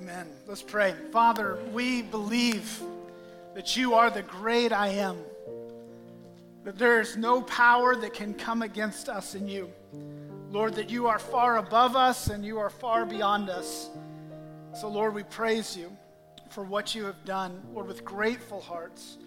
Amen. 0.00 0.28
Let's 0.46 0.62
pray. 0.62 0.94
Father, 1.12 1.58
we 1.74 2.00
believe 2.00 2.80
that 3.54 3.76
you 3.76 3.92
are 3.92 4.08
the 4.08 4.22
great 4.22 4.72
I 4.72 4.88
am, 4.88 5.18
that 6.64 6.78
there 6.78 7.02
is 7.02 7.18
no 7.18 7.42
power 7.42 7.94
that 7.94 8.14
can 8.14 8.32
come 8.32 8.62
against 8.62 9.10
us 9.10 9.34
in 9.34 9.46
you. 9.46 9.70
Lord, 10.50 10.72
that 10.76 10.88
you 10.88 11.06
are 11.06 11.18
far 11.18 11.58
above 11.58 11.96
us 11.96 12.28
and 12.28 12.42
you 12.46 12.58
are 12.58 12.70
far 12.70 13.04
beyond 13.04 13.50
us. 13.50 13.90
So, 14.72 14.88
Lord, 14.88 15.14
we 15.14 15.22
praise 15.22 15.76
you 15.76 15.94
for 16.48 16.64
what 16.64 16.94
you 16.94 17.04
have 17.04 17.22
done. 17.26 17.60
Lord, 17.74 17.86
with 17.86 18.02
grateful 18.02 18.62
hearts, 18.62 19.18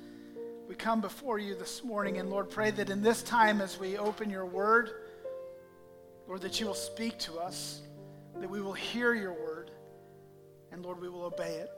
we 0.67 0.73
come 0.73 1.01
before 1.01 1.37
you 1.37 1.53
this 1.53 1.83
morning. 1.83 2.17
And, 2.17 2.31
Lord, 2.31 2.49
pray 2.49 2.71
that 2.71 2.89
in 2.89 3.03
this 3.03 3.21
time 3.21 3.61
as 3.61 3.79
we 3.79 3.99
open 3.99 4.27
your 4.27 4.47
word, 4.47 4.89
Lord, 6.27 6.41
that 6.41 6.59
you 6.59 6.65
will 6.65 6.73
speak 6.73 7.19
to 7.19 7.37
us, 7.37 7.81
that 8.39 8.49
we 8.49 8.59
will 8.59 8.73
hear 8.73 9.13
your 9.13 9.33
word, 9.33 9.52
and, 10.73 10.83
Lord, 10.83 10.99
we 10.99 11.07
will 11.07 11.25
obey 11.25 11.57
it. 11.57 11.71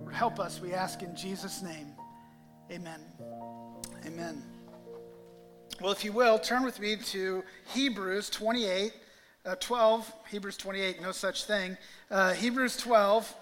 Lord, 0.00 0.12
help 0.12 0.40
us, 0.40 0.60
we 0.60 0.74
ask 0.74 1.02
in 1.02 1.14
Jesus' 1.14 1.62
name. 1.62 1.92
Amen. 2.70 3.00
Amen. 4.04 4.42
Well, 5.80 5.92
if 5.92 6.04
you 6.04 6.10
will, 6.10 6.36
turn 6.36 6.64
with 6.64 6.80
me 6.80 6.96
to 6.96 7.44
Hebrews 7.72 8.28
28, 8.30 8.92
uh, 9.46 9.54
12. 9.60 10.12
Hebrews 10.32 10.56
28, 10.56 11.00
no 11.00 11.12
such 11.12 11.44
thing. 11.44 11.76
Uh, 12.10 12.32
Hebrews 12.32 12.76
12, 12.76 13.32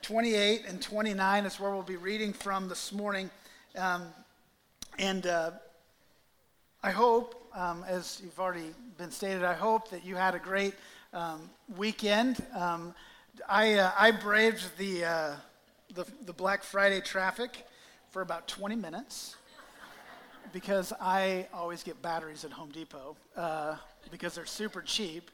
28 0.00 0.62
and 0.68 0.80
29 0.80 1.44
is 1.44 1.58
where 1.58 1.72
we'll 1.72 1.82
be 1.82 1.96
reading 1.96 2.32
from 2.32 2.68
this 2.68 2.92
morning. 2.92 3.30
Um, 3.76 4.04
and 4.96 5.26
uh, 5.26 5.50
I 6.84 6.92
hope, 6.92 7.50
um, 7.52 7.84
as 7.88 8.20
you've 8.22 8.38
already 8.38 8.70
been 8.96 9.10
stated, 9.10 9.42
I 9.42 9.54
hope 9.54 9.90
that 9.90 10.04
you 10.04 10.14
had 10.14 10.36
a 10.36 10.38
great 10.38 10.74
um, 11.12 11.50
weekend. 11.76 12.40
I, 13.48 13.74
uh, 13.74 13.92
I 13.98 14.10
braved 14.10 14.76
the, 14.78 15.04
uh, 15.04 15.36
the, 15.94 16.06
the 16.24 16.32
Black 16.32 16.62
Friday 16.62 17.00
traffic 17.00 17.66
for 18.10 18.22
about 18.22 18.48
20 18.48 18.76
minutes 18.76 19.36
because 20.52 20.92
I 21.00 21.48
always 21.52 21.82
get 21.82 22.00
batteries 22.00 22.44
at 22.44 22.52
Home 22.52 22.70
Depot 22.70 23.16
uh, 23.36 23.76
because 24.10 24.34
they're 24.34 24.46
super 24.46 24.80
cheap. 24.80 25.30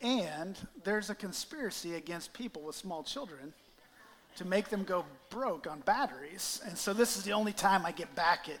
And 0.00 0.56
there's 0.84 1.10
a 1.10 1.14
conspiracy 1.14 1.94
against 1.94 2.32
people 2.32 2.62
with 2.62 2.76
small 2.76 3.02
children 3.02 3.52
to 4.36 4.44
make 4.44 4.68
them 4.68 4.84
go 4.84 5.04
broke 5.30 5.66
on 5.66 5.80
batteries. 5.80 6.60
And 6.66 6.76
so 6.76 6.92
this 6.92 7.16
is 7.16 7.24
the 7.24 7.32
only 7.32 7.52
time 7.52 7.86
I 7.86 7.92
get 7.92 8.14
back 8.14 8.48
at 8.48 8.58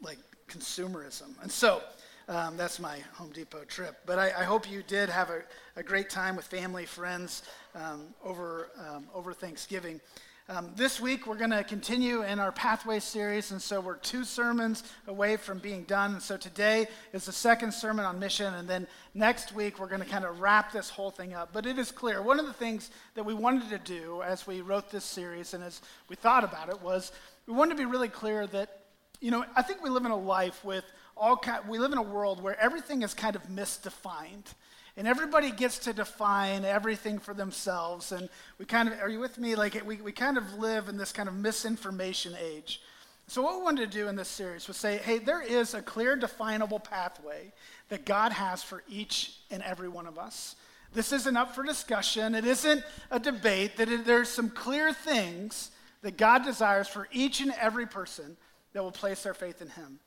like 0.00 0.18
consumerism. 0.48 1.30
And 1.42 1.50
so 1.50 1.82
um, 2.28 2.56
that's 2.56 2.80
my 2.80 2.98
Home 3.14 3.30
Depot 3.30 3.64
trip. 3.64 3.98
But 4.04 4.18
I, 4.18 4.26
I 4.38 4.44
hope 4.44 4.70
you 4.70 4.82
did 4.82 5.08
have 5.08 5.30
a, 5.30 5.42
a, 5.76 5.82
great 5.82 6.10
time 6.10 6.34
with 6.34 6.44
family, 6.44 6.84
friends 6.84 7.42
um, 7.74 8.14
over, 8.24 8.70
um, 8.78 9.06
over 9.14 9.32
Thanksgiving. 9.32 10.00
Um, 10.48 10.70
this 10.76 11.00
week, 11.00 11.26
we're 11.26 11.36
going 11.36 11.50
to 11.50 11.62
continue 11.62 12.22
in 12.22 12.38
our 12.38 12.52
Pathway 12.52 13.00
series, 13.00 13.50
and 13.50 13.62
so 13.62 13.80
we're 13.80 13.96
two 13.96 14.24
sermons 14.24 14.84
away 15.06 15.36
from 15.36 15.58
being 15.58 15.84
done. 15.84 16.14
And 16.14 16.22
so 16.22 16.36
today 16.36 16.86
is 17.12 17.26
the 17.26 17.32
second 17.32 17.72
sermon 17.72 18.04
on 18.04 18.18
mission, 18.18 18.54
and 18.54 18.68
then 18.68 18.88
next 19.14 19.52
week, 19.52 19.78
we're 19.78 19.88
going 19.88 20.02
to 20.02 20.08
kind 20.08 20.24
of 20.24 20.40
wrap 20.40 20.72
this 20.72 20.90
whole 20.90 21.10
thing 21.10 21.34
up. 21.34 21.50
But 21.52 21.66
it 21.66 21.78
is 21.78 21.92
clear 21.92 22.22
one 22.22 22.40
of 22.40 22.46
the 22.46 22.52
things 22.52 22.90
that 23.14 23.24
we 23.24 23.34
wanted 23.34 23.70
to 23.70 23.78
do 23.78 24.22
as 24.22 24.46
we 24.46 24.62
wrote 24.62 24.90
this 24.90 25.04
series 25.04 25.54
and 25.54 25.62
as 25.62 25.80
we 26.08 26.16
thought 26.16 26.44
about 26.44 26.68
it 26.68 26.80
was 26.80 27.12
we 27.46 27.54
wanted 27.54 27.72
to 27.72 27.78
be 27.78 27.84
really 27.84 28.08
clear 28.08 28.46
that, 28.48 28.80
you 29.20 29.30
know, 29.30 29.44
I 29.56 29.62
think 29.62 29.82
we 29.82 29.90
live 29.90 30.04
in 30.04 30.12
a 30.12 30.16
life 30.16 30.64
with 30.64 30.84
all 31.16 31.36
kind, 31.36 31.66
we 31.68 31.78
live 31.78 31.92
in 31.92 31.98
a 31.98 32.02
world 32.02 32.42
where 32.42 32.58
everything 32.60 33.02
is 33.02 33.14
kind 33.14 33.36
of 33.36 33.42
misdefined 33.48 34.54
and 34.96 35.06
everybody 35.06 35.50
gets 35.50 35.78
to 35.80 35.92
define 35.92 36.64
everything 36.64 37.18
for 37.18 37.34
themselves. 37.34 38.12
And 38.12 38.28
we 38.58 38.64
kind 38.64 38.88
of, 38.88 38.98
are 39.00 39.08
you 39.08 39.20
with 39.20 39.38
me? 39.38 39.54
Like, 39.54 39.80
we, 39.86 39.96
we 39.96 40.12
kind 40.12 40.38
of 40.38 40.54
live 40.54 40.88
in 40.88 40.96
this 40.96 41.12
kind 41.12 41.28
of 41.28 41.34
misinformation 41.34 42.34
age. 42.40 42.80
So, 43.28 43.42
what 43.42 43.56
we 43.56 43.62
wanted 43.62 43.90
to 43.90 43.98
do 43.98 44.08
in 44.08 44.16
this 44.16 44.28
series 44.28 44.68
was 44.68 44.76
say, 44.76 44.98
hey, 44.98 45.18
there 45.18 45.42
is 45.42 45.74
a 45.74 45.82
clear, 45.82 46.16
definable 46.16 46.78
pathway 46.78 47.52
that 47.88 48.06
God 48.06 48.32
has 48.32 48.62
for 48.62 48.84
each 48.88 49.40
and 49.50 49.62
every 49.62 49.88
one 49.88 50.06
of 50.06 50.16
us. 50.16 50.56
This 50.94 51.12
isn't 51.12 51.36
up 51.36 51.54
for 51.54 51.64
discussion, 51.64 52.34
it 52.34 52.46
isn't 52.46 52.84
a 53.10 53.18
debate, 53.18 53.76
that 53.76 54.06
there's 54.06 54.28
some 54.28 54.48
clear 54.48 54.92
things 54.92 55.72
that 56.02 56.16
God 56.16 56.44
desires 56.44 56.88
for 56.88 57.08
each 57.10 57.40
and 57.40 57.52
every 57.60 57.86
person 57.86 58.36
that 58.72 58.82
will 58.82 58.92
place 58.92 59.24
their 59.24 59.34
faith 59.34 59.60
in 59.60 59.68
Him. 59.68 59.98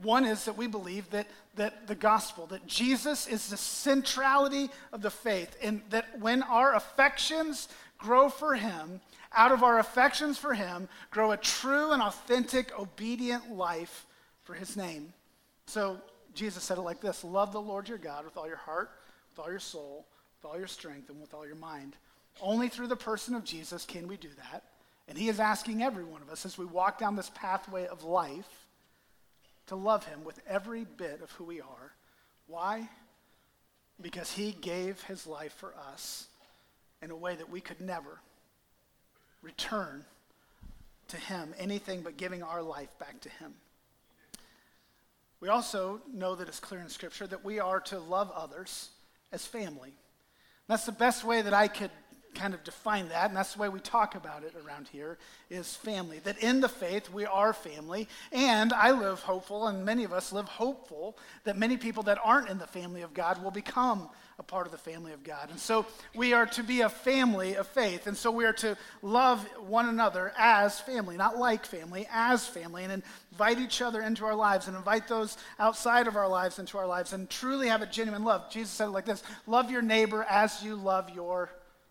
One 0.00 0.24
is 0.24 0.44
that 0.44 0.56
we 0.56 0.68
believe 0.68 1.10
that, 1.10 1.26
that 1.56 1.88
the 1.88 1.94
gospel, 1.94 2.46
that 2.46 2.66
Jesus 2.66 3.26
is 3.26 3.48
the 3.48 3.56
centrality 3.56 4.70
of 4.92 5.02
the 5.02 5.10
faith, 5.10 5.56
and 5.60 5.82
that 5.90 6.20
when 6.20 6.42
our 6.44 6.74
affections 6.74 7.68
grow 7.98 8.28
for 8.28 8.54
him, 8.54 9.00
out 9.32 9.52
of 9.52 9.62
our 9.62 9.78
affections 9.78 10.38
for 10.38 10.54
him, 10.54 10.88
grow 11.10 11.32
a 11.32 11.36
true 11.36 11.90
and 11.90 12.00
authentic, 12.00 12.78
obedient 12.78 13.50
life 13.50 14.06
for 14.42 14.54
his 14.54 14.76
name. 14.76 15.12
So 15.66 15.98
Jesus 16.32 16.62
said 16.62 16.78
it 16.78 16.82
like 16.82 17.00
this 17.00 17.24
Love 17.24 17.52
the 17.52 17.60
Lord 17.60 17.88
your 17.88 17.98
God 17.98 18.24
with 18.24 18.36
all 18.36 18.46
your 18.46 18.56
heart, 18.56 18.90
with 19.30 19.44
all 19.44 19.50
your 19.50 19.60
soul, 19.60 20.06
with 20.36 20.50
all 20.50 20.56
your 20.56 20.68
strength, 20.68 21.10
and 21.10 21.20
with 21.20 21.34
all 21.34 21.46
your 21.46 21.56
mind. 21.56 21.96
Only 22.40 22.68
through 22.68 22.86
the 22.86 22.96
person 22.96 23.34
of 23.34 23.44
Jesus 23.44 23.84
can 23.84 24.06
we 24.06 24.16
do 24.16 24.30
that. 24.36 24.62
And 25.08 25.18
he 25.18 25.28
is 25.28 25.40
asking 25.40 25.82
every 25.82 26.04
one 26.04 26.22
of 26.22 26.30
us 26.30 26.46
as 26.46 26.56
we 26.56 26.66
walk 26.66 26.98
down 26.98 27.16
this 27.16 27.30
pathway 27.34 27.86
of 27.86 28.04
life 28.04 28.57
to 29.68 29.76
love 29.76 30.04
him 30.04 30.24
with 30.24 30.40
every 30.46 30.84
bit 30.84 31.20
of 31.22 31.30
who 31.32 31.44
we 31.44 31.60
are. 31.60 31.92
Why? 32.46 32.88
Because 34.00 34.32
he 34.32 34.52
gave 34.52 35.02
his 35.02 35.26
life 35.26 35.52
for 35.52 35.74
us 35.92 36.26
in 37.00 37.10
a 37.10 37.16
way 37.16 37.36
that 37.36 37.50
we 37.50 37.60
could 37.60 37.80
never 37.80 38.20
return 39.42 40.04
to 41.08 41.16
him 41.16 41.54
anything 41.58 42.02
but 42.02 42.16
giving 42.16 42.42
our 42.42 42.62
life 42.62 42.88
back 42.98 43.20
to 43.20 43.28
him. 43.28 43.54
We 45.40 45.48
also 45.48 46.00
know 46.12 46.34
that 46.34 46.48
it's 46.48 46.60
clear 46.60 46.80
in 46.80 46.88
Scripture 46.88 47.26
that 47.26 47.44
we 47.44 47.60
are 47.60 47.80
to 47.80 47.98
love 47.98 48.30
others 48.34 48.90
as 49.32 49.46
family. 49.46 49.92
That's 50.66 50.84
the 50.84 50.92
best 50.92 51.24
way 51.24 51.42
that 51.42 51.54
I 51.54 51.68
could 51.68 51.90
kind 52.34 52.54
of 52.54 52.64
define 52.64 53.08
that, 53.08 53.28
and 53.28 53.36
that's 53.36 53.54
the 53.54 53.60
way 53.60 53.68
we 53.68 53.80
talk 53.80 54.14
about 54.14 54.44
it 54.44 54.54
around 54.64 54.88
here, 54.88 55.18
is 55.50 55.74
family. 55.74 56.20
That 56.24 56.38
in 56.38 56.60
the 56.60 56.68
faith, 56.68 57.10
we 57.10 57.26
are 57.26 57.52
family. 57.52 58.08
And 58.32 58.72
I 58.72 58.92
live 58.92 59.20
hopeful, 59.20 59.66
and 59.66 59.84
many 59.84 60.04
of 60.04 60.12
us 60.12 60.32
live 60.32 60.46
hopeful, 60.46 61.16
that 61.44 61.56
many 61.56 61.76
people 61.76 62.02
that 62.04 62.18
aren't 62.22 62.48
in 62.48 62.58
the 62.58 62.66
family 62.66 63.02
of 63.02 63.14
God 63.14 63.42
will 63.42 63.50
become 63.50 64.08
a 64.38 64.42
part 64.42 64.66
of 64.66 64.72
the 64.72 64.78
family 64.78 65.12
of 65.12 65.24
God. 65.24 65.50
And 65.50 65.58
so 65.58 65.84
we 66.14 66.32
are 66.32 66.46
to 66.46 66.62
be 66.62 66.82
a 66.82 66.88
family 66.88 67.56
of 67.56 67.66
faith. 67.66 68.06
And 68.06 68.16
so 68.16 68.30
we 68.30 68.44
are 68.44 68.52
to 68.54 68.76
love 69.02 69.44
one 69.58 69.88
another 69.88 70.32
as 70.38 70.78
family, 70.78 71.16
not 71.16 71.36
like 71.36 71.66
family, 71.66 72.06
as 72.12 72.46
family, 72.46 72.84
and 72.84 73.02
invite 73.32 73.58
each 73.58 73.82
other 73.82 74.00
into 74.00 74.24
our 74.24 74.36
lives 74.36 74.68
and 74.68 74.76
invite 74.76 75.08
those 75.08 75.38
outside 75.58 76.06
of 76.06 76.14
our 76.14 76.28
lives 76.28 76.60
into 76.60 76.78
our 76.78 76.86
lives 76.86 77.12
and 77.12 77.28
truly 77.28 77.66
have 77.66 77.82
a 77.82 77.86
genuine 77.86 78.22
love. 78.22 78.48
Jesus 78.48 78.70
said 78.70 78.86
it 78.86 78.90
like 78.90 79.06
this 79.06 79.24
Love 79.48 79.72
your 79.72 79.82
neighbor 79.82 80.24
as 80.28 80.62
you 80.62 80.76
love 80.76 81.10
your 81.10 81.50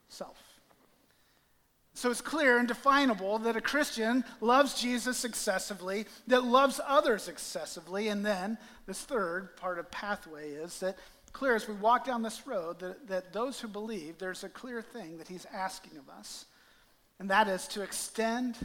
self. 0.09 0.37
So 1.93 2.11
it's 2.11 2.21
clear 2.21 2.59
and 2.59 2.67
definable 2.67 3.39
that 3.39 3.55
a 3.55 3.61
Christian 3.61 4.23
loves 4.39 4.79
Jesus 4.79 5.25
excessively, 5.25 6.05
that 6.27 6.43
loves 6.43 6.79
others 6.85 7.27
excessively, 7.27 8.09
and 8.09 8.23
then 8.23 8.59
this 8.85 9.01
third 9.01 9.57
part 9.57 9.79
of 9.79 9.89
pathway 9.89 10.51
is 10.51 10.79
that 10.81 10.95
clear 11.33 11.55
as 11.55 11.67
we 11.67 11.73
walk 11.73 12.05
down 12.05 12.21
this 12.21 12.45
road 12.45 12.79
that, 12.79 13.07
that 13.07 13.33
those 13.33 13.59
who 13.59 13.67
believe, 13.67 14.19
there's 14.19 14.43
a 14.43 14.49
clear 14.49 14.81
thing 14.81 15.17
that 15.17 15.27
he's 15.27 15.47
asking 15.51 15.97
of 15.97 16.07
us, 16.09 16.45
and 17.19 17.31
that 17.31 17.47
is 17.47 17.67
to 17.69 17.81
extend 17.81 18.57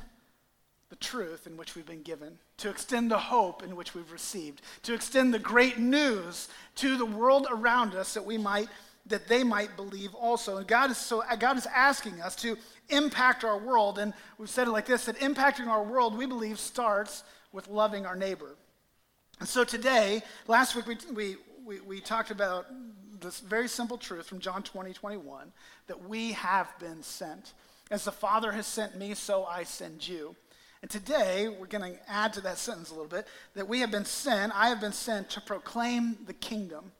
the 0.91 0.97
truth 0.97 1.47
in 1.47 1.56
which 1.56 1.74
we've 1.74 1.86
been 1.86 2.03
given, 2.03 2.38
to 2.59 2.69
extend 2.69 3.10
the 3.10 3.19
hope 3.19 3.62
in 3.62 3.76
which 3.76 3.94
we've 3.94 4.12
received, 4.12 4.60
to 4.82 4.92
extend 4.92 5.32
the 5.32 5.38
great 5.38 5.78
news 5.78 6.48
to 6.74 6.98
the 6.98 7.06
world 7.06 7.47
around 7.50 7.94
us 7.94 8.12
that 8.12 8.26
we 8.26 8.36
might 8.36 8.69
that 9.07 9.29
they 9.29 9.43
might 9.43 9.77
believe 9.77 10.15
also. 10.15 10.59
And 10.59 10.67
God 10.67 10.91
is 10.91 10.99
so 10.99 11.23
God 11.39 11.57
is 11.57 11.67
asking 11.67 12.21
us 12.21 12.37
to 12.37 12.57
impact 12.89 13.45
our 13.45 13.59
world. 13.59 13.99
And 13.99 14.13
we've 14.39 14.51
said 14.51 14.69
it 14.69 14.71
like 14.71 14.87
this 14.87 15.07
that 15.07 15.19
impacting 15.19 15.66
our 15.66 15.83
world, 15.83 16.16
we 16.16 16.27
believe, 16.27 16.59
starts 16.59 17.25
with 17.53 17.69
loving 17.69 18.07
our 18.07 18.16
neighbor. 18.16 18.57
And 19.41 19.49
so 19.49 19.65
today, 19.65 20.22
last 20.47 20.77
week 20.77 20.87
we, 20.87 20.97
we, 21.13 21.37
we, 21.65 21.81
we 21.81 22.01
talked 22.01 22.31
about 22.31 22.66
this 23.21 23.41
very 23.41 23.69
simple 23.69 23.99
truth 23.99 24.27
from 24.27 24.39
John 24.41 24.63
20, 24.63 24.93
21, 24.93 25.53
that 25.87 26.09
we 26.09 26.33
have 26.33 26.69
been 26.78 27.03
sent. 27.03 27.53
As 27.91 28.05
the 28.05 28.13
Father 28.13 28.53
has 28.53 28.66
sent 28.66 28.97
me, 28.97 29.15
so 29.15 29.45
I 29.45 29.65
send 29.65 30.07
you. 30.07 30.34
And 30.81 30.91
today, 30.91 31.48
we're 31.48 31.66
going 31.66 31.95
to 31.95 32.10
add 32.10 32.33
to 32.34 32.41
that 32.43 32.59
sentence 32.59 32.91
a 32.91 32.95
little 32.95 33.09
bit 33.09 33.27
that 33.55 33.69
we 33.69 33.81
have 33.81 33.91
been 33.91 34.05
sent, 34.05 34.53
I 34.55 34.69
have 34.69 34.81
been 34.81 34.93
sent 34.93 35.31
to 35.31 35.41
proclaim 35.41 36.16
the 36.27 36.33
kingdom 36.33 36.91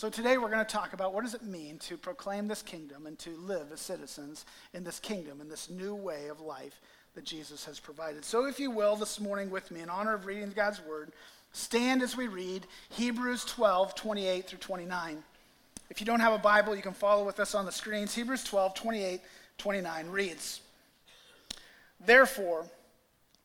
so 0.00 0.08
today 0.08 0.38
we're 0.38 0.48
going 0.48 0.64
to 0.64 0.72
talk 0.72 0.94
about 0.94 1.12
what 1.12 1.24
does 1.24 1.34
it 1.34 1.42
mean 1.42 1.76
to 1.76 1.98
proclaim 1.98 2.48
this 2.48 2.62
kingdom 2.62 3.04
and 3.04 3.18
to 3.18 3.36
live 3.36 3.66
as 3.70 3.80
citizens 3.80 4.46
in 4.72 4.82
this 4.82 4.98
kingdom, 4.98 5.42
in 5.42 5.48
this 5.50 5.68
new 5.68 5.94
way 5.94 6.28
of 6.28 6.40
life 6.40 6.80
that 7.14 7.24
Jesus 7.24 7.66
has 7.66 7.78
provided. 7.78 8.24
So 8.24 8.46
if 8.46 8.58
you 8.58 8.70
will, 8.70 8.96
this 8.96 9.20
morning 9.20 9.50
with 9.50 9.70
me, 9.70 9.82
in 9.82 9.90
honor 9.90 10.14
of 10.14 10.24
reading 10.24 10.52
God's 10.56 10.80
word, 10.86 11.12
stand 11.52 12.00
as 12.00 12.16
we 12.16 12.28
read 12.28 12.66
Hebrews 12.88 13.44
12, 13.44 13.94
28 13.94 14.46
through 14.46 14.60
29. 14.60 15.22
If 15.90 16.00
you 16.00 16.06
don't 16.06 16.20
have 16.20 16.32
a 16.32 16.38
Bible, 16.38 16.74
you 16.74 16.80
can 16.80 16.94
follow 16.94 17.26
with 17.26 17.38
us 17.38 17.54
on 17.54 17.66
the 17.66 17.70
screens. 17.70 18.14
Hebrews 18.14 18.44
12, 18.44 18.72
28, 18.72 19.20
29 19.58 20.06
reads 20.08 20.62
Therefore, 22.06 22.64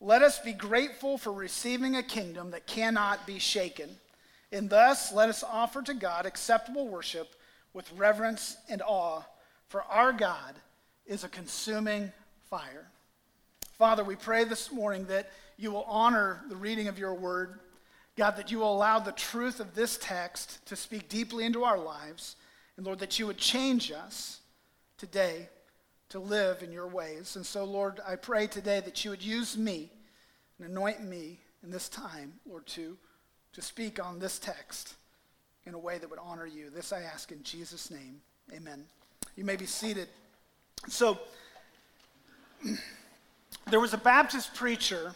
let 0.00 0.22
us 0.22 0.38
be 0.38 0.54
grateful 0.54 1.18
for 1.18 1.34
receiving 1.34 1.96
a 1.96 2.02
kingdom 2.02 2.52
that 2.52 2.66
cannot 2.66 3.26
be 3.26 3.38
shaken. 3.38 3.90
And 4.56 4.70
thus, 4.70 5.12
let 5.12 5.28
us 5.28 5.44
offer 5.44 5.82
to 5.82 5.92
God 5.92 6.24
acceptable 6.24 6.88
worship 6.88 7.34
with 7.74 7.92
reverence 7.92 8.56
and 8.70 8.80
awe, 8.80 9.20
for 9.68 9.82
our 9.82 10.14
God 10.14 10.54
is 11.04 11.24
a 11.24 11.28
consuming 11.28 12.10
fire. 12.48 12.88
Father, 13.76 14.02
we 14.02 14.16
pray 14.16 14.44
this 14.44 14.72
morning 14.72 15.04
that 15.06 15.30
you 15.58 15.70
will 15.70 15.84
honor 15.84 16.42
the 16.48 16.56
reading 16.56 16.88
of 16.88 16.98
your 16.98 17.12
word. 17.12 17.60
God, 18.16 18.36
that 18.36 18.50
you 18.50 18.60
will 18.60 18.74
allow 18.74 18.98
the 18.98 19.12
truth 19.12 19.60
of 19.60 19.74
this 19.74 19.98
text 20.00 20.64
to 20.66 20.74
speak 20.74 21.10
deeply 21.10 21.44
into 21.44 21.64
our 21.64 21.78
lives. 21.78 22.36
And 22.78 22.86
Lord, 22.86 23.00
that 23.00 23.18
you 23.18 23.26
would 23.26 23.36
change 23.36 23.92
us 23.92 24.40
today 24.96 25.50
to 26.08 26.18
live 26.18 26.62
in 26.62 26.72
your 26.72 26.86
ways. 26.86 27.36
And 27.36 27.44
so, 27.44 27.64
Lord, 27.64 28.00
I 28.08 28.16
pray 28.16 28.46
today 28.46 28.80
that 28.80 29.04
you 29.04 29.10
would 29.10 29.22
use 29.22 29.54
me 29.54 29.90
and 30.58 30.66
anoint 30.66 31.04
me 31.04 31.40
in 31.62 31.70
this 31.70 31.90
time, 31.90 32.32
Lord, 32.48 32.66
to, 32.68 32.96
to 33.56 33.62
speak 33.62 34.04
on 34.04 34.18
this 34.18 34.38
text 34.38 34.96
in 35.64 35.72
a 35.72 35.78
way 35.78 35.96
that 35.96 36.10
would 36.10 36.18
honor 36.22 36.44
you. 36.46 36.68
This 36.68 36.92
I 36.92 37.00
ask 37.00 37.32
in 37.32 37.42
Jesus' 37.42 37.90
name. 37.90 38.20
Amen. 38.52 38.84
You 39.34 39.44
may 39.44 39.56
be 39.56 39.64
seated. 39.64 40.08
So, 40.88 41.18
there 43.70 43.80
was 43.80 43.94
a 43.94 43.98
Baptist 43.98 44.54
preacher 44.54 45.14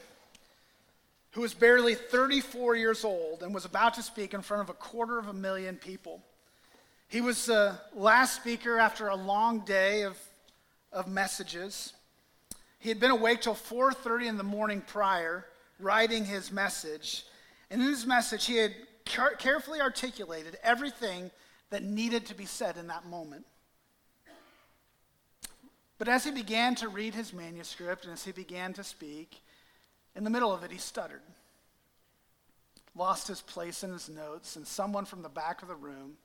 who 1.33 1.43
was 1.43 1.53
barely 1.53 1.95
34 1.95 2.77
years 2.77 3.05
old 3.05 3.43
and 3.43 3.55
was 3.55 3.67
about 3.67 3.93
to 3.95 4.03
speak 4.03 4.33
in 4.33 4.41
front 4.41 4.63
of 4.63 4.71
a 4.71 4.79
quarter 4.79 5.19
of 5.19 5.29
a 5.29 5.35
million 5.35 5.77
people. 5.77 6.23
He 7.09 7.21
was 7.21 7.45
the 7.45 7.77
last 7.95 8.37
speaker 8.37 8.79
after 8.79 9.09
a 9.09 9.17
long 9.17 9.67
day 9.67 10.05
of, 10.05 10.17
of 10.95 11.07
messages. 11.09 11.93
He 12.79 12.89
had 12.89 13.01
been 13.01 13.11
awake 13.11 13.43
till 13.43 13.55
4:30 13.55 14.29
in 14.29 14.39
the 14.39 14.45
morning 14.45 14.81
prior, 14.81 15.45
writing 15.79 16.25
his 16.25 16.51
message. 16.51 17.27
And 17.71 17.81
in 17.81 17.89
his 17.89 18.07
message, 18.07 18.47
he 18.47 18.57
had 18.57 18.75
car- 19.07 19.37
carefully 19.37 19.81
articulated 19.81 20.59
everything 20.63 21.31
that 21.71 21.83
needed 21.83 22.27
to 22.27 22.35
be 22.35 22.47
said 22.47 22.77
in 22.77 22.89
that 22.89 23.07
moment. 23.07 23.47
But 25.99 26.09
as 26.09 26.25
he 26.25 26.31
began 26.31 26.75
to 26.77 26.89
read 26.89 27.15
his 27.15 27.33
manuscript 27.33 28.05
and 28.05 28.15
as 28.15 28.25
he 28.25 28.33
began 28.33 28.73
to 28.73 28.83
speak, 28.83 29.43
in 30.17 30.25
the 30.25 30.31
middle 30.31 30.53
of 30.53 30.65
it, 30.65 30.73
he 30.73 30.79
stuttered, 30.79 31.21
lost 32.97 33.29
his 33.29 33.43
place 33.43 33.85
in 33.85 33.93
his 33.93 34.09
notes, 34.09 34.57
and 34.57 34.67
someone 34.67 35.05
from 35.05 35.23
the 35.23 35.29
back 35.29 35.63
of 35.63 35.69
the 35.69 35.75
room 35.75 36.17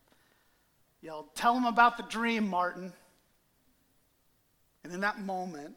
yelled, 1.01 1.35
Tell 1.35 1.55
him 1.55 1.65
about 1.65 1.97
the 1.97 2.03
dream, 2.03 2.47
Martin. 2.47 2.93
And 4.83 4.93
in 4.93 5.01
that 5.01 5.19
moment, 5.19 5.75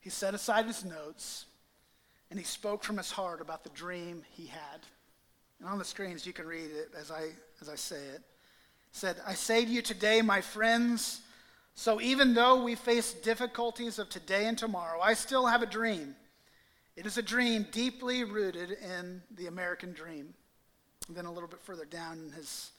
he 0.00 0.10
set 0.10 0.34
aside 0.34 0.66
his 0.66 0.84
notes 0.84 1.44
and 2.30 2.38
he 2.38 2.44
spoke 2.44 2.84
from 2.84 2.96
his 2.96 3.10
heart 3.10 3.40
about 3.40 3.64
the 3.64 3.70
dream 3.70 4.22
he 4.30 4.46
had. 4.46 4.80
And 5.60 5.68
on 5.68 5.78
the 5.78 5.84
screens, 5.84 6.26
you 6.26 6.32
can 6.32 6.46
read 6.46 6.70
it 6.70 6.90
as 6.98 7.10
I, 7.10 7.30
as 7.60 7.68
I 7.68 7.74
say 7.74 7.96
it. 7.96 8.22
said, 8.92 9.16
I 9.26 9.34
say 9.34 9.64
to 9.64 9.70
you 9.70 9.82
today, 9.82 10.22
my 10.22 10.40
friends, 10.40 11.20
so 11.74 12.00
even 12.00 12.34
though 12.34 12.62
we 12.62 12.74
face 12.74 13.12
difficulties 13.12 13.98
of 13.98 14.08
today 14.08 14.46
and 14.46 14.58
tomorrow, 14.58 15.00
I 15.00 15.14
still 15.14 15.46
have 15.46 15.62
a 15.62 15.66
dream. 15.66 16.14
It 16.96 17.06
is 17.06 17.16
a 17.16 17.22
dream 17.22 17.66
deeply 17.70 18.24
rooted 18.24 18.72
in 18.72 19.22
the 19.36 19.46
American 19.46 19.92
dream. 19.92 20.34
And 21.06 21.16
then 21.16 21.24
a 21.24 21.32
little 21.32 21.48
bit 21.48 21.60
further 21.60 21.84
down 21.84 22.18
in 22.18 22.32
his, 22.32 22.70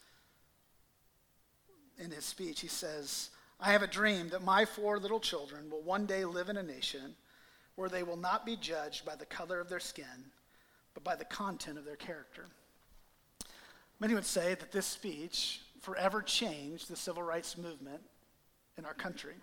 in 1.97 2.11
his 2.11 2.25
speech, 2.25 2.59
he 2.59 2.67
says, 2.67 3.29
I 3.59 3.71
have 3.71 3.81
a 3.81 3.87
dream 3.87 4.29
that 4.29 4.43
my 4.43 4.65
four 4.65 4.99
little 4.99 5.19
children 5.19 5.69
will 5.69 5.81
one 5.81 6.05
day 6.05 6.23
live 6.25 6.49
in 6.49 6.57
a 6.57 6.63
nation 6.63 7.15
where 7.79 7.89
they 7.89 8.03
will 8.03 8.17
not 8.17 8.45
be 8.45 8.55
judged 8.55 9.05
by 9.05 9.15
the 9.15 9.25
color 9.25 9.59
of 9.59 9.69
their 9.69 9.79
skin, 9.79 10.05
but 10.93 11.03
by 11.03 11.15
the 11.15 11.25
content 11.25 11.77
of 11.77 11.85
their 11.85 11.95
character. 11.95 12.45
Many 13.99 14.13
would 14.13 14.25
say 14.25 14.55
that 14.55 14.71
this 14.71 14.85
speech 14.85 15.61
forever 15.81 16.21
changed 16.21 16.89
the 16.89 16.95
civil 16.95 17.23
rights 17.23 17.57
movement 17.57 18.01
in 18.77 18.85
our 18.85 18.93
country. 18.93 19.35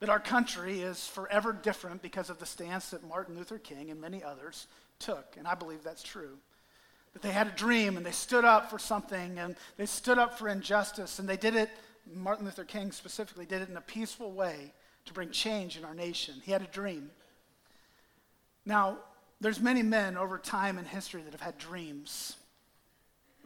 That 0.00 0.08
our 0.08 0.20
country 0.20 0.80
is 0.80 1.06
forever 1.06 1.52
different 1.52 2.00
because 2.00 2.30
of 2.30 2.38
the 2.38 2.46
stance 2.46 2.90
that 2.90 3.06
Martin 3.06 3.36
Luther 3.36 3.58
King 3.58 3.90
and 3.90 4.00
many 4.00 4.22
others 4.22 4.66
took. 4.98 5.36
And 5.36 5.46
I 5.46 5.54
believe 5.54 5.82
that's 5.82 6.02
true. 6.02 6.38
That 7.12 7.22
they 7.22 7.32
had 7.32 7.48
a 7.48 7.52
dream 7.52 7.96
and 7.96 8.04
they 8.04 8.12
stood 8.12 8.44
up 8.44 8.70
for 8.70 8.78
something 8.78 9.38
and 9.38 9.56
they 9.76 9.86
stood 9.86 10.18
up 10.18 10.38
for 10.38 10.48
injustice 10.48 11.18
and 11.18 11.28
they 11.28 11.36
did 11.36 11.54
it 11.54 11.70
Martin 12.14 12.46
Luther 12.46 12.64
King 12.64 12.92
specifically 12.92 13.44
did 13.46 13.62
it 13.62 13.68
in 13.68 13.76
a 13.76 13.82
peaceful 13.82 14.32
way 14.32 14.72
to 15.04 15.12
bring 15.12 15.30
change 15.30 15.76
in 15.76 15.84
our 15.84 15.94
nation. 15.94 16.34
He 16.42 16.52
had 16.52 16.62
a 16.62 16.66
dream. 16.66 17.10
Now, 18.68 18.98
there's 19.40 19.60
many 19.60 19.82
men 19.82 20.18
over 20.18 20.36
time 20.36 20.76
in 20.76 20.84
history 20.84 21.22
that 21.22 21.32
have 21.32 21.40
had 21.40 21.56
dreams 21.56 22.36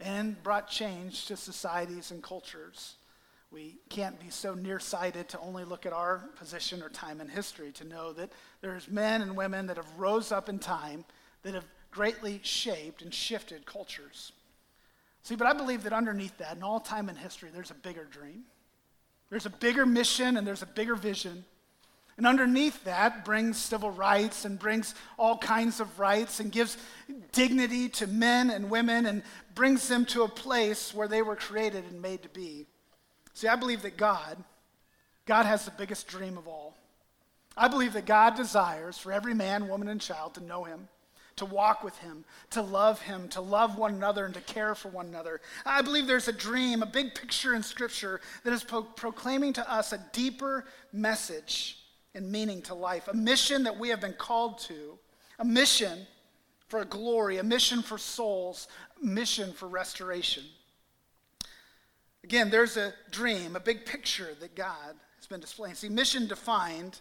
and 0.01 0.43
brought 0.43 0.69
change 0.69 1.27
to 1.27 1.37
societies 1.37 2.11
and 2.11 2.21
cultures. 2.21 2.97
We 3.53 3.77
can't 3.89 4.19
be 4.19 4.31
so 4.31 4.55
nearsighted 4.55 5.29
to 5.29 5.39
only 5.39 5.65
look 5.65 5.87
at 5.87 5.93
our 5.93 6.25
position 6.35 6.83
or 6.83 6.89
time 6.89 7.21
in 7.21 7.29
history 7.29 7.71
to 7.73 7.85
know 7.85 8.13
that 8.15 8.33
there's 8.63 8.89
men 8.89 9.23
and 9.23 9.37
women 9.37 9.69
that 9.69 9.77
have 9.77 9.87
rose 9.97 10.33
up 10.33 10.49
in 10.49 10.59
time 10.59 11.05
that 11.45 11.55
have 11.55 11.67
greatly 11.93 12.41
shaped 12.43 13.01
and 13.01 13.15
shifted 13.15 13.65
cultures. 13.65 14.33
See, 15.23 15.37
but 15.37 15.47
I 15.47 15.53
believe 15.53 15.85
that 15.85 15.93
underneath 15.93 16.37
that, 16.39 16.57
in 16.57 16.65
all 16.65 16.81
time 16.81 17.09
in 17.09 17.15
history, 17.15 17.51
there's 17.55 17.71
a 17.71 17.75
bigger 17.75 18.07
dream. 18.07 18.43
There's 19.31 19.47
a 19.47 19.51
bigger 19.51 19.87
mission 19.87 20.37
and 20.37 20.45
there's 20.45 20.63
a 20.63 20.67
bigger 20.67 20.97
vision. 20.97 21.45
And 22.17 22.27
underneath 22.27 22.85
that 22.85 23.25
brings 23.25 23.57
civil 23.57 23.91
rights 23.91 24.45
and 24.45 24.59
brings 24.59 24.95
all 25.19 25.39
kinds 25.39 25.81
of 25.81 25.99
rights 25.99 26.41
and 26.41 26.53
gives 26.53 26.77
dignity 27.33 27.89
to 27.91 28.07
men 28.07 28.51
and 28.51 28.71
women 28.71 29.07
and 29.07 29.23
brings 29.55 29.89
them 29.89 30.05
to 30.07 30.23
a 30.23 30.29
place 30.29 30.95
where 30.95 31.09
they 31.09 31.23
were 31.23 31.37
created 31.37 31.85
and 31.91 32.03
made 32.03 32.23
to 32.23 32.29
be. 32.29 32.67
See, 33.35 33.49
I 33.49 33.57
believe 33.57 33.83
that 33.83 33.97
God, 33.97 34.37
God 35.25 35.47
has 35.47 35.65
the 35.65 35.71
biggest 35.71 36.07
dream 36.07 36.37
of 36.37 36.47
all. 36.47 36.77
I 37.57 37.69
believe 37.69 37.95
that 37.95 38.07
God 38.07 38.37
desires 38.37 38.99
for 38.99 39.11
every 39.11 39.35
man, 39.35 39.69
woman, 39.69 39.89
and 39.89 40.01
child 40.01 40.35
to 40.35 40.43
know 40.43 40.65
Him 40.65 40.89
to 41.37 41.47
walk 41.47 41.83
with 41.83 41.97
Him, 41.99 42.25
to 42.51 42.63
love 42.63 43.01
Him, 43.01 43.29
to 43.31 43.41
love 43.41 43.77
one 43.79 43.95
another, 43.95 44.27
and 44.27 44.35
to 44.35 44.41
care 44.43 44.75
for 44.75 44.89
one 44.89 45.07
another. 45.07 45.41
I 45.65 45.83
believe 45.83 46.07
there's 46.07 46.29
a 46.29 46.33
dream, 46.33 46.83
a 46.83 46.87
big 46.87 47.15
picture 47.15 47.55
in 47.55 47.63
Scripture 47.63 48.21
that 48.45 48.53
is 48.53 48.63
pro- 48.63 48.83
proclaiming 48.83 49.53
to 49.55 49.73
us 49.73 49.93
a 49.93 50.05
deeper 50.13 50.67
message 50.93 51.82
and 52.15 52.31
meaning 52.31 52.63
to 52.63 52.75
life, 52.75 53.09
a 53.09 53.15
mission 53.15 53.63
that 53.65 53.79
we 53.79 53.89
have 53.89 54.01
been 54.01 54.13
called 54.13 54.59
to, 54.59 54.99
a 55.39 55.45
mission 55.45 56.07
for 56.69 56.85
glory, 56.85 57.39
a 57.39 57.43
mission 57.43 57.83
for 57.83 57.99
souls, 57.99 58.69
a 59.03 59.07
mission 59.07 59.53
for 59.53 59.69
restoration. 59.69 60.45
Again, 62.25 62.51
there's 62.51 62.77
a 62.77 62.95
dream, 63.11 63.57
a 63.57 63.61
big 63.61 63.85
picture 63.85 64.35
that 64.41 64.55
God 64.55 64.95
has 65.17 65.27
been 65.27 65.41
displaying. 65.41 65.75
See, 65.75 65.89
mission 65.89 66.29
defined, 66.29 67.01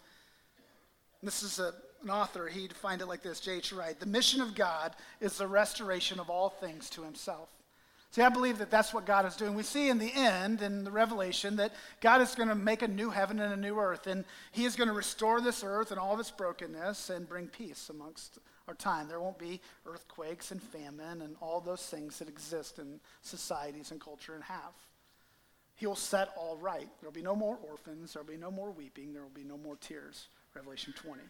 this 1.22 1.44
is 1.44 1.60
a 1.60 1.74
an 2.04 2.10
author, 2.10 2.48
he 2.48 2.68
defined 2.68 3.02
it 3.02 3.08
like 3.08 3.22
this 3.22 3.40
J.H. 3.40 3.74
Wright 3.74 4.00
The 4.00 4.06
mission 4.06 4.42
of 4.42 4.56
God 4.56 4.96
is 5.20 5.38
the 5.38 5.48
restoration 5.48 6.20
of 6.20 6.30
all 6.30 6.50
things 6.50 6.90
to 6.92 7.04
himself. 7.04 7.50
See, 8.12 8.22
I 8.22 8.30
believe 8.30 8.58
that 8.58 8.70
that's 8.70 8.94
what 8.94 9.06
God 9.06 9.26
is 9.26 9.38
doing. 9.38 9.56
We 9.56 9.64
see 9.64 9.88
in 9.88 9.98
the 9.98 10.12
end, 10.14 10.62
in 10.62 10.84
the 10.84 10.92
Revelation, 10.92 11.56
that 11.56 11.72
God 12.02 12.20
is 12.20 12.36
going 12.36 12.50
to 12.50 12.56
make 12.56 12.82
a 12.82 12.88
new 12.88 13.10
heaven 13.10 13.40
and 13.40 13.54
a 13.54 13.58
new 13.58 13.80
earth, 13.80 14.06
and 14.06 14.26
He 14.52 14.66
is 14.66 14.76
going 14.76 14.90
to 14.90 14.94
restore 14.94 15.40
this 15.40 15.64
earth 15.64 15.92
and 15.92 16.00
all 16.00 16.14
of 16.14 16.20
its 16.20 16.30
brokenness 16.30 17.10
and 17.10 17.28
bring 17.28 17.48
peace 17.48 17.90
amongst 17.90 18.40
our 18.68 18.74
time. 18.74 19.08
There 19.08 19.22
won't 19.22 19.40
be 19.40 19.62
earthquakes 19.86 20.52
and 20.52 20.62
famine 20.62 21.22
and 21.22 21.38
all 21.42 21.62
those 21.62 21.86
things 21.88 22.20
that 22.20 22.28
exist 22.28 22.80
in 22.80 23.00
societies 23.22 23.92
and 23.92 24.02
culture 24.02 24.36
and 24.36 24.44
have. 24.44 24.74
He 25.76 25.88
will 25.88 25.96
set 25.96 26.30
all 26.36 26.58
right. 26.58 26.90
There 27.00 27.08
will 27.08 27.14
be 27.14 27.22
no 27.22 27.36
more 27.36 27.58
orphans, 27.70 28.14
there 28.14 28.24
will 28.24 28.32
be 28.34 28.38
no 28.38 28.52
more 28.52 28.72
weeping, 28.72 29.14
there 29.14 29.24
will 29.24 29.30
be 29.30 29.46
no 29.46 29.58
more 29.58 29.78
tears. 29.78 30.28
Revelation 30.54 30.94
20. 30.98 31.22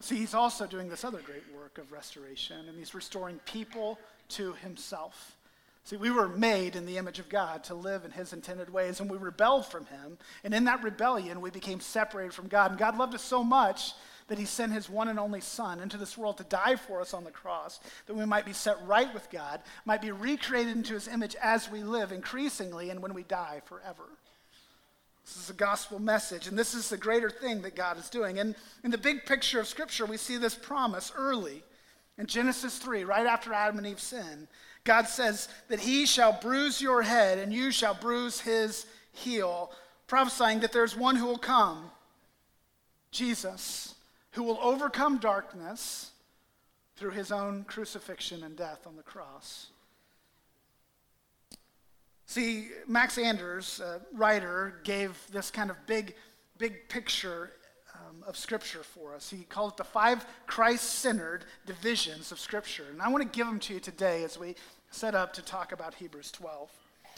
See, 0.00 0.16
he's 0.16 0.34
also 0.34 0.66
doing 0.66 0.88
this 0.88 1.04
other 1.04 1.20
great 1.20 1.42
work 1.54 1.78
of 1.78 1.92
restoration, 1.92 2.68
and 2.68 2.76
he's 2.76 2.94
restoring 2.94 3.38
people 3.46 3.98
to 4.30 4.52
himself. 4.54 5.36
See, 5.84 5.96
we 5.96 6.10
were 6.10 6.28
made 6.28 6.76
in 6.76 6.84
the 6.84 6.98
image 6.98 7.18
of 7.18 7.30
God 7.30 7.64
to 7.64 7.74
live 7.74 8.04
in 8.04 8.10
his 8.10 8.34
intended 8.34 8.70
ways, 8.70 9.00
and 9.00 9.10
we 9.10 9.16
rebelled 9.16 9.64
from 9.64 9.86
him. 9.86 10.18
And 10.44 10.52
in 10.52 10.64
that 10.64 10.82
rebellion, 10.82 11.40
we 11.40 11.50
became 11.50 11.80
separated 11.80 12.34
from 12.34 12.48
God. 12.48 12.72
And 12.72 12.78
God 12.78 12.98
loved 12.98 13.14
us 13.14 13.22
so 13.22 13.42
much 13.42 13.94
that 14.26 14.38
he 14.38 14.44
sent 14.44 14.74
his 14.74 14.90
one 14.90 15.08
and 15.08 15.18
only 15.18 15.40
Son 15.40 15.80
into 15.80 15.96
this 15.96 16.18
world 16.18 16.36
to 16.36 16.44
die 16.44 16.76
for 16.76 17.00
us 17.00 17.14
on 17.14 17.24
the 17.24 17.30
cross, 17.30 17.80
that 18.06 18.14
we 18.14 18.26
might 18.26 18.44
be 18.44 18.52
set 18.52 18.76
right 18.86 19.12
with 19.14 19.30
God, 19.30 19.62
might 19.86 20.02
be 20.02 20.10
recreated 20.10 20.76
into 20.76 20.92
his 20.92 21.08
image 21.08 21.34
as 21.42 21.70
we 21.70 21.82
live 21.82 22.12
increasingly, 22.12 22.90
and 22.90 23.00
when 23.00 23.14
we 23.14 23.22
die, 23.22 23.62
forever. 23.64 24.04
This 25.24 25.38
is 25.38 25.48
a 25.48 25.54
gospel 25.54 25.98
message, 25.98 26.46
and 26.48 26.58
this 26.58 26.74
is 26.74 26.90
the 26.90 26.98
greater 26.98 27.30
thing 27.30 27.62
that 27.62 27.74
God 27.76 27.98
is 27.98 28.10
doing. 28.10 28.38
And 28.38 28.54
in 28.84 28.90
the 28.90 28.98
big 28.98 29.24
picture 29.24 29.60
of 29.60 29.66
Scripture, 29.66 30.04
we 30.04 30.18
see 30.18 30.36
this 30.36 30.54
promise 30.54 31.12
early 31.16 31.62
in 32.18 32.26
Genesis 32.26 32.78
3, 32.78 33.04
right 33.04 33.26
after 33.26 33.52
Adam 33.52 33.78
and 33.78 33.86
Eve 33.86 34.00
sin. 34.00 34.48
God 34.84 35.06
says 35.06 35.48
that 35.68 35.80
he 35.80 36.04
shall 36.04 36.32
bruise 36.32 36.82
your 36.82 37.02
head 37.02 37.38
and 37.38 37.52
you 37.52 37.70
shall 37.70 37.94
bruise 37.94 38.40
his 38.40 38.86
heel, 39.12 39.70
prophesying 40.06 40.60
that 40.60 40.72
there's 40.72 40.96
one 40.96 41.16
who 41.16 41.26
will 41.26 41.38
come, 41.38 41.90
Jesus, 43.10 43.94
who 44.32 44.42
will 44.42 44.58
overcome 44.60 45.18
darkness 45.18 46.10
through 46.96 47.12
his 47.12 47.30
own 47.30 47.64
crucifixion 47.64 48.42
and 48.42 48.56
death 48.56 48.86
on 48.86 48.96
the 48.96 49.02
cross. 49.02 49.68
See, 52.26 52.68
Max 52.86 53.16
Anders, 53.16 53.80
a 53.80 54.00
writer, 54.12 54.80
gave 54.84 55.18
this 55.32 55.50
kind 55.50 55.70
of 55.70 55.76
big, 55.86 56.14
big 56.58 56.88
picture 56.88 57.52
of 58.28 58.36
Scripture 58.36 58.82
for 58.82 59.14
us. 59.14 59.30
He 59.30 59.44
called 59.44 59.72
it 59.72 59.76
the 59.78 59.84
five 59.84 60.24
Christ 60.46 60.84
centered 60.84 61.46
divisions 61.66 62.30
of 62.30 62.38
Scripture. 62.38 62.84
And 62.92 63.00
I 63.00 63.08
want 63.08 63.22
to 63.22 63.36
give 63.36 63.46
them 63.46 63.58
to 63.60 63.74
you 63.74 63.80
today 63.80 64.22
as 64.22 64.38
we 64.38 64.54
set 64.90 65.14
up 65.14 65.32
to 65.32 65.42
talk 65.42 65.72
about 65.72 65.94
Hebrews 65.94 66.30
12. 66.32 66.70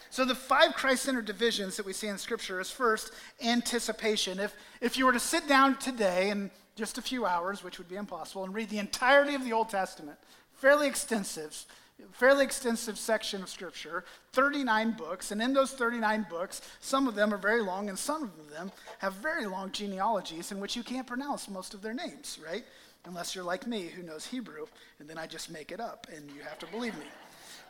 So, 0.09 0.25
the 0.25 0.35
five 0.35 0.75
Christ 0.75 1.03
centered 1.05 1.27
divisions 1.27 1.77
that 1.77 1.85
we 1.85 1.93
see 1.93 2.07
in 2.07 2.17
Scripture 2.17 2.61
is 2.61 2.71
first, 2.71 3.13
anticipation. 3.45 4.39
If, 4.39 4.55
if 4.81 4.97
you 4.97 5.05
were 5.05 5.13
to 5.13 5.21
sit 5.21 5.47
down 5.47 5.77
today 5.79 6.31
in 6.31 6.51
just 6.77 6.97
a 6.97 7.03
few 7.03 7.27
hours, 7.27 7.63
which 7.63 7.79
would 7.79 7.89
be 7.89 7.97
impossible, 7.97 8.45
and 8.45 8.55
read 8.55 8.71
the 8.71 8.79
entirety 8.79 9.35
of 9.35 9.45
the 9.45 9.53
Old 9.53 9.69
Testament, 9.69 10.19
fairly 10.55 10.87
extensive, 10.89 11.65
fairly 12.13 12.45
extensive 12.45 12.99
section 12.99 13.43
of 13.43 13.49
Scripture, 13.49 14.05
39 14.33 14.93
books, 14.93 15.31
and 15.31 15.41
in 15.43 15.53
those 15.53 15.73
39 15.73 16.27
books, 16.29 16.61
some 16.81 17.07
of 17.07 17.15
them 17.15 17.33
are 17.33 17.39
very 17.39 17.63
long, 17.63 17.89
and 17.89 17.99
some 17.99 18.25
of 18.25 18.51
them 18.51 18.71
have 18.99 19.15
very 19.15 19.47
long 19.47 19.73
genealogies 19.73 20.53
in 20.53 20.61
which 20.61 20.77
you 20.77 20.83
can't 20.83 21.07
pronounce 21.07 21.49
most 21.49 21.75
of 21.75 21.83
their 21.83 21.95
names, 21.95 22.39
right? 22.45 22.65
Unless 23.07 23.35
you're 23.35 23.45
like 23.45 23.67
me, 23.67 23.87
who 23.87 24.03
knows 24.03 24.27
Hebrew, 24.27 24.67
and 24.99 25.09
then 25.09 25.19
I 25.19 25.27
just 25.27 25.51
make 25.51 25.73
it 25.73 25.81
up, 25.81 26.07
and 26.15 26.31
you 26.31 26.43
have 26.43 26.59
to 26.59 26.67
believe 26.67 26.99
me, 26.99 27.07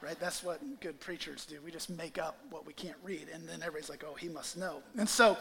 right? 0.03 0.19
That's 0.19 0.43
what 0.43 0.61
good 0.81 0.99
preachers 1.01 1.47
do. 1.47 1.61
We 1.65 1.71
just 1.71 1.91
make 1.91 2.19
up 2.19 2.39
what 2.51 2.67
we 2.67 2.73
can't 2.73 2.99
read, 3.05 3.29
and 3.33 3.49
then 3.49 3.61
everybody's 3.61 3.91
like, 3.91 4.05
oh, 4.09 4.15
he 4.15 4.29
must 4.29 4.57
know. 4.57 4.83
And 4.97 5.09
so, 5.09 5.37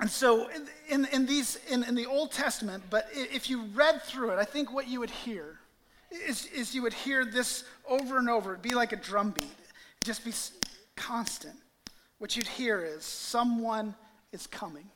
and 0.00 0.10
so 0.10 0.48
in, 0.88 1.06
in, 1.06 1.26
these, 1.26 1.58
in, 1.68 1.82
in 1.84 1.94
the 1.94 2.06
Old 2.06 2.32
Testament, 2.32 2.84
but 2.90 3.08
if 3.12 3.50
you 3.50 3.64
read 3.74 4.02
through 4.02 4.30
it, 4.30 4.38
I 4.38 4.44
think 4.44 4.72
what 4.72 4.88
you 4.88 5.00
would 5.00 5.10
hear 5.10 5.58
is, 6.14 6.46
is 6.46 6.74
you 6.74 6.82
would 6.82 6.92
hear 6.92 7.24
this 7.24 7.64
over 7.88 8.18
and 8.18 8.28
over. 8.28 8.52
It'd 8.52 8.62
be 8.62 8.74
like 8.74 8.92
a 8.92 8.96
drumbeat, 8.96 9.50
just 10.02 10.24
be 10.24 10.32
constant. 10.96 11.56
What 12.18 12.36
you'd 12.36 12.46
hear 12.46 12.84
is 12.84 13.04
someone 13.04 13.94
is 14.32 14.46
coming. 14.46 14.88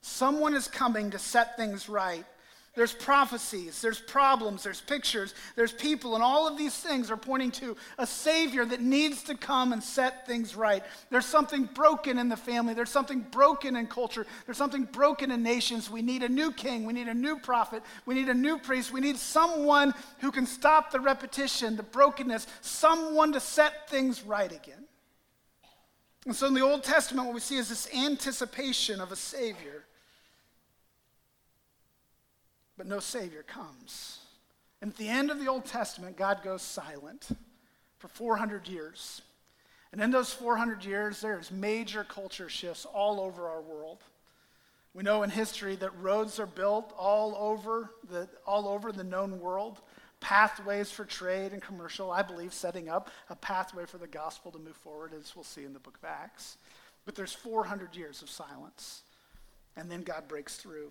Someone 0.00 0.54
is 0.54 0.68
coming 0.68 1.10
to 1.10 1.18
set 1.18 1.56
things 1.56 1.88
right. 1.88 2.24
There's 2.74 2.94
prophecies, 2.94 3.82
there's 3.82 4.00
problems, 4.00 4.62
there's 4.62 4.80
pictures, 4.80 5.34
there's 5.56 5.72
people, 5.72 6.14
and 6.14 6.24
all 6.24 6.48
of 6.48 6.56
these 6.56 6.74
things 6.74 7.10
are 7.10 7.18
pointing 7.18 7.50
to 7.52 7.76
a 7.98 8.06
Savior 8.06 8.64
that 8.64 8.80
needs 8.80 9.24
to 9.24 9.36
come 9.36 9.74
and 9.74 9.82
set 9.82 10.26
things 10.26 10.56
right. 10.56 10.82
There's 11.10 11.26
something 11.26 11.64
broken 11.64 12.18
in 12.18 12.30
the 12.30 12.36
family, 12.36 12.72
there's 12.72 12.88
something 12.88 13.26
broken 13.30 13.76
in 13.76 13.88
culture, 13.88 14.26
there's 14.46 14.56
something 14.56 14.84
broken 14.84 15.30
in 15.30 15.42
nations. 15.42 15.90
We 15.90 16.00
need 16.00 16.22
a 16.22 16.30
new 16.30 16.50
king, 16.50 16.86
we 16.86 16.94
need 16.94 17.08
a 17.08 17.14
new 17.14 17.38
prophet, 17.38 17.82
we 18.06 18.14
need 18.14 18.30
a 18.30 18.34
new 18.34 18.56
priest, 18.56 18.90
we 18.90 19.02
need 19.02 19.18
someone 19.18 19.92
who 20.20 20.30
can 20.30 20.46
stop 20.46 20.90
the 20.92 21.00
repetition, 21.00 21.76
the 21.76 21.82
brokenness, 21.82 22.46
someone 22.62 23.32
to 23.32 23.40
set 23.40 23.90
things 23.90 24.22
right 24.22 24.50
again. 24.50 24.86
And 26.24 26.34
so 26.34 26.46
in 26.46 26.54
the 26.54 26.62
Old 26.62 26.84
Testament, 26.84 27.26
what 27.26 27.34
we 27.34 27.40
see 27.40 27.56
is 27.56 27.68
this 27.68 27.92
anticipation 27.94 28.98
of 28.98 29.12
a 29.12 29.16
Savior 29.16 29.84
but 32.76 32.86
no 32.86 33.00
Savior 33.00 33.42
comes. 33.42 34.18
And 34.80 34.90
at 34.90 34.96
the 34.96 35.08
end 35.08 35.30
of 35.30 35.38
the 35.38 35.48
Old 35.48 35.64
Testament, 35.64 36.16
God 36.16 36.42
goes 36.42 36.62
silent 36.62 37.28
for 37.98 38.08
400 38.08 38.66
years. 38.66 39.22
And 39.92 40.00
in 40.00 40.10
those 40.10 40.32
400 40.32 40.84
years, 40.84 41.20
there's 41.20 41.50
major 41.50 42.02
culture 42.02 42.48
shifts 42.48 42.86
all 42.86 43.20
over 43.20 43.48
our 43.48 43.60
world. 43.60 44.02
We 44.94 45.02
know 45.02 45.22
in 45.22 45.30
history 45.30 45.76
that 45.76 45.96
roads 46.00 46.38
are 46.38 46.46
built 46.46 46.92
all 46.98 47.36
over 47.36 47.90
the, 48.10 48.28
all 48.46 48.68
over 48.68 48.92
the 48.92 49.04
known 49.04 49.40
world, 49.40 49.80
pathways 50.20 50.90
for 50.90 51.04
trade 51.04 51.52
and 51.52 51.62
commercial, 51.62 52.10
I 52.10 52.22
believe, 52.22 52.52
setting 52.52 52.88
up 52.88 53.10
a 53.30 53.36
pathway 53.36 53.86
for 53.86 53.98
the 53.98 54.06
gospel 54.06 54.50
to 54.52 54.58
move 54.58 54.76
forward, 54.76 55.12
as 55.18 55.34
we'll 55.34 55.44
see 55.44 55.64
in 55.64 55.72
the 55.72 55.78
book 55.78 55.98
of 56.02 56.04
Acts. 56.04 56.58
But 57.04 57.14
there's 57.14 57.32
400 57.32 57.96
years 57.96 58.22
of 58.22 58.30
silence, 58.30 59.02
and 59.76 59.90
then 59.90 60.02
God 60.02 60.28
breaks 60.28 60.56
through. 60.56 60.90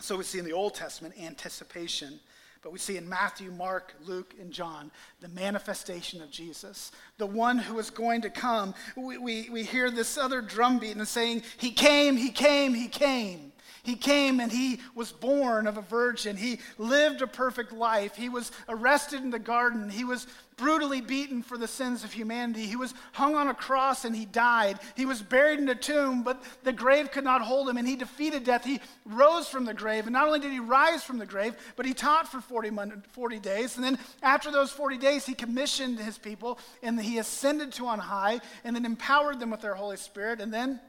So 0.00 0.16
we 0.16 0.24
see 0.24 0.38
in 0.38 0.44
the 0.44 0.52
Old 0.52 0.74
Testament 0.74 1.14
anticipation, 1.20 2.20
but 2.62 2.72
we 2.72 2.78
see 2.78 2.96
in 2.96 3.08
Matthew, 3.08 3.50
Mark, 3.50 3.94
Luke, 4.04 4.34
and 4.40 4.50
John 4.50 4.90
the 5.20 5.28
manifestation 5.28 6.20
of 6.20 6.30
Jesus, 6.30 6.92
the 7.16 7.26
one 7.26 7.58
who 7.58 7.78
is 7.78 7.90
going 7.90 8.22
to 8.22 8.30
come. 8.30 8.74
We, 8.96 9.18
we, 9.18 9.48
we 9.50 9.62
hear 9.62 9.90
this 9.90 10.18
other 10.18 10.42
drumbeat 10.42 10.96
and 10.96 11.08
saying, 11.08 11.42
He 11.56 11.70
came, 11.70 12.16
He 12.16 12.30
came, 12.30 12.74
He 12.74 12.88
came. 12.88 13.52
He 13.86 13.94
came 13.94 14.40
and 14.40 14.50
he 14.50 14.80
was 14.96 15.12
born 15.12 15.68
of 15.68 15.76
a 15.76 15.82
virgin. 15.82 16.36
He 16.36 16.58
lived 16.76 17.22
a 17.22 17.26
perfect 17.28 17.72
life. 17.72 18.16
He 18.16 18.28
was 18.28 18.50
arrested 18.68 19.22
in 19.22 19.30
the 19.30 19.38
garden. 19.38 19.88
He 19.88 20.02
was 20.02 20.26
brutally 20.56 21.02
beaten 21.02 21.42
for 21.42 21.58
the 21.58 21.68
sins 21.68 22.02
of 22.02 22.12
humanity. 22.12 22.66
He 22.66 22.76
was 22.76 22.94
hung 23.12 23.34
on 23.34 23.48
a 23.48 23.54
cross 23.54 24.06
and 24.06 24.16
he 24.16 24.24
died. 24.24 24.78
He 24.94 25.04
was 25.04 25.20
buried 25.20 25.58
in 25.58 25.68
a 25.68 25.74
tomb, 25.74 26.22
but 26.22 26.42
the 26.64 26.72
grave 26.72 27.10
could 27.10 27.24
not 27.24 27.42
hold 27.42 27.68
him 27.68 27.76
and 27.76 27.86
he 27.86 27.94
defeated 27.94 28.44
death. 28.44 28.64
He 28.64 28.80
rose 29.04 29.48
from 29.48 29.66
the 29.66 29.74
grave. 29.74 30.06
And 30.06 30.14
not 30.14 30.26
only 30.26 30.40
did 30.40 30.52
he 30.52 30.60
rise 30.60 31.04
from 31.04 31.18
the 31.18 31.26
grave, 31.26 31.54
but 31.76 31.84
he 31.84 31.92
taught 31.92 32.26
for 32.26 32.40
40, 32.40 32.70
40 33.12 33.38
days. 33.38 33.76
And 33.76 33.84
then 33.84 33.98
after 34.22 34.50
those 34.50 34.70
40 34.70 34.96
days, 34.96 35.26
he 35.26 35.34
commissioned 35.34 35.98
his 35.98 36.16
people 36.16 36.58
and 36.82 36.98
he 36.98 37.18
ascended 37.18 37.72
to 37.72 37.86
on 37.86 37.98
high 37.98 38.40
and 38.64 38.74
then 38.74 38.86
empowered 38.86 39.38
them 39.38 39.50
with 39.50 39.60
their 39.60 39.74
Holy 39.74 39.98
Spirit. 39.98 40.40
And 40.40 40.52
then 40.52 40.80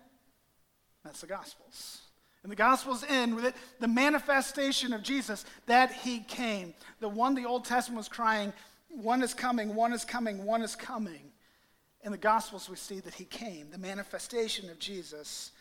that's 1.03 1.21
the 1.21 1.27
Gospels. 1.27 2.01
And 2.43 2.51
the 2.51 2.55
Gospels 2.55 3.03
end 3.09 3.35
with 3.35 3.43
it, 3.43 3.55
the 3.81 3.89
manifestation 3.89 4.93
of 4.93 5.03
Jesus, 5.03 5.43
that 5.65 5.91
he 5.91 6.19
came. 6.19 6.73
The 7.01 7.09
one 7.09 7.35
the 7.35 7.45
Old 7.45 7.65
Testament 7.65 7.97
was 7.97 8.07
crying, 8.07 8.53
one 8.97 9.21
is 9.21 9.33
coming, 9.33 9.75
one 9.75 9.93
is 9.93 10.03
coming, 10.03 10.43
one 10.43 10.61
is 10.61 10.75
coming. 10.75 11.31
In 12.03 12.11
the 12.11 12.17
Gospels, 12.17 12.69
we 12.69 12.75
see 12.75 12.99
that 13.01 13.13
he 13.13 13.25
came, 13.25 13.69
the 13.71 13.77
manifestation 13.77 14.69
of 14.69 14.79
Jesus. 14.79 15.51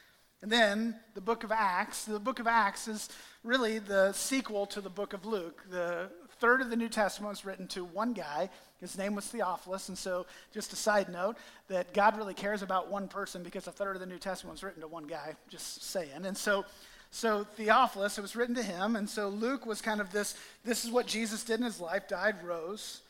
And 0.42 0.50
then 0.50 0.96
the 1.14 1.20
book 1.20 1.44
of 1.44 1.52
Acts. 1.52 2.04
The 2.04 2.18
book 2.18 2.38
of 2.38 2.46
Acts 2.46 2.88
is 2.88 3.08
really 3.42 3.78
the 3.78 4.12
sequel 4.12 4.66
to 4.66 4.80
the 4.80 4.90
book 4.90 5.12
of 5.12 5.26
Luke. 5.26 5.62
The 5.70 6.10
third 6.40 6.60
of 6.60 6.70
the 6.70 6.76
New 6.76 6.88
Testament 6.88 7.30
was 7.30 7.44
written 7.44 7.66
to 7.68 7.84
one 7.84 8.12
guy. 8.12 8.50
His 8.80 8.96
name 8.98 9.14
was 9.14 9.26
Theophilus. 9.26 9.88
And 9.88 9.96
so, 9.96 10.26
just 10.52 10.72
a 10.72 10.76
side 10.76 11.08
note, 11.08 11.36
that 11.68 11.94
God 11.94 12.16
really 12.16 12.34
cares 12.34 12.62
about 12.62 12.90
one 12.90 13.08
person 13.08 13.42
because 13.42 13.66
a 13.66 13.72
third 13.72 13.96
of 13.96 14.00
the 14.00 14.06
New 14.06 14.18
Testament 14.18 14.54
was 14.54 14.62
written 14.62 14.82
to 14.82 14.88
one 14.88 15.06
guy, 15.06 15.34
just 15.48 15.82
saying. 15.82 16.26
And 16.26 16.36
so, 16.36 16.64
so 17.10 17.44
Theophilus, 17.56 18.18
it 18.18 18.22
was 18.22 18.36
written 18.36 18.54
to 18.56 18.62
him. 18.62 18.96
And 18.96 19.08
so 19.08 19.28
Luke 19.28 19.64
was 19.66 19.80
kind 19.80 20.00
of 20.00 20.12
this 20.12 20.36
this 20.64 20.84
is 20.84 20.90
what 20.90 21.06
Jesus 21.06 21.44
did 21.44 21.60
in 21.60 21.64
his 21.64 21.80
life 21.80 22.08
died, 22.08 22.36
rose. 22.44 23.00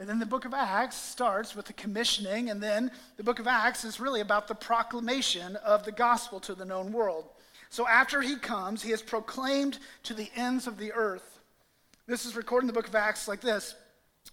And 0.00 0.08
then 0.08 0.18
the 0.18 0.24
book 0.24 0.46
of 0.46 0.54
Acts 0.54 0.96
starts 0.96 1.54
with 1.54 1.66
the 1.66 1.74
commissioning, 1.74 2.48
and 2.48 2.62
then 2.62 2.90
the 3.18 3.22
book 3.22 3.38
of 3.38 3.46
Acts 3.46 3.84
is 3.84 4.00
really 4.00 4.22
about 4.22 4.48
the 4.48 4.54
proclamation 4.54 5.56
of 5.56 5.84
the 5.84 5.92
gospel 5.92 6.40
to 6.40 6.54
the 6.54 6.64
known 6.64 6.90
world. 6.90 7.26
So 7.68 7.86
after 7.86 8.22
he 8.22 8.36
comes, 8.36 8.82
he 8.82 8.92
is 8.92 9.02
proclaimed 9.02 9.78
to 10.04 10.14
the 10.14 10.30
ends 10.34 10.66
of 10.66 10.78
the 10.78 10.90
earth. 10.94 11.40
This 12.06 12.24
is 12.24 12.34
recorded 12.34 12.64
in 12.64 12.66
the 12.68 12.72
book 12.72 12.88
of 12.88 12.94
Acts 12.94 13.28
like 13.28 13.42
this. 13.42 13.74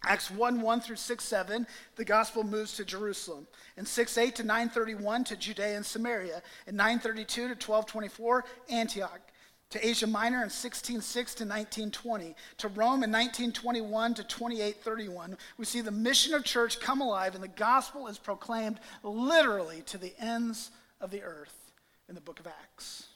Acts 0.04 0.32
1 0.32 0.62
1 0.62 0.80
through 0.80 0.96
6 0.96 1.24
7, 1.24 1.68
the 1.98 2.06
gospel 2.06 2.46
moves 2.46 2.78
to 2.78 2.86
Jerusalem. 2.86 3.46
In 3.76 3.86
6 3.86 4.18
8 4.18 4.36
to 4.36 4.44
931 4.44 5.26
to 5.26 5.36
Judea 5.36 5.76
and 5.76 5.86
Samaria. 5.86 6.44
In 6.68 6.78
932 6.78 7.26
to 7.26 7.48
1224, 7.50 8.46
Antioch. 8.70 9.20
To 9.72 9.86
Asia 9.86 10.08
Minor 10.08 10.38
in 10.38 10.50
1606 10.50 11.36
to 11.36 11.44
1920. 11.44 12.36
To 12.60 12.68
Rome 12.70 13.04
in 13.04 13.12
1921 13.12 14.14
to 14.16 14.24
2831. 14.24 15.38
We 15.58 15.66
see 15.66 15.82
the 15.82 15.92
mission 15.92 16.34
of 16.34 16.44
church 16.44 16.80
come 16.80 17.02
alive 17.02 17.36
and 17.36 17.44
the 17.44 17.50
gospel 17.50 18.08
is 18.08 18.18
proclaimed 18.18 18.80
literally 19.04 19.82
to 19.88 19.98
the 19.98 20.14
ends 20.20 20.72
of 21.02 21.12
the 21.12 21.22
earth 21.22 21.72
in 22.08 22.16
the 22.16 22.22
book 22.22 22.40
of 22.40 22.48
Acts. 22.48 23.08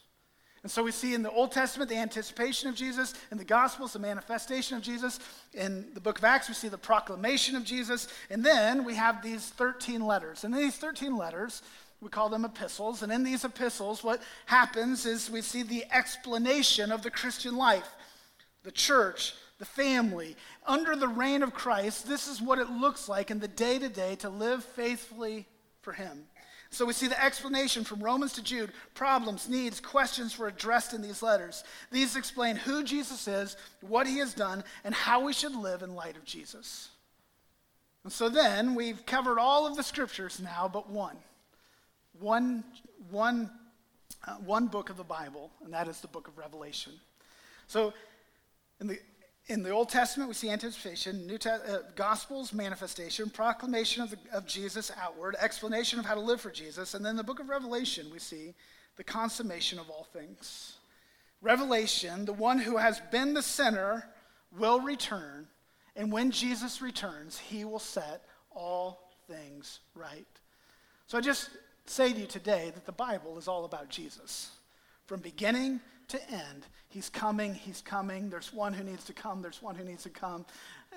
And 0.62 0.70
so 0.70 0.82
we 0.84 0.92
see 0.92 1.14
in 1.14 1.22
the 1.22 1.30
Old 1.30 1.50
Testament 1.50 1.90
the 1.90 1.96
anticipation 1.96 2.68
of 2.68 2.76
Jesus, 2.76 3.14
in 3.32 3.38
the 3.38 3.44
Gospels 3.44 3.94
the 3.94 3.98
manifestation 3.98 4.76
of 4.76 4.82
Jesus, 4.82 5.18
in 5.52 5.88
the 5.92 6.00
book 6.00 6.18
of 6.18 6.24
Acts 6.24 6.48
we 6.48 6.54
see 6.54 6.68
the 6.68 6.78
proclamation 6.78 7.56
of 7.56 7.64
Jesus, 7.64 8.06
and 8.30 8.44
then 8.44 8.84
we 8.84 8.94
have 8.94 9.22
these 9.22 9.48
13 9.50 10.06
letters. 10.06 10.44
And 10.44 10.54
these 10.54 10.76
13 10.76 11.16
letters, 11.16 11.62
we 12.02 12.08
call 12.08 12.28
them 12.28 12.44
epistles, 12.44 13.02
and 13.02 13.12
in 13.12 13.22
these 13.22 13.44
epistles 13.44 14.02
what 14.02 14.20
happens 14.46 15.06
is 15.06 15.30
we 15.30 15.40
see 15.40 15.62
the 15.62 15.84
explanation 15.92 16.90
of 16.90 17.02
the 17.02 17.10
Christian 17.10 17.56
life, 17.56 17.88
the 18.64 18.72
church, 18.72 19.34
the 19.58 19.64
family. 19.64 20.36
Under 20.66 20.96
the 20.96 21.06
reign 21.06 21.44
of 21.44 21.54
Christ, 21.54 22.08
this 22.08 22.26
is 22.26 22.42
what 22.42 22.58
it 22.58 22.68
looks 22.68 23.08
like 23.08 23.30
in 23.30 23.38
the 23.38 23.46
day 23.46 23.78
to 23.78 23.88
day 23.88 24.16
to 24.16 24.28
live 24.28 24.64
faithfully 24.64 25.46
for 25.80 25.92
Him. 25.92 26.24
So 26.70 26.84
we 26.84 26.92
see 26.92 27.06
the 27.06 27.22
explanation 27.22 27.84
from 27.84 28.02
Romans 28.02 28.32
to 28.32 28.42
Jude, 28.42 28.72
problems, 28.94 29.48
needs, 29.48 29.78
questions 29.78 30.36
were 30.36 30.48
addressed 30.48 30.94
in 30.94 31.02
these 31.02 31.22
letters. 31.22 31.62
These 31.92 32.16
explain 32.16 32.56
who 32.56 32.82
Jesus 32.82 33.28
is, 33.28 33.56
what 33.80 34.06
he 34.06 34.18
has 34.18 34.34
done, 34.34 34.64
and 34.82 34.94
how 34.94 35.22
we 35.22 35.34
should 35.34 35.54
live 35.54 35.82
in 35.82 35.94
light 35.94 36.16
of 36.16 36.24
Jesus. 36.24 36.88
And 38.04 38.12
so 38.12 38.28
then 38.28 38.74
we've 38.74 39.04
covered 39.04 39.38
all 39.38 39.66
of 39.66 39.76
the 39.76 39.82
scriptures 39.82 40.40
now, 40.40 40.68
but 40.72 40.88
one. 40.88 41.18
One, 42.22 42.64
one, 43.10 43.50
uh, 44.26 44.34
one 44.36 44.68
book 44.68 44.90
of 44.90 44.96
the 44.96 45.04
Bible, 45.04 45.50
and 45.64 45.72
that 45.72 45.88
is 45.88 46.00
the 46.00 46.08
book 46.08 46.28
of 46.28 46.38
Revelation. 46.38 46.92
So 47.66 47.92
in 48.80 48.86
the, 48.86 48.98
in 49.48 49.62
the 49.62 49.70
Old 49.70 49.88
Testament, 49.88 50.28
we 50.28 50.34
see 50.34 50.48
anticipation, 50.48 51.26
New 51.26 51.36
Te- 51.36 51.50
uh, 51.50 51.78
Gospels, 51.96 52.52
manifestation, 52.52 53.28
proclamation 53.28 54.02
of, 54.02 54.10
the, 54.10 54.18
of 54.32 54.46
Jesus 54.46 54.90
outward, 55.00 55.36
explanation 55.38 55.98
of 55.98 56.06
how 56.06 56.14
to 56.14 56.20
live 56.20 56.40
for 56.40 56.50
Jesus, 56.50 56.94
and 56.94 57.04
then 57.04 57.16
the 57.16 57.24
book 57.24 57.40
of 57.40 57.48
Revelation, 57.48 58.06
we 58.10 58.18
see 58.18 58.54
the 58.96 59.04
consummation 59.04 59.78
of 59.78 59.90
all 59.90 60.06
things. 60.12 60.76
Revelation, 61.40 62.24
the 62.24 62.32
one 62.32 62.58
who 62.58 62.76
has 62.76 63.00
been 63.10 63.34
the 63.34 63.42
sinner, 63.42 64.08
will 64.56 64.80
return 64.80 65.48
and 65.96 66.10
when 66.10 66.30
Jesus 66.30 66.80
returns, 66.80 67.38
he 67.38 67.64
will 67.64 67.78
set 67.78 68.22
all 68.50 69.12
things 69.28 69.80
right. 69.94 70.26
So 71.06 71.18
I 71.18 71.20
just 71.20 71.50
say 71.86 72.12
to 72.12 72.20
you 72.20 72.26
today 72.26 72.70
that 72.74 72.86
the 72.86 72.92
Bible 72.92 73.38
is 73.38 73.48
all 73.48 73.64
about 73.64 73.88
Jesus. 73.88 74.50
From 75.06 75.20
beginning 75.20 75.80
to 76.08 76.30
end, 76.30 76.66
he's 76.88 77.08
coming, 77.08 77.54
he's 77.54 77.80
coming. 77.80 78.30
There's 78.30 78.52
one 78.52 78.72
who 78.72 78.84
needs 78.84 79.04
to 79.04 79.12
come, 79.12 79.42
there's 79.42 79.62
one 79.62 79.74
who 79.74 79.84
needs 79.84 80.02
to 80.04 80.10
come. 80.10 80.44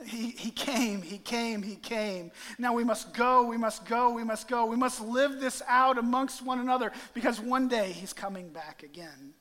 He, 0.05 0.31
he 0.31 0.51
came, 0.51 1.01
he 1.01 1.17
came, 1.17 1.63
he 1.63 1.75
came. 1.75 2.31
Now 2.59 2.73
we 2.73 2.83
must 2.83 3.13
go, 3.13 3.45
we 3.45 3.57
must 3.57 3.85
go, 3.85 4.09
we 4.09 4.25
must 4.25 4.47
go. 4.47 4.65
We 4.65 4.75
must 4.75 5.01
live 5.01 5.39
this 5.39 5.61
out 5.67 5.97
amongst 5.97 6.41
one 6.41 6.59
another 6.59 6.91
because 7.13 7.39
one 7.39 7.67
day 7.69 7.91
he's 7.93 8.11
coming 8.11 8.49
back 8.49 8.83
again. 8.83 9.33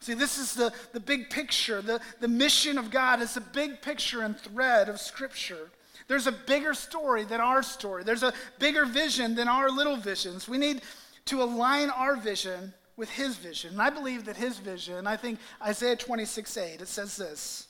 See, 0.00 0.14
this 0.14 0.38
is 0.38 0.54
the, 0.54 0.72
the 0.92 0.98
big 0.98 1.30
picture. 1.30 1.80
The, 1.80 2.00
the 2.20 2.26
mission 2.26 2.76
of 2.76 2.90
God 2.90 3.22
is 3.22 3.36
a 3.36 3.40
big 3.40 3.82
picture 3.82 4.22
and 4.22 4.36
thread 4.36 4.88
of 4.88 4.98
Scripture. 4.98 5.70
There's 6.08 6.26
a 6.26 6.32
bigger 6.32 6.74
story 6.74 7.24
than 7.24 7.40
our 7.40 7.62
story, 7.62 8.04
there's 8.04 8.22
a 8.22 8.32
bigger 8.58 8.84
vision 8.84 9.34
than 9.34 9.48
our 9.48 9.70
little 9.70 9.96
visions. 9.96 10.48
We 10.48 10.58
need 10.58 10.82
to 11.26 11.42
align 11.42 11.90
our 11.90 12.16
vision 12.16 12.74
with 12.96 13.10
His 13.10 13.36
vision. 13.36 13.72
And 13.72 13.82
I 13.82 13.90
believe 13.90 14.24
that 14.26 14.36
His 14.36 14.58
vision, 14.58 15.06
I 15.06 15.16
think 15.16 15.38
Isaiah 15.64 15.96
26 15.96 16.56
8, 16.56 16.80
it 16.80 16.88
says 16.88 17.16
this 17.16 17.68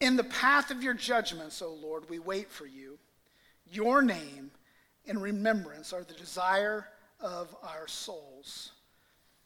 In 0.00 0.16
the 0.16 0.24
path 0.24 0.70
of 0.70 0.82
your 0.82 0.94
judgments, 0.94 1.60
O 1.62 1.72
Lord, 1.74 2.08
we 2.08 2.18
wait 2.18 2.50
for 2.50 2.66
you. 2.66 2.98
Your 3.70 4.02
name 4.02 4.50
and 5.06 5.20
remembrance 5.20 5.92
are 5.92 6.04
the 6.04 6.14
desire 6.14 6.88
of 7.20 7.54
our 7.62 7.88
souls. 7.88 8.72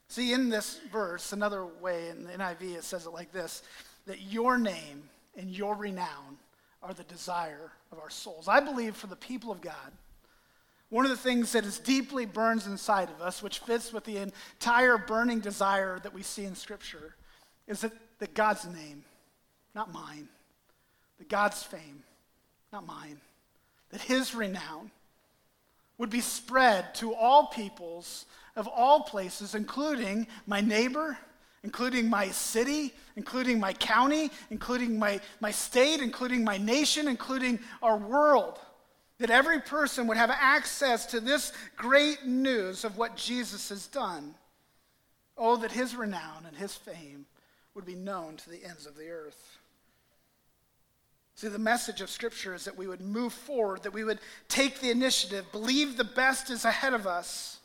See, 0.09 0.33
in 0.33 0.49
this 0.49 0.81
verse, 0.91 1.33
another 1.33 1.67
way 1.67 2.09
in 2.09 2.25
the 2.25 2.33
NIV, 2.33 2.77
it 2.77 2.85
says 2.85 3.07
it 3.07 3.13
like 3.13 3.33
this 3.33 3.63
that 4.07 4.23
your 4.23 4.57
name 4.57 5.03
and 5.37 5.51
your 5.51 5.75
renown 5.75 6.39
are 6.83 6.95
the 6.95 7.05
desire 7.05 7.73
of 7.93 7.99
our 7.99 8.11
souls. 8.11 8.49
I 8.49 8.61
believe 8.61 8.97
for 8.97 9.07
the 9.07 9.17
people 9.17 9.51
of 9.51 9.61
God, 9.61 9.93
one 10.91 11.05
of 11.05 11.11
the 11.11 11.17
things 11.17 11.53
that 11.53 11.65
is 11.65 11.79
deeply 11.79 12.25
burns 12.25 12.67
inside 12.67 13.11
of 13.11 13.21
us, 13.21 13.43
which 13.43 13.59
fits 13.59 13.93
with 13.93 14.05
the 14.05 14.19
entire 14.19 14.97
burning 14.97 15.41
desire 15.41 15.99
that 16.01 16.15
we 16.15 16.23
see 16.23 16.45
in 16.45 16.55
Scripture, 16.55 17.15
is 17.67 17.81
that, 17.83 17.93
that 18.21 18.35
God's 18.35 18.67
name, 18.67 19.05
not 19.75 19.93
mine, 19.93 20.29
that 21.19 21.29
God's 21.29 21.63
fame, 21.63 22.03
not 22.73 22.87
mine, 22.87 23.21
that 23.91 24.01
his 24.01 24.35
renown 24.35 24.91
would 25.99 26.11
be 26.11 26.21
spread 26.21 26.95
to 26.95 27.15
all 27.15 27.49
peoples 27.49 28.25
of 28.57 28.67
all 28.69 29.03
places, 29.03 29.55
including 29.55 30.27
my 30.47 30.61
neighbor, 30.61 31.19
including 31.65 32.09
my 32.09 32.29
city, 32.29 32.95
including 33.17 33.59
my 33.59 33.73
county, 33.73 34.31
including 34.51 34.99
my, 34.99 35.21
my 35.41 35.51
state, 35.51 36.01
including 36.01 36.45
my 36.45 36.59
nation, 36.59 37.09
including 37.09 37.59
our 37.83 37.97
world. 37.97 38.59
That 39.19 39.31
every 39.31 39.61
person 39.61 40.07
would 40.07 40.17
have 40.17 40.31
access 40.31 41.07
to 41.07 41.21
this 41.21 41.53
great 41.77 42.25
news 42.25 42.85
of 42.85 42.97
what 42.97 43.17
Jesus 43.17 43.69
has 43.71 43.87
done. 43.89 44.35
Oh, 45.37 45.57
that 45.57 45.73
his 45.73 45.97
renown 45.97 46.47
and 46.47 46.57
his 46.57 46.75
fame 46.75 47.27
would 47.75 47.85
be 47.85 47.95
known 47.95 48.37
to 48.37 48.51
the 48.51 48.65
ends 48.65 48.87
of 48.87 48.97
the 48.97 49.09
earth. 49.09 49.59
See, 51.35 51.49
the 51.49 51.59
message 51.59 52.01
of 52.01 52.11
Scripture 52.11 52.55
is 52.55 52.65
that 52.65 52.77
we 52.77 52.89
would 52.89 53.01
move 53.01 53.33
forward, 53.33 53.85
that 53.85 53.93
we 53.93 54.03
would 54.03 54.19
take 54.49 54.81
the 54.81 54.91
initiative, 54.91 55.45
believe 55.53 55.97
the 55.97 56.05
best 56.05 56.51
is 56.51 56.65
ahead 56.65 56.95
of 56.95 57.07
us, 57.07 57.59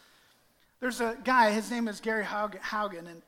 there's 0.84 1.00
a 1.00 1.18
guy, 1.24 1.52
his 1.52 1.72
name 1.72 1.88
is 1.88 2.02
Gary 2.02 2.26
Haugen, 2.26 3.08
and 3.08 3.22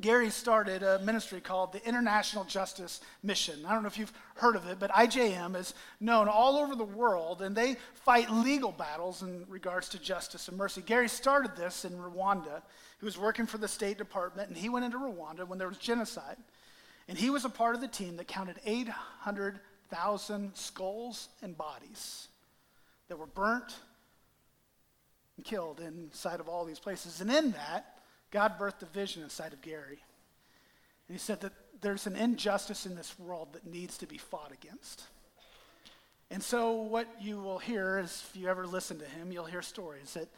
Gary 0.00 0.30
started 0.30 0.82
a 0.82 0.98
ministry 1.00 1.40
called 1.40 1.72
the 1.72 1.86
International 1.86 2.44
Justice 2.44 3.00
Mission. 3.22 3.64
I 3.64 3.72
don't 3.72 3.82
know 3.82 3.88
if 3.88 3.98
you've 3.98 4.12
heard 4.34 4.56
of 4.56 4.66
it, 4.66 4.80
but 4.80 4.90
IJM 4.90 5.54
is 5.56 5.72
known 6.00 6.28
all 6.28 6.56
over 6.56 6.74
the 6.74 6.82
world, 6.82 7.42
and 7.42 7.54
they 7.54 7.76
fight 7.94 8.28
legal 8.28 8.72
battles 8.72 9.22
in 9.22 9.44
regards 9.48 9.88
to 9.90 9.98
justice 10.00 10.48
and 10.48 10.58
mercy. 10.58 10.82
Gary 10.82 11.08
started 11.08 11.54
this 11.56 11.84
in 11.84 11.92
Rwanda. 11.92 12.62
He 12.98 13.04
was 13.04 13.16
working 13.16 13.46
for 13.46 13.58
the 13.58 13.68
State 13.68 13.96
Department, 13.96 14.48
and 14.48 14.56
he 14.56 14.68
went 14.68 14.84
into 14.84 14.98
Rwanda 14.98 15.46
when 15.46 15.58
there 15.58 15.68
was 15.68 15.78
genocide. 15.78 16.36
And 17.06 17.16
he 17.16 17.30
was 17.30 17.44
a 17.44 17.50
part 17.50 17.74
of 17.74 17.80
the 17.80 17.88
team 17.88 18.16
that 18.16 18.26
counted 18.26 18.56
800,000 18.64 20.56
skulls 20.56 21.28
and 21.42 21.56
bodies 21.56 22.28
that 23.08 23.18
were 23.18 23.26
burnt 23.26 23.76
and 25.36 25.44
killed 25.44 25.80
inside 25.80 26.40
of 26.40 26.48
all 26.48 26.64
these 26.64 26.78
places. 26.78 27.20
And 27.20 27.30
in 27.30 27.52
that, 27.52 27.93
God 28.34 28.58
birthed 28.58 28.82
a 28.82 28.86
vision 28.86 29.22
inside 29.22 29.52
of 29.52 29.62
Gary. 29.62 30.02
And 31.08 31.16
he 31.16 31.18
said 31.18 31.40
that 31.42 31.52
there's 31.80 32.08
an 32.08 32.16
injustice 32.16 32.84
in 32.84 32.96
this 32.96 33.16
world 33.16 33.52
that 33.52 33.64
needs 33.64 33.96
to 33.98 34.06
be 34.06 34.18
fought 34.18 34.50
against. 34.52 35.04
And 36.32 36.42
so, 36.42 36.72
what 36.72 37.06
you 37.20 37.40
will 37.40 37.58
hear 37.58 38.00
is 38.00 38.24
if 38.28 38.40
you 38.40 38.48
ever 38.48 38.66
listen 38.66 38.98
to 38.98 39.04
him, 39.04 39.30
you'll 39.30 39.44
hear 39.44 39.62
stories 39.62 40.14
that 40.14 40.28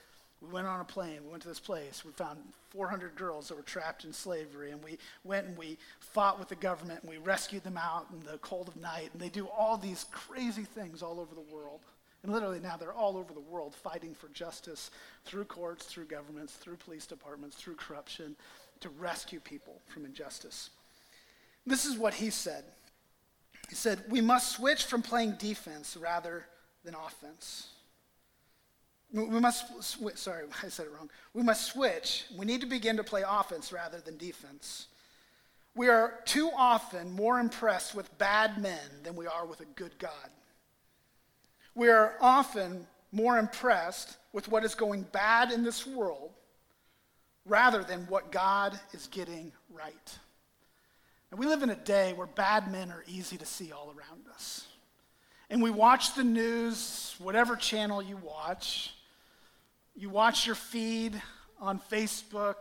we 0.43 0.49
went 0.51 0.67
on 0.67 0.81
a 0.81 0.85
plane, 0.85 1.21
we 1.25 1.31
went 1.31 1.43
to 1.45 1.49
this 1.49 1.61
place, 1.61 2.05
we 2.05 2.13
found 2.13 2.39
400 2.69 3.15
girls 3.15 3.49
that 3.49 3.57
were 3.57 3.63
trapped 3.63 4.05
in 4.05 4.13
slavery, 4.13 4.73
and 4.73 4.85
we 4.85 4.99
went 5.25 5.47
and 5.47 5.57
we 5.57 5.79
fought 5.99 6.39
with 6.39 6.49
the 6.49 6.57
government, 6.57 7.01
and 7.01 7.11
we 7.11 7.17
rescued 7.17 7.65
them 7.65 7.79
out 7.79 8.09
in 8.13 8.21
the 8.31 8.37
cold 8.39 8.69
of 8.69 8.77
night, 8.77 9.09
and 9.15 9.23
they 9.23 9.31
do 9.31 9.49
all 9.57 9.79
these 9.79 10.05
crazy 10.11 10.65
things 10.65 11.03
all 11.03 11.19
over 11.19 11.35
the 11.35 11.55
world. 11.55 11.81
And 12.27 12.35
literally 12.35 12.59
now 12.59 12.77
they're 12.77 12.93
all 12.93 13.17
over 13.17 13.33
the 13.33 13.39
world 13.39 13.73
fighting 13.73 14.13
for 14.13 14.27
justice 14.31 14.91
through 15.25 15.45
courts, 15.45 15.85
through 15.85 16.07
governments, 16.07 16.55
through 16.55 16.75
police 16.75 17.07
departments, 17.07 17.57
through 17.57 17.77
corruption 17.77 18.35
to 18.81 18.89
rescue 18.89 19.39
people 19.39 19.81
from 19.87 20.05
injustice. 20.05 20.71
This 21.65 21.85
is 21.85 21.97
what 21.97 22.15
he 22.15 22.31
said. 22.31 22.65
He 23.69 23.77
said, 23.77 24.03
We 24.09 24.21
must 24.21 24.57
switch 24.57 24.87
from 24.87 25.03
playing 25.03 25.37
defense 25.39 25.97
rather 25.97 26.47
than 26.85 26.97
offense. 26.97 27.69
We 29.13 29.39
must, 29.39 29.85
sw- 29.85 30.17
sorry, 30.17 30.47
I 30.65 30.69
said 30.69 30.87
it 30.87 30.93
wrong. 30.93 31.11
We 31.33 31.45
must 31.45 31.67
switch. 31.67 32.25
We 32.37 32.45
need 32.45 32.61
to 32.63 32.67
begin 32.67 32.97
to 32.97 33.05
play 33.05 33.23
offense 33.25 33.73
rather 33.73 34.01
than 34.01 34.17
defense. 34.17 34.89
We 35.77 35.91
are 35.91 36.15
too 36.25 36.51
often 36.57 37.13
more 37.13 37.39
impressed 37.39 37.95
with 37.95 38.19
bad 38.19 38.61
men 38.61 38.81
than 39.05 39.15
we 39.15 39.29
are 39.29 39.47
with 39.47 39.61
a 39.61 39.67
good 39.77 39.97
God 40.01 40.31
we 41.77 41.91
are 41.91 42.15
often 42.21 42.87
more 43.13 43.39
impressed 43.39 44.17
with 44.33 44.49
what 44.49 44.65
is 44.65 44.75
going 44.75 45.03
bad 45.13 45.53
in 45.53 45.63
this 45.63 45.87
world 45.87 46.33
rather 47.45 47.85
than 47.85 48.01
what 48.09 48.33
God 48.33 48.79
is 48.93 49.07
getting 49.09 49.53
right. 49.71 50.19
And 51.31 51.39
we 51.39 51.47
live 51.47 51.63
in 51.63 51.71
a 51.71 51.77
day 51.77 52.15
where 52.15 52.27
bad 52.27 52.73
men 52.73 52.91
are 52.91 53.05
easy 53.07 53.37
to 53.37 53.47
see 53.47 53.73
all 53.73 53.89
around 53.97 54.27
us. 54.33 54.67
And 55.51 55.63
we 55.63 55.71
watch 55.71 56.15
the 56.15 56.25
news, 56.25 57.15
whatever 57.19 57.55
channel 57.55 58.03
you 58.03 58.17
watch. 58.17 58.95
You 59.95 60.09
watch 60.09 60.47
your 60.47 60.57
feed 60.57 61.21
on 61.61 61.81
Facebook, 61.91 62.57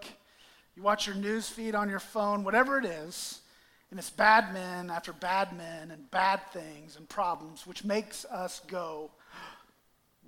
you 0.75 0.83
watch 0.83 1.07
your 1.07 1.15
news 1.15 1.49
feed 1.49 1.75
on 1.75 1.89
your 1.89 1.99
phone, 1.99 2.43
whatever 2.43 2.77
it 2.77 2.85
is. 2.85 3.41
And 3.91 3.99
it's 3.99 4.09
bad 4.09 4.53
men 4.53 4.89
after 4.89 5.13
bad 5.13 5.55
men 5.55 5.91
and 5.91 6.09
bad 6.11 6.41
things 6.51 6.97
and 6.97 7.07
problems, 7.07 7.67
which 7.67 7.83
makes 7.83 8.25
us 8.25 8.61
go, 8.67 9.11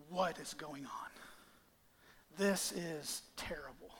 What 0.09 0.39
is 0.39 0.53
going 0.53 0.85
on? 0.85 1.07
This 2.37 2.71
is 2.71 3.23
terrible. 3.35 3.91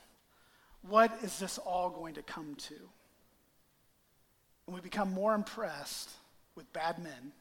What 0.82 1.12
is 1.22 1.38
this 1.38 1.58
all 1.58 1.90
going 1.90 2.14
to 2.14 2.22
come 2.22 2.54
to? 2.54 2.74
And 4.66 4.74
we 4.74 4.80
become 4.80 5.12
more 5.12 5.34
impressed 5.34 6.10
with 6.54 6.72
bad 6.72 6.98
men 6.98 7.32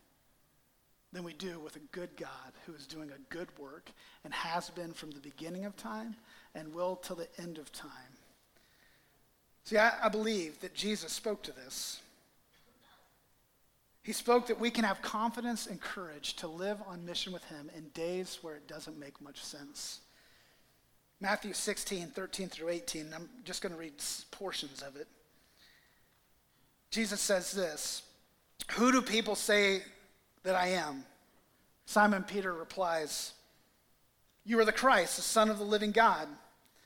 than 1.14 1.24
we 1.24 1.34
do 1.34 1.60
with 1.60 1.76
a 1.76 1.80
good 1.92 2.10
God 2.18 2.30
who 2.66 2.74
is 2.74 2.88
doing 2.88 3.12
a 3.12 3.34
good 3.34 3.48
work 3.58 3.92
and 4.24 4.34
has 4.34 4.70
been 4.70 4.92
from 4.92 5.12
the 5.12 5.20
beginning 5.20 5.66
of 5.66 5.76
time 5.76 6.16
and 6.56 6.74
will 6.74 6.96
till 6.96 7.16
the 7.16 7.28
end 7.40 7.58
of 7.58 7.72
time. 7.72 7.92
See, 9.64 9.78
I, 9.78 10.06
I 10.06 10.10
believe 10.10 10.60
that 10.62 10.74
Jesus 10.74 11.12
spoke 11.12 11.44
to 11.44 11.52
this 11.52 12.02
he 14.08 14.14
spoke 14.14 14.48
that 14.48 14.58
we 14.58 14.72
can 14.72 14.86
have 14.86 15.02
confidence 15.02 15.68
and 15.68 15.82
courage 15.82 16.36
to 16.36 16.48
live 16.48 16.78
on 16.88 17.06
mission 17.06 17.34
with 17.34 17.44
Him 17.44 17.70
in 17.76 17.90
days 17.90 18.40
where 18.42 18.56
it 18.56 18.66
doesn't 18.66 18.98
make 18.98 19.20
much 19.20 19.44
sense. 19.44 20.00
Matthew 21.20 21.52
16, 21.52 22.08
13 22.12 22.48
through 22.48 22.70
18, 22.70 23.08
I'm 23.14 23.28
just 23.44 23.62
going 23.62 23.74
to 23.74 23.78
read 23.78 23.92
portions 24.32 24.82
of 24.82 24.96
it. 24.96 25.10
Jesus 26.90 27.20
says 27.20 27.52
this 27.52 28.02
Who 28.76 28.94
do 28.94 29.02
people 29.02 29.36
say 29.36 29.82
that 30.44 30.56
I 30.56 30.68
am? 30.68 31.04
Simon 31.86 32.24
Peter 32.24 32.54
replies, 32.54 33.34
You 34.46 34.58
are 34.62 34.66
the 34.66 34.72
Christ, 34.72 35.18
the 35.18 35.22
Son 35.22 35.50
of 35.50 35.58
the 35.58 35.66
living 35.66 35.92
God. 35.92 36.30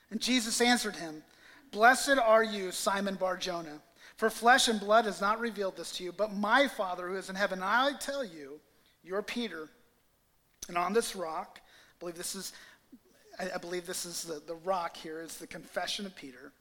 And 0.09 0.19
Jesus 0.19 0.59
answered 0.59 0.95
him, 0.95 1.21
Blessed 1.69 2.17
are 2.17 2.43
you, 2.43 2.71
Simon 2.71 3.13
Barjona, 3.13 3.79
for 4.21 4.29
flesh 4.29 4.67
and 4.67 4.79
blood 4.79 5.05
has 5.05 5.19
not 5.19 5.39
revealed 5.39 5.75
this 5.75 5.93
to 5.93 6.03
you, 6.03 6.11
but 6.11 6.31
my 6.31 6.67
Father 6.67 7.07
who 7.07 7.15
is 7.15 7.31
in 7.31 7.35
heaven. 7.35 7.63
I 7.63 7.93
tell 7.99 8.23
you, 8.23 8.59
you're 9.03 9.23
Peter, 9.23 9.67
and 10.67 10.77
on 10.77 10.93
this 10.93 11.15
rock, 11.15 11.59
I 11.59 11.93
believe 11.99 12.17
this 12.17 12.35
is, 12.35 12.53
I 13.39 13.57
believe 13.57 13.87
this 13.87 14.05
is 14.05 14.21
the, 14.21 14.39
the 14.45 14.53
rock 14.53 14.95
here 14.95 15.21
is 15.21 15.37
the 15.37 15.47
confession 15.47 16.05
of 16.05 16.15
Peter. 16.15 16.51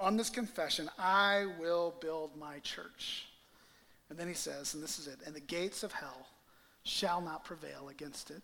On 0.00 0.16
this 0.16 0.30
confession, 0.30 0.90
I 0.98 1.46
will 1.60 1.94
build 2.00 2.36
my 2.36 2.58
church. 2.58 3.26
And 4.08 4.18
then 4.18 4.26
he 4.26 4.34
says, 4.34 4.74
and 4.74 4.82
this 4.82 4.98
is 4.98 5.06
it, 5.06 5.20
and 5.24 5.32
the 5.32 5.38
gates 5.38 5.84
of 5.84 5.92
hell 5.92 6.26
shall 6.82 7.20
not 7.20 7.44
prevail 7.44 7.88
against 7.88 8.32
it. 8.32 8.42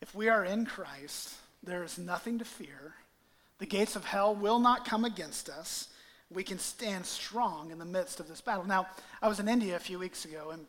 If 0.00 0.14
we 0.14 0.28
are 0.28 0.44
in 0.44 0.66
Christ, 0.66 1.34
there 1.64 1.82
is 1.82 1.98
nothing 1.98 2.38
to 2.38 2.44
fear. 2.44 2.94
The 3.58 3.66
gates 3.66 3.96
of 3.96 4.04
hell 4.04 4.36
will 4.36 4.60
not 4.60 4.84
come 4.84 5.04
against 5.04 5.48
us. 5.48 5.88
We 6.34 6.44
can 6.44 6.58
stand 6.58 7.04
strong 7.04 7.70
in 7.70 7.78
the 7.78 7.84
midst 7.84 8.20
of 8.20 8.28
this 8.28 8.40
battle. 8.40 8.64
Now, 8.64 8.86
I 9.20 9.28
was 9.28 9.40
in 9.40 9.48
India 9.48 9.76
a 9.76 9.80
few 9.80 9.98
weeks 9.98 10.24
ago, 10.24 10.50
and 10.50 10.66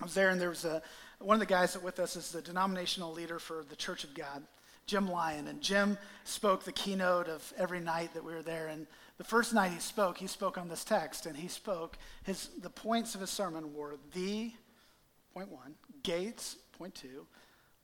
I 0.00 0.04
was 0.04 0.14
there, 0.14 0.30
and 0.30 0.40
there 0.40 0.48
was 0.48 0.64
a, 0.64 0.82
one 1.18 1.34
of 1.34 1.40
the 1.40 1.46
guys 1.46 1.72
that 1.72 1.82
with 1.82 1.98
us 1.98 2.16
is 2.16 2.32
the 2.32 2.42
denominational 2.42 3.12
leader 3.12 3.38
for 3.38 3.64
the 3.68 3.76
Church 3.76 4.04
of 4.04 4.14
God, 4.14 4.42
Jim 4.86 5.08
Lyon. 5.08 5.48
And 5.48 5.60
Jim 5.60 5.96
spoke 6.24 6.64
the 6.64 6.72
keynote 6.72 7.28
of 7.28 7.52
every 7.56 7.80
night 7.80 8.14
that 8.14 8.24
we 8.24 8.34
were 8.34 8.42
there. 8.42 8.68
And 8.68 8.86
the 9.18 9.24
first 9.24 9.54
night 9.54 9.72
he 9.72 9.78
spoke, 9.78 10.18
he 10.18 10.26
spoke 10.26 10.58
on 10.58 10.68
this 10.68 10.84
text, 10.84 11.26
and 11.26 11.36
he 11.36 11.48
spoke, 11.48 11.96
his, 12.24 12.50
the 12.60 12.70
points 12.70 13.14
of 13.14 13.20
his 13.20 13.30
sermon 13.30 13.74
were 13.74 13.96
the 14.12 14.52
point 15.32 15.50
one, 15.50 15.74
gates, 16.02 16.56
point 16.78 16.94
two, 16.94 17.26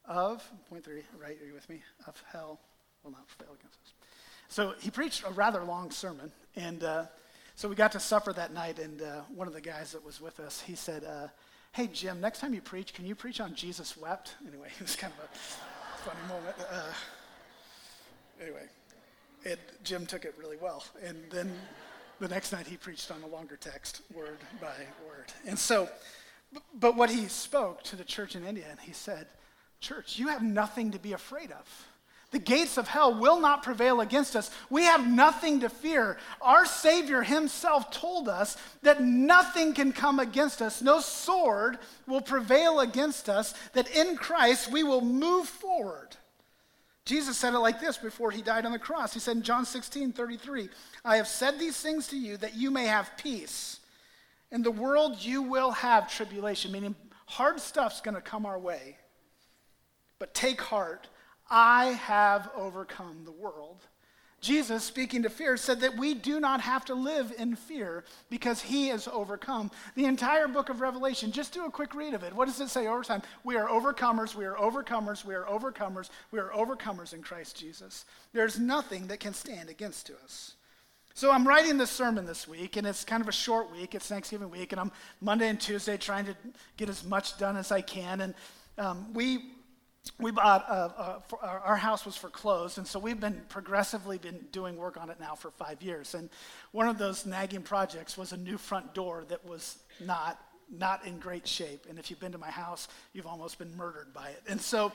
of, 0.07 0.43
point 0.69 0.85
three, 0.85 1.03
right, 1.19 1.41
are 1.41 1.47
you 1.47 1.55
with 1.55 1.69
me? 1.69 1.83
Of 2.07 2.23
hell 2.33 2.59
will 3.05 3.13
not 3.13 3.27
prevail 3.29 3.55
against 3.55 3.79
us. 3.85 3.93
So 4.53 4.75
he 4.81 4.91
preached 4.91 5.25
a 5.27 5.31
rather 5.31 5.65
long 5.65 5.91
sermon, 5.91 6.31
and 6.57 6.85
uh, 6.85 7.05
so 7.57 7.71
we 7.71 7.75
got 7.75 7.93
to 7.93 8.01
supper 8.01 8.35
that 8.35 8.53
night, 8.53 8.79
and 8.79 9.01
uh, 9.01 9.23
one 9.35 9.49
of 9.49 9.55
the 9.55 9.63
guys 9.63 9.93
that 9.93 10.05
was 10.05 10.21
with 10.21 10.41
us, 10.41 10.61
he 10.61 10.75
said, 10.75 11.05
uh, 11.05 11.29
hey, 11.73 11.87
Jim, 11.87 12.21
next 12.21 12.41
time 12.41 12.53
you 12.53 12.61
preach, 12.61 12.93
can 12.93 13.07
you 13.07 13.15
preach 13.15 13.41
on 13.41 13.55
Jesus 13.55 13.97
wept? 13.97 14.35
Anyway, 14.47 14.69
it 14.77 14.83
was 14.83 14.95
kind 14.95 15.11
of 15.19 15.25
a 15.25 16.05
funny 16.05 16.21
moment. 16.29 16.55
Uh, 16.71 16.93
anyway, 18.43 18.67
it, 19.43 19.59
Jim 19.85 20.05
took 20.05 20.27
it 20.27 20.35
really 20.39 20.59
well, 20.61 20.85
and 21.03 21.17
then 21.31 21.51
the 22.21 22.29
next 22.29 22.53
night 22.53 22.67
he 22.67 22.77
preached 22.77 23.11
on 23.11 23.23
a 23.23 23.27
longer 23.27 23.57
text, 23.57 24.03
word 24.15 24.37
by 24.61 24.75
word. 25.09 25.33
And 25.47 25.59
so 25.59 25.89
but 26.79 26.95
what 26.95 27.09
he 27.09 27.27
spoke 27.29 27.83
to 27.85 27.97
the 27.97 28.05
church 28.05 28.37
in 28.37 28.45
India, 28.45 28.67
and 28.69 28.79
he 28.81 28.93
said, 28.93 29.29
Church, 29.81 30.19
you 30.19 30.29
have 30.29 30.43
nothing 30.43 30.91
to 30.91 30.99
be 30.99 31.15
afraid 31.15 31.51
of. 31.51 31.87
The 32.33 32.39
gates 32.39 32.79
of 32.79 32.89
hell 32.89 33.15
will 33.15 33.39
not 33.39 33.63
prevail 33.63 34.01
against 34.01 34.35
us. 34.35 34.51
We 34.71 34.85
have 34.85 35.07
nothing 35.07 35.61
to 35.61 35.69
fear. 35.69 36.17
Our 36.41 36.65
Savior 36.65 37.23
Himself 37.23 37.91
told 37.91 38.27
us 38.27 38.57
that 38.81 39.03
nothing 39.03 39.75
can 39.75 39.93
come 39.93 40.19
against 40.19 40.63
us. 40.63 40.81
No 40.81 41.01
sword 41.01 41.79
will 42.07 42.23
prevail 42.23 42.81
against 42.81 43.29
us, 43.29 43.53
that 43.75 43.95
in 43.95 44.17
Christ 44.17 44.73
we 44.73 44.83
will 44.83 45.03
move 45.03 45.47
forward. 45.47 46.17
Jesus 47.05 47.37
said 47.37 47.53
it 47.53 47.59
like 47.59 47.81
this 47.81 47.99
before 47.99 48.31
He 48.31 48.41
died 48.41 48.65
on 48.65 48.73
the 48.73 48.79
cross. 48.79 49.13
He 49.13 49.21
said 49.21 49.37
in 49.37 49.43
John 49.43 49.67
16 49.67 50.13
33, 50.13 50.71
I 51.05 51.17
have 51.17 51.29
said 51.29 51.59
these 51.59 51.79
things 51.79 52.09
to 52.09 52.17
you 52.17 52.39
that 52.39 52.55
you 52.57 52.71
may 52.71 52.87
have 52.87 53.11
peace. 53.19 53.81
In 54.51 54.63
the 54.63 54.71
world, 54.71 55.17
you 55.21 55.43
will 55.43 55.71
have 55.71 56.11
tribulation, 56.11 56.73
meaning 56.73 56.95
hard 57.27 57.61
stuff's 57.61 58.01
going 58.01 58.15
to 58.15 58.23
come 58.23 58.47
our 58.47 58.59
way. 58.59 58.97
But 60.19 60.33
take 60.33 60.61
heart, 60.61 61.09
I 61.55 61.99
have 62.05 62.49
overcome 62.57 63.25
the 63.27 63.31
world. 63.31 63.77
Jesus, 64.41 64.83
speaking 64.83 65.23
to 65.23 65.31
fear, 65.31 65.57
said 65.57 65.81
that 65.81 65.97
we 65.97 66.15
do 66.15 66.41
not 66.41 66.63
have 66.63 66.85
to 66.87 66.95
live 66.95 67.33
in 67.39 67.55
fear 67.55 68.05
because 68.31 68.63
he 68.63 68.89
has 68.89 69.07
overcome. 69.07 69.71
The 69.95 70.07
entire 70.07 70.49
book 70.49 70.71
of 70.71 70.81
Revelation, 70.81 71.31
just 71.31 71.53
do 71.53 71.67
a 71.67 71.71
quick 71.71 71.95
read 71.95 72.15
of 72.15 72.25
it. 72.25 72.33
What 72.35 72.49
does 72.49 72.61
it 72.61 72.71
say 72.71 72.89
over 72.89 73.05
time? 73.05 73.23
We 73.45 73.57
are 73.57 73.69
overcomers, 73.69 74.35
we 74.35 74.47
are 74.47 74.57
overcomers, 74.57 75.25
we 75.25 75.35
are 75.35 75.45
overcomers, 75.45 76.09
we 76.33 76.41
are 76.41 76.49
overcomers 76.49 77.13
in 77.13 77.23
Christ 77.23 77.57
Jesus. 77.57 78.07
There's 78.33 78.59
nothing 78.59 79.07
that 79.09 79.21
can 79.21 79.35
stand 79.35 79.69
against 79.69 80.07
to 80.07 80.15
us. 80.25 80.55
So 81.15 81.31
I'm 81.31 81.47
writing 81.47 81.77
this 81.77 81.91
sermon 81.91 82.25
this 82.25 82.49
week, 82.49 82.77
and 82.77 82.87
it's 82.87 83.05
kind 83.05 83.21
of 83.21 83.29
a 83.29 83.33
short 83.33 83.71
week. 83.71 83.95
It's 83.95 84.09
Thanksgiving 84.09 84.51
week, 84.51 84.73
and 84.73 84.81
I'm 84.81 84.91
Monday 85.21 85.51
and 85.51 85.61
Tuesday 85.61 85.99
trying 85.99 86.25
to 86.25 86.35
get 86.79 86.89
as 86.89 87.05
much 87.05 87.37
done 87.37 87.59
as 87.59 87.71
I 87.71 87.83
can. 87.83 88.23
And 88.23 88.35
um, 88.79 89.13
we 89.13 89.53
we 90.19 90.33
bought 90.33 90.69
uh, 90.69 90.89
uh, 90.97 91.21
our, 91.43 91.61
our 91.61 91.77
house 91.77 92.05
was 92.05 92.17
foreclosed, 92.17 92.79
and 92.79 92.87
so 92.87 92.99
we've 92.99 93.21
been 93.21 93.41
progressively 93.49 94.19
been 94.19 94.45
doing 94.51 94.77
work 94.77 94.97
on 94.97 95.11
it 95.11 95.21
now 95.21 95.35
for 95.35 95.51
five 95.51 95.81
years. 95.81 96.15
And 96.15 96.29
one 96.73 96.89
of 96.89 96.99
those 96.99 97.25
nagging 97.25 97.63
projects 97.63 98.19
was 98.19 98.33
a 98.33 98.37
new 98.37 98.59
front 98.59 98.95
door 98.95 99.25
that 99.29 99.45
was 99.45 99.79
not 100.01 100.41
not 100.77 101.05
in 101.05 101.19
great 101.19 101.47
shape. 101.47 101.87
And 101.89 101.99
if 101.99 102.11
you've 102.11 102.21
been 102.21 102.33
to 102.33 102.39
my 102.39 102.51
house, 102.51 102.89
you've 103.13 103.27
almost 103.27 103.59
been 103.59 103.77
murdered 103.77 104.13
by 104.15 104.31
it. 104.31 104.43
And 104.49 104.61
so. 104.61 104.93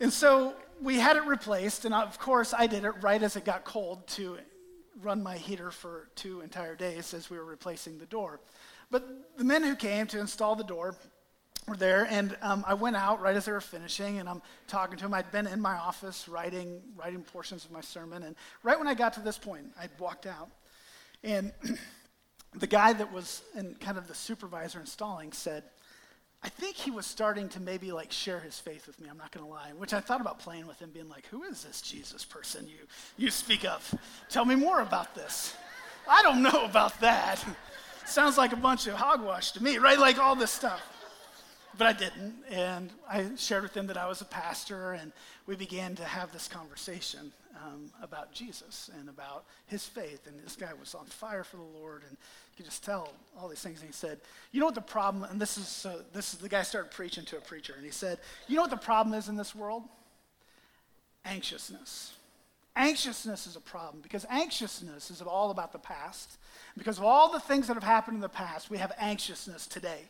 And 0.00 0.12
so 0.12 0.54
we 0.82 0.98
had 0.98 1.16
it 1.16 1.24
replaced, 1.24 1.84
and 1.84 1.94
of 1.94 2.18
course, 2.18 2.52
I 2.52 2.66
did 2.66 2.84
it 2.84 2.90
right 3.00 3.22
as 3.22 3.36
it 3.36 3.44
got 3.44 3.64
cold 3.64 4.04
to 4.08 4.38
run 5.00 5.22
my 5.22 5.36
heater 5.36 5.70
for 5.70 6.08
two 6.16 6.40
entire 6.40 6.74
days 6.74 7.14
as 7.14 7.30
we 7.30 7.38
were 7.38 7.44
replacing 7.44 7.98
the 7.98 8.06
door. 8.06 8.40
But 8.90 9.36
the 9.36 9.44
men 9.44 9.62
who 9.62 9.76
came 9.76 10.08
to 10.08 10.18
install 10.18 10.56
the 10.56 10.64
door 10.64 10.96
were 11.66 11.76
there, 11.76 12.06
and 12.10 12.36
um, 12.42 12.64
I 12.66 12.74
went 12.74 12.96
out 12.96 13.20
right 13.20 13.36
as 13.36 13.46
they 13.46 13.52
were 13.52 13.60
finishing, 13.60 14.18
and 14.18 14.28
I'm 14.28 14.42
talking 14.68 14.96
to 14.98 15.04
them. 15.04 15.14
I'd 15.14 15.30
been 15.30 15.46
in 15.46 15.60
my 15.60 15.76
office 15.76 16.28
writing, 16.28 16.82
writing 16.96 17.22
portions 17.22 17.64
of 17.64 17.70
my 17.70 17.80
sermon, 17.80 18.22
and 18.22 18.36
right 18.62 18.78
when 18.78 18.88
I 18.88 18.94
got 18.94 19.14
to 19.14 19.20
this 19.20 19.38
point, 19.38 19.66
I'd 19.80 19.90
walked 19.98 20.26
out, 20.26 20.50
and 21.22 21.52
the 22.54 22.66
guy 22.66 22.92
that 22.92 23.12
was 23.12 23.42
in 23.56 23.74
kind 23.76 23.98
of 23.98 24.08
the 24.08 24.14
supervisor 24.14 24.80
installing 24.80 25.32
said, 25.32 25.64
I 26.42 26.48
think 26.50 26.76
he 26.76 26.90
was 26.90 27.06
starting 27.06 27.48
to 27.50 27.60
maybe 27.60 27.90
like 27.90 28.12
share 28.12 28.38
his 28.38 28.58
faith 28.58 28.86
with 28.86 29.00
me. 29.00 29.08
I'm 29.08 29.16
not 29.16 29.32
going 29.32 29.46
to 29.46 29.50
lie. 29.50 29.72
Which 29.78 29.94
I 29.94 30.00
thought 30.00 30.20
about 30.20 30.38
playing 30.38 30.66
with 30.66 30.78
him, 30.78 30.90
being 30.90 31.08
like, 31.08 31.26
"Who 31.28 31.42
is 31.44 31.64
this 31.64 31.80
Jesus 31.80 32.22
person 32.22 32.68
you 32.68 32.86
you 33.16 33.30
speak 33.30 33.64
of? 33.64 33.94
Tell 34.28 34.44
me 34.44 34.54
more 34.54 34.80
about 34.82 35.14
this." 35.14 35.54
I 36.06 36.22
don't 36.22 36.42
know 36.42 36.66
about 36.66 37.00
that. 37.00 37.42
Sounds 38.04 38.36
like 38.36 38.52
a 38.52 38.56
bunch 38.56 38.86
of 38.86 38.92
hogwash 38.92 39.52
to 39.52 39.62
me, 39.62 39.78
right? 39.78 39.98
Like 39.98 40.18
all 40.18 40.36
this 40.36 40.50
stuff. 40.50 40.82
But 41.76 41.86
I 41.88 41.92
didn't, 41.92 42.34
and 42.50 42.90
I 43.08 43.30
shared 43.36 43.64
with 43.64 43.76
him 43.76 43.88
that 43.88 43.96
I 43.96 44.06
was 44.06 44.20
a 44.20 44.26
pastor, 44.26 44.92
and 44.92 45.12
we 45.46 45.56
began 45.56 45.96
to 45.96 46.04
have 46.04 46.32
this 46.32 46.46
conversation 46.46 47.32
um, 47.64 47.90
about 48.00 48.32
Jesus 48.32 48.90
and 48.98 49.08
about 49.08 49.44
his 49.66 49.84
faith. 49.84 50.26
And 50.26 50.38
this 50.44 50.54
guy 50.54 50.72
was 50.78 50.94
on 50.94 51.06
fire 51.06 51.42
for 51.42 51.56
the 51.56 51.78
Lord, 51.80 52.02
and 52.08 52.12
you 52.12 52.56
could 52.56 52.66
just 52.66 52.84
tell 52.84 53.12
all 53.38 53.48
these 53.48 53.60
things. 53.60 53.80
And 53.80 53.88
he 53.88 53.92
said, 53.92 54.20
You 54.52 54.60
know 54.60 54.66
what 54.66 54.76
the 54.76 54.80
problem, 54.82 55.24
and 55.24 55.40
this 55.40 55.58
is, 55.58 55.86
uh, 55.86 56.02
this 56.12 56.32
is 56.32 56.38
the 56.38 56.48
guy 56.48 56.62
started 56.62 56.92
preaching 56.92 57.24
to 57.26 57.38
a 57.38 57.40
preacher, 57.40 57.74
and 57.76 57.84
he 57.84 57.90
said, 57.90 58.18
You 58.46 58.56
know 58.56 58.62
what 58.62 58.70
the 58.70 58.76
problem 58.76 59.18
is 59.18 59.28
in 59.28 59.36
this 59.36 59.54
world? 59.54 59.82
Anxiousness. 61.24 62.12
Anxiousness 62.76 63.46
is 63.46 63.56
a 63.56 63.60
problem 63.60 64.00
because 64.02 64.26
anxiousness 64.28 65.10
is 65.10 65.22
all 65.22 65.50
about 65.50 65.72
the 65.72 65.78
past. 65.78 66.38
Because 66.76 66.98
of 66.98 67.04
all 67.04 67.32
the 67.32 67.40
things 67.40 67.68
that 67.68 67.74
have 67.74 67.84
happened 67.84 68.16
in 68.16 68.20
the 68.20 68.28
past, 68.28 68.68
we 68.68 68.78
have 68.78 68.92
anxiousness 68.98 69.66
today. 69.66 70.02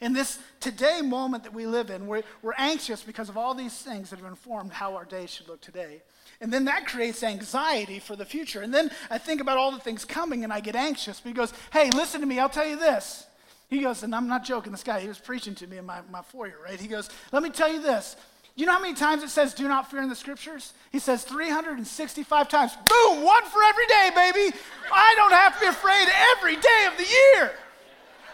In 0.00 0.12
this 0.12 0.38
today 0.60 1.00
moment 1.02 1.44
that 1.44 1.54
we 1.54 1.66
live 1.66 1.90
in, 1.90 2.06
we're, 2.06 2.22
we're 2.42 2.54
anxious 2.58 3.02
because 3.02 3.28
of 3.28 3.36
all 3.36 3.54
these 3.54 3.74
things 3.74 4.10
that 4.10 4.18
have 4.18 4.28
informed 4.28 4.72
how 4.72 4.94
our 4.94 5.04
day 5.04 5.26
should 5.26 5.48
look 5.48 5.60
today. 5.60 6.02
And 6.40 6.52
then 6.52 6.66
that 6.66 6.86
creates 6.86 7.22
anxiety 7.22 7.98
for 7.98 8.14
the 8.14 8.24
future. 8.24 8.60
And 8.60 8.72
then 8.72 8.90
I 9.10 9.18
think 9.18 9.40
about 9.40 9.56
all 9.56 9.72
the 9.72 9.78
things 9.78 10.04
coming 10.04 10.44
and 10.44 10.52
I 10.52 10.60
get 10.60 10.76
anxious. 10.76 11.20
But 11.20 11.28
he 11.28 11.34
goes, 11.34 11.52
Hey, 11.72 11.90
listen 11.90 12.20
to 12.20 12.26
me, 12.26 12.38
I'll 12.38 12.48
tell 12.48 12.66
you 12.66 12.76
this. 12.76 13.26
He 13.68 13.80
goes, 13.80 14.02
and 14.02 14.14
I'm 14.14 14.28
not 14.28 14.44
joking, 14.44 14.70
this 14.70 14.84
guy, 14.84 15.00
he 15.00 15.08
was 15.08 15.18
preaching 15.18 15.54
to 15.56 15.66
me 15.66 15.78
in 15.78 15.86
my, 15.86 16.00
my 16.12 16.22
foyer, 16.22 16.56
right? 16.62 16.78
He 16.78 16.88
goes, 16.88 17.08
Let 17.32 17.42
me 17.42 17.50
tell 17.50 17.72
you 17.72 17.80
this. 17.80 18.16
You 18.54 18.64
know 18.64 18.72
how 18.72 18.80
many 18.80 18.94
times 18.94 19.22
it 19.22 19.28
says 19.28 19.52
do 19.52 19.68
not 19.68 19.90
fear 19.90 20.00
in 20.00 20.08
the 20.08 20.16
scriptures? 20.16 20.72
He 20.90 20.98
says 20.98 21.24
365 21.24 22.48
times. 22.48 22.72
Boom, 22.74 23.22
one 23.22 23.44
for 23.44 23.62
every 23.62 23.86
day, 23.86 24.10
baby. 24.14 24.56
I 24.90 25.12
don't 25.14 25.32
have 25.32 25.54
to 25.54 25.60
be 25.60 25.66
afraid 25.66 26.08
every 26.36 26.56
day 26.56 26.86
of 26.90 26.96
the 26.96 27.04
year. 27.04 27.52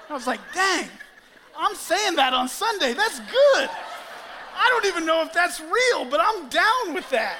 I 0.08 0.14
was 0.14 0.28
like, 0.28 0.40
dang, 0.54 0.88
I'm 1.56 1.74
saying 1.74 2.16
that 2.16 2.32
on 2.32 2.48
Sunday. 2.48 2.94
That's 2.94 3.18
good. 3.18 3.70
I 4.54 4.68
don't 4.68 4.86
even 4.86 5.06
know 5.06 5.22
if 5.22 5.32
that's 5.32 5.60
real, 5.60 6.04
but 6.04 6.20
I'm 6.22 6.48
down 6.48 6.94
with 6.94 7.08
that. 7.10 7.38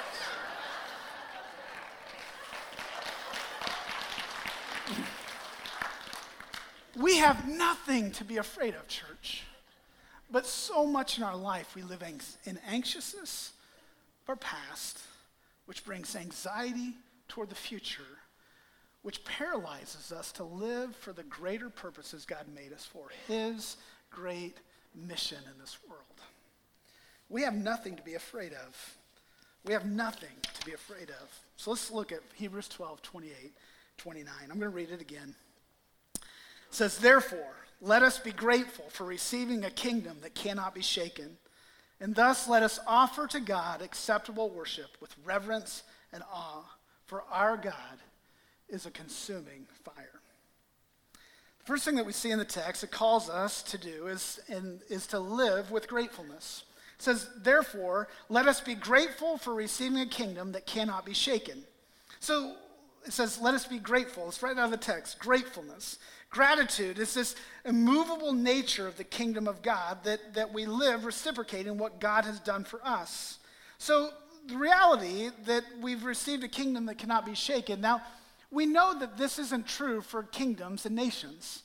We 6.97 7.19
have 7.19 7.49
nothing 7.49 8.11
to 8.13 8.25
be 8.25 8.37
afraid 8.37 8.75
of, 8.75 8.87
church. 8.87 9.45
But 10.31 10.47
so 10.47 10.87
much 10.87 11.19
in 11.19 11.25
our 11.25 11.37
life, 11.37 11.75
we 11.75 11.83
live 11.83 12.03
in 12.45 12.59
anxiousness 12.67 13.53
of 14.25 14.31
our 14.31 14.37
past, 14.37 14.99
which 15.67 15.85
brings 15.85 16.15
anxiety 16.17 16.95
toward 17.29 17.49
the 17.49 17.55
future, 17.55 18.03
which 19.03 19.25
paralyzes 19.25 20.13
us 20.13 20.33
to 20.33 20.45
live 20.45 20.95
for 20.97 21.13
the 21.13 21.23
greater 21.25 21.71
purposes 21.71 22.25
God 22.25 22.47
made 22.55 22.73
us 22.73 22.85
for 22.85 23.07
His 23.27 23.77
great 24.13 24.59
mission 24.95 25.39
in 25.53 25.59
this 25.61 25.79
world. 25.89 26.03
We 27.29 27.43
have 27.43 27.55
nothing 27.55 27.97
to 27.97 28.03
be 28.03 28.15
afraid 28.15 28.53
of. 28.53 28.97
We 29.65 29.73
have 29.73 29.87
nothing 29.87 30.37
to 30.55 30.67
be 30.67 30.73
afraid 30.73 31.11
of. 31.11 31.41
So 31.57 31.71
let's 31.71 31.91
look 31.91 32.13
at 32.13 32.21
Hebrews 32.35 32.69
12, 32.69 33.01
28, 33.03 33.53
29. 33.97 34.35
I'm 34.43 34.49
going 34.49 34.61
to 34.61 34.69
read 34.69 34.91
it 34.91 35.01
again. 35.01 35.35
It 36.15 36.23
says, 36.71 36.99
Therefore, 36.99 37.55
let 37.81 38.03
us 38.03 38.19
be 38.19 38.33
grateful 38.33 38.85
for 38.89 39.05
receiving 39.05 39.65
a 39.65 39.71
kingdom 39.71 40.19
that 40.23 40.35
cannot 40.35 40.75
be 40.75 40.83
shaken. 40.83 41.37
And 42.01 42.15
thus 42.15 42.49
let 42.49 42.63
us 42.63 42.81
offer 42.87 43.27
to 43.29 43.41
God 43.41 43.81
acceptable 43.81 44.51
worship 44.51 44.97
with 45.01 45.15
reverence 45.25 45.85
and 46.13 46.23
awe, 46.33 46.65
for 47.07 47.23
our 47.31 47.57
God 47.57 47.75
is 48.69 48.87
a 48.87 48.91
consuming 48.91 49.67
fire. 49.85 50.22
First 51.65 51.85
thing 51.85 51.95
that 51.95 52.07
we 52.07 52.13
see 52.13 52.31
in 52.31 52.39
the 52.39 52.45
text 52.45 52.83
it 52.83 52.91
calls 52.91 53.31
us 53.31 53.63
to 53.65 53.79
do 53.79 54.09
is, 54.09 54.41
is 54.89 55.07
to 55.09 55.21
live 55.21 55.71
with 55.71 55.87
gratefulness. 55.89 56.65
It 56.99 57.03
says, 57.03 57.29
Therefore, 57.37 58.09
let 58.29 58.49
us 58.49 58.61
be 58.61 58.75
grateful 58.75 59.39
for 59.39 59.55
receiving 59.55 60.01
a 60.01 60.07
kingdom 60.07 60.53
that 60.53 60.67
cannot 60.67 61.07
be 61.07 61.15
shaken. 61.15 61.63
So 62.19 62.57
it 63.07 63.13
says, 63.13 63.41
Let 63.41 63.55
us 63.55 63.67
be 63.67 63.79
grateful. 63.79 64.27
It's 64.29 64.43
right 64.43 64.57
out 64.59 64.67
of 64.67 64.71
the 64.73 64.77
text 64.77 65.21
gratefulness. 65.21 65.99
Gratitude 66.31 66.99
is 66.99 67.13
this 67.13 67.37
immovable 67.65 68.33
nature 68.33 68.89
of 68.89 68.97
the 68.97 69.05
kingdom 69.05 69.47
of 69.47 69.63
God 69.63 70.03
that, 70.05 70.35
that 70.35 70.53
we 70.53 70.65
live 70.65 71.05
reciprocating 71.05 71.77
what 71.77 72.01
God 72.01 72.25
has 72.25 72.41
done 72.41 72.65
for 72.65 72.81
us. 72.83 73.39
So 73.77 74.11
the 74.47 74.57
reality 74.57 75.31
that 75.45 75.63
we've 75.81 76.05
received 76.05 76.43
a 76.43 76.49
kingdom 76.49 76.87
that 76.87 76.99
cannot 76.99 77.27
be 77.27 77.35
shaken. 77.35 77.81
Now, 77.81 78.03
we 78.53 78.67
know 78.67 78.97
that 78.99 79.17
this 79.17 79.39
isn't 79.39 79.67
true 79.67 80.03
for 80.03 80.23
kingdoms 80.25 80.85
and 80.85 80.95
nations. 80.95 81.63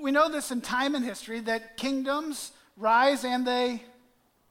We 0.00 0.12
know 0.12 0.30
this 0.30 0.52
in 0.52 0.60
time 0.60 0.94
and 0.94 1.04
history 1.04 1.40
that 1.40 1.76
kingdoms 1.76 2.52
rise 2.76 3.24
and 3.24 3.44
they 3.44 3.82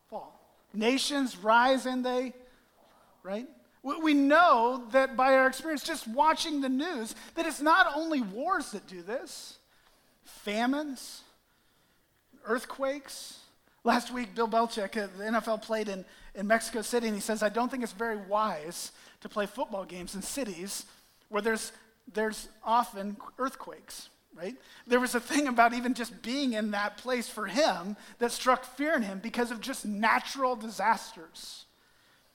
fall. 0.09 0.37
Nations 0.73 1.37
rise 1.37 1.85
and 1.85 2.05
they, 2.05 2.33
right? 3.23 3.47
We 3.81 4.13
know 4.13 4.83
that 4.91 5.15
by 5.15 5.35
our 5.35 5.47
experience 5.47 5.81
just 5.83 6.05
watching 6.05 6.59
the 6.59 6.67
news, 6.67 7.15
that 7.35 7.45
it's 7.45 7.61
not 7.61 7.87
only 7.95 8.21
wars 8.21 8.71
that 8.71 8.85
do 8.85 9.01
this, 9.01 9.57
famines, 10.25 11.21
earthquakes. 12.43 13.39
Last 13.85 14.13
week, 14.13 14.35
Bill 14.35 14.49
Belichick, 14.49 14.91
the 14.91 15.23
NFL 15.23 15.61
played 15.61 15.87
in, 15.87 16.03
in 16.35 16.45
Mexico 16.45 16.81
City, 16.81 17.07
and 17.07 17.15
he 17.15 17.21
says, 17.21 17.41
I 17.41 17.47
don't 17.47 17.71
think 17.71 17.83
it's 17.83 17.93
very 17.93 18.17
wise 18.17 18.91
to 19.21 19.29
play 19.29 19.45
football 19.45 19.85
games 19.85 20.13
in 20.13 20.21
cities 20.21 20.85
where 21.29 21.41
there's, 21.41 21.71
there's 22.13 22.49
often 22.63 23.17
earthquakes, 23.37 24.09
right? 24.35 24.55
There 24.87 24.99
was 24.99 25.15
a 25.15 25.19
thing 25.19 25.47
about 25.47 25.73
even 25.73 25.93
just 25.93 26.21
being 26.21 26.53
in 26.53 26.71
that 26.71 26.97
place 26.97 27.29
for 27.29 27.45
him 27.45 27.95
that 28.19 28.31
struck 28.31 28.65
fear 28.65 28.95
in 28.95 29.03
him 29.03 29.19
because 29.19 29.51
of 29.51 29.61
just 29.61 29.85
natural 29.85 30.55
disasters. 30.55 31.65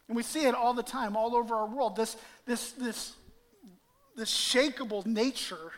And 0.09 0.17
we 0.17 0.23
see 0.23 0.47
it 0.47 0.55
all 0.55 0.75
the 0.75 0.83
time, 0.83 1.17
all 1.17 1.35
over 1.35 1.55
our 1.55 1.67
world. 1.67 1.97
This, 1.97 2.17
this, 2.47 2.73
this, 2.73 3.15
this 4.17 4.31
shakable 4.31 5.05
nature 5.07 5.73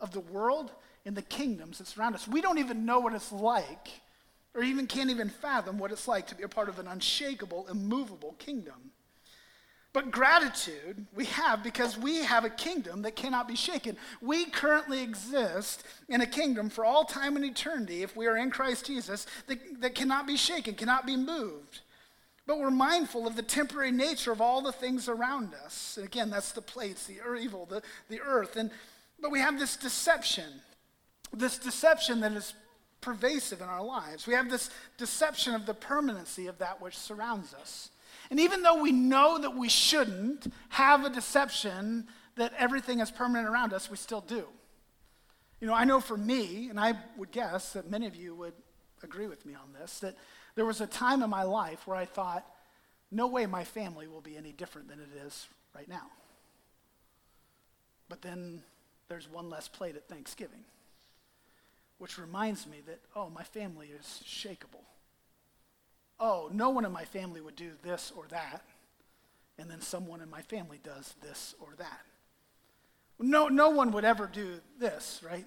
of 0.00 0.12
the 0.12 0.20
world 0.20 0.72
and 1.04 1.16
the 1.16 1.22
kingdoms 1.22 1.78
that 1.78 1.86
surround 1.86 2.14
us. 2.14 2.28
We 2.28 2.40
don't 2.40 2.58
even 2.58 2.84
know 2.84 3.00
what 3.00 3.14
it's 3.14 3.32
like, 3.32 3.88
or 4.54 4.62
even 4.62 4.86
can't 4.86 5.10
even 5.10 5.30
fathom 5.30 5.78
what 5.78 5.92
it's 5.92 6.08
like 6.08 6.26
to 6.28 6.34
be 6.34 6.42
a 6.42 6.48
part 6.48 6.68
of 6.68 6.78
an 6.78 6.88
unshakable, 6.88 7.68
immovable 7.68 8.34
kingdom. 8.38 8.87
But 9.92 10.10
gratitude 10.10 11.06
we 11.14 11.24
have 11.26 11.62
because 11.62 11.96
we 11.96 12.18
have 12.18 12.44
a 12.44 12.50
kingdom 12.50 13.02
that 13.02 13.16
cannot 13.16 13.48
be 13.48 13.56
shaken. 13.56 13.96
We 14.20 14.44
currently 14.44 15.02
exist 15.02 15.82
in 16.08 16.20
a 16.20 16.26
kingdom 16.26 16.68
for 16.68 16.84
all 16.84 17.04
time 17.04 17.36
and 17.36 17.44
eternity, 17.44 18.02
if 18.02 18.14
we 18.14 18.26
are 18.26 18.36
in 18.36 18.50
Christ 18.50 18.86
Jesus, 18.86 19.26
that, 19.46 19.80
that 19.80 19.94
cannot 19.94 20.26
be 20.26 20.36
shaken, 20.36 20.74
cannot 20.74 21.06
be 21.06 21.16
moved. 21.16 21.80
But 22.46 22.58
we're 22.58 22.70
mindful 22.70 23.26
of 23.26 23.36
the 23.36 23.42
temporary 23.42 23.92
nature 23.92 24.32
of 24.32 24.40
all 24.40 24.62
the 24.62 24.72
things 24.72 25.08
around 25.08 25.52
us. 25.54 25.96
And 25.96 26.06
again, 26.06 26.30
that's 26.30 26.52
the 26.52 26.62
plates, 26.62 27.06
the 27.06 27.18
evil, 27.38 27.66
the, 27.66 27.82
the 28.08 28.20
earth. 28.20 28.56
And, 28.56 28.70
but 29.20 29.30
we 29.30 29.40
have 29.40 29.58
this 29.58 29.76
deception, 29.76 30.62
this 31.32 31.58
deception 31.58 32.20
that 32.20 32.32
is 32.32 32.54
pervasive 33.00 33.60
in 33.60 33.68
our 33.68 33.82
lives. 33.82 34.26
We 34.26 34.34
have 34.34 34.50
this 34.50 34.70
deception 34.96 35.54
of 35.54 35.66
the 35.66 35.74
permanency 35.74 36.46
of 36.46 36.58
that 36.58 36.80
which 36.80 36.96
surrounds 36.96 37.54
us. 37.54 37.90
And 38.30 38.38
even 38.40 38.62
though 38.62 38.80
we 38.82 38.92
know 38.92 39.38
that 39.38 39.56
we 39.56 39.68
shouldn't 39.68 40.52
have 40.70 41.04
a 41.04 41.10
deception 41.10 42.06
that 42.36 42.52
everything 42.58 43.00
is 43.00 43.10
permanent 43.10 43.48
around 43.48 43.72
us, 43.72 43.90
we 43.90 43.96
still 43.96 44.20
do. 44.20 44.46
You 45.60 45.66
know, 45.66 45.74
I 45.74 45.84
know 45.84 46.00
for 46.00 46.16
me, 46.16 46.68
and 46.68 46.78
I 46.78 46.94
would 47.16 47.32
guess 47.32 47.72
that 47.72 47.90
many 47.90 48.06
of 48.06 48.14
you 48.14 48.34
would 48.34 48.52
agree 49.02 49.26
with 49.26 49.44
me 49.44 49.54
on 49.54 49.72
this, 49.78 49.98
that 50.00 50.14
there 50.54 50.64
was 50.64 50.80
a 50.80 50.86
time 50.86 51.22
in 51.22 51.30
my 51.30 51.42
life 51.42 51.86
where 51.86 51.96
I 51.96 52.04
thought, 52.04 52.46
no 53.10 53.26
way 53.26 53.46
my 53.46 53.64
family 53.64 54.06
will 54.06 54.20
be 54.20 54.36
any 54.36 54.52
different 54.52 54.88
than 54.88 55.00
it 55.00 55.08
is 55.26 55.48
right 55.74 55.88
now. 55.88 56.10
But 58.08 58.22
then 58.22 58.62
there's 59.08 59.28
one 59.28 59.48
less 59.48 59.68
plate 59.68 59.96
at 59.96 60.08
Thanksgiving, 60.08 60.64
which 61.98 62.18
reminds 62.18 62.66
me 62.66 62.78
that, 62.86 63.00
oh, 63.16 63.30
my 63.30 63.42
family 63.42 63.88
is 63.88 64.22
shakable 64.26 64.84
oh, 66.20 66.50
no 66.52 66.70
one 66.70 66.84
in 66.84 66.92
my 66.92 67.04
family 67.04 67.40
would 67.40 67.56
do 67.56 67.72
this 67.82 68.12
or 68.16 68.24
that, 68.30 68.62
and 69.58 69.70
then 69.70 69.80
someone 69.80 70.20
in 70.20 70.30
my 70.30 70.42
family 70.42 70.80
does 70.82 71.14
this 71.22 71.54
or 71.60 71.74
that. 71.78 72.00
No, 73.18 73.48
no 73.48 73.70
one 73.70 73.90
would 73.92 74.04
ever 74.04 74.26
do 74.26 74.60
this, 74.78 75.20
right? 75.28 75.46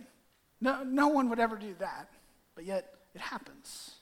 No, 0.59 0.83
no 0.83 1.07
one 1.07 1.29
would 1.29 1.39
ever 1.39 1.55
do 1.55 1.73
that, 1.79 2.09
but 2.55 2.65
yet 2.65 2.93
it 3.15 3.21
happens. 3.21 3.95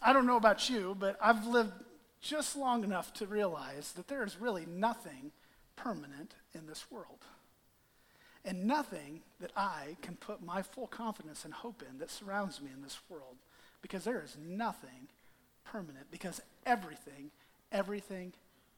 I 0.00 0.12
don't 0.12 0.26
know 0.26 0.36
about 0.36 0.70
you, 0.70 0.96
but 0.98 1.16
I've 1.20 1.46
lived 1.46 1.72
just 2.20 2.56
long 2.56 2.84
enough 2.84 3.12
to 3.14 3.26
realize 3.26 3.92
that 3.92 4.08
there 4.08 4.24
is 4.24 4.40
really 4.40 4.66
nothing 4.66 5.32
permanent 5.74 6.34
in 6.54 6.66
this 6.66 6.90
world. 6.90 7.24
And 8.44 8.66
nothing 8.66 9.22
that 9.40 9.50
I 9.56 9.96
can 10.02 10.16
put 10.16 10.44
my 10.44 10.62
full 10.62 10.86
confidence 10.86 11.44
and 11.44 11.52
hope 11.52 11.82
in 11.88 11.98
that 11.98 12.10
surrounds 12.10 12.60
me 12.60 12.70
in 12.72 12.82
this 12.82 12.98
world 13.08 13.36
because 13.86 14.02
there 14.02 14.20
is 14.20 14.36
nothing 14.44 15.06
permanent, 15.62 16.10
because 16.10 16.42
everything, 16.66 17.30
everything, 17.70 18.32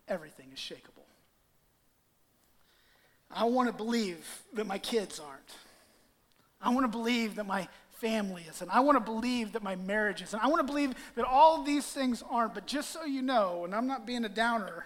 everything 0.07 0.49
is 0.53 0.59
shakable. 0.59 1.07
I 3.31 3.45
want 3.45 3.71
to 3.71 3.73
believe 3.73 4.27
that 4.53 4.67
my 4.67 4.77
kids 4.77 5.19
aren't. 5.19 5.55
I 6.61 6.69
want 6.75 6.85
to 6.85 6.89
believe 6.89 7.37
that 7.37 7.47
my 7.47 7.69
family 7.93 8.45
is, 8.51 8.61
and 8.61 8.71
I 8.71 8.81
want 8.81 8.97
to 8.97 9.01
believe 9.01 9.53
that 9.53 9.63
my 9.63 9.77
marriage 9.77 10.21
is, 10.21 10.35
and 10.35 10.43
I 10.43 10.47
want 10.49 10.61
to 10.61 10.71
believe 10.71 10.93
that 11.15 11.25
all 11.25 11.59
of 11.59 11.65
these 11.65 11.87
things 11.87 12.23
aren't. 12.29 12.53
But 12.53 12.67
just 12.67 12.91
so 12.91 13.07
you 13.07 13.23
know, 13.23 13.65
and 13.65 13.75
I'm 13.75 13.87
not 13.87 14.07
being 14.07 14.27
a 14.27 14.29
downer, 14.29 14.85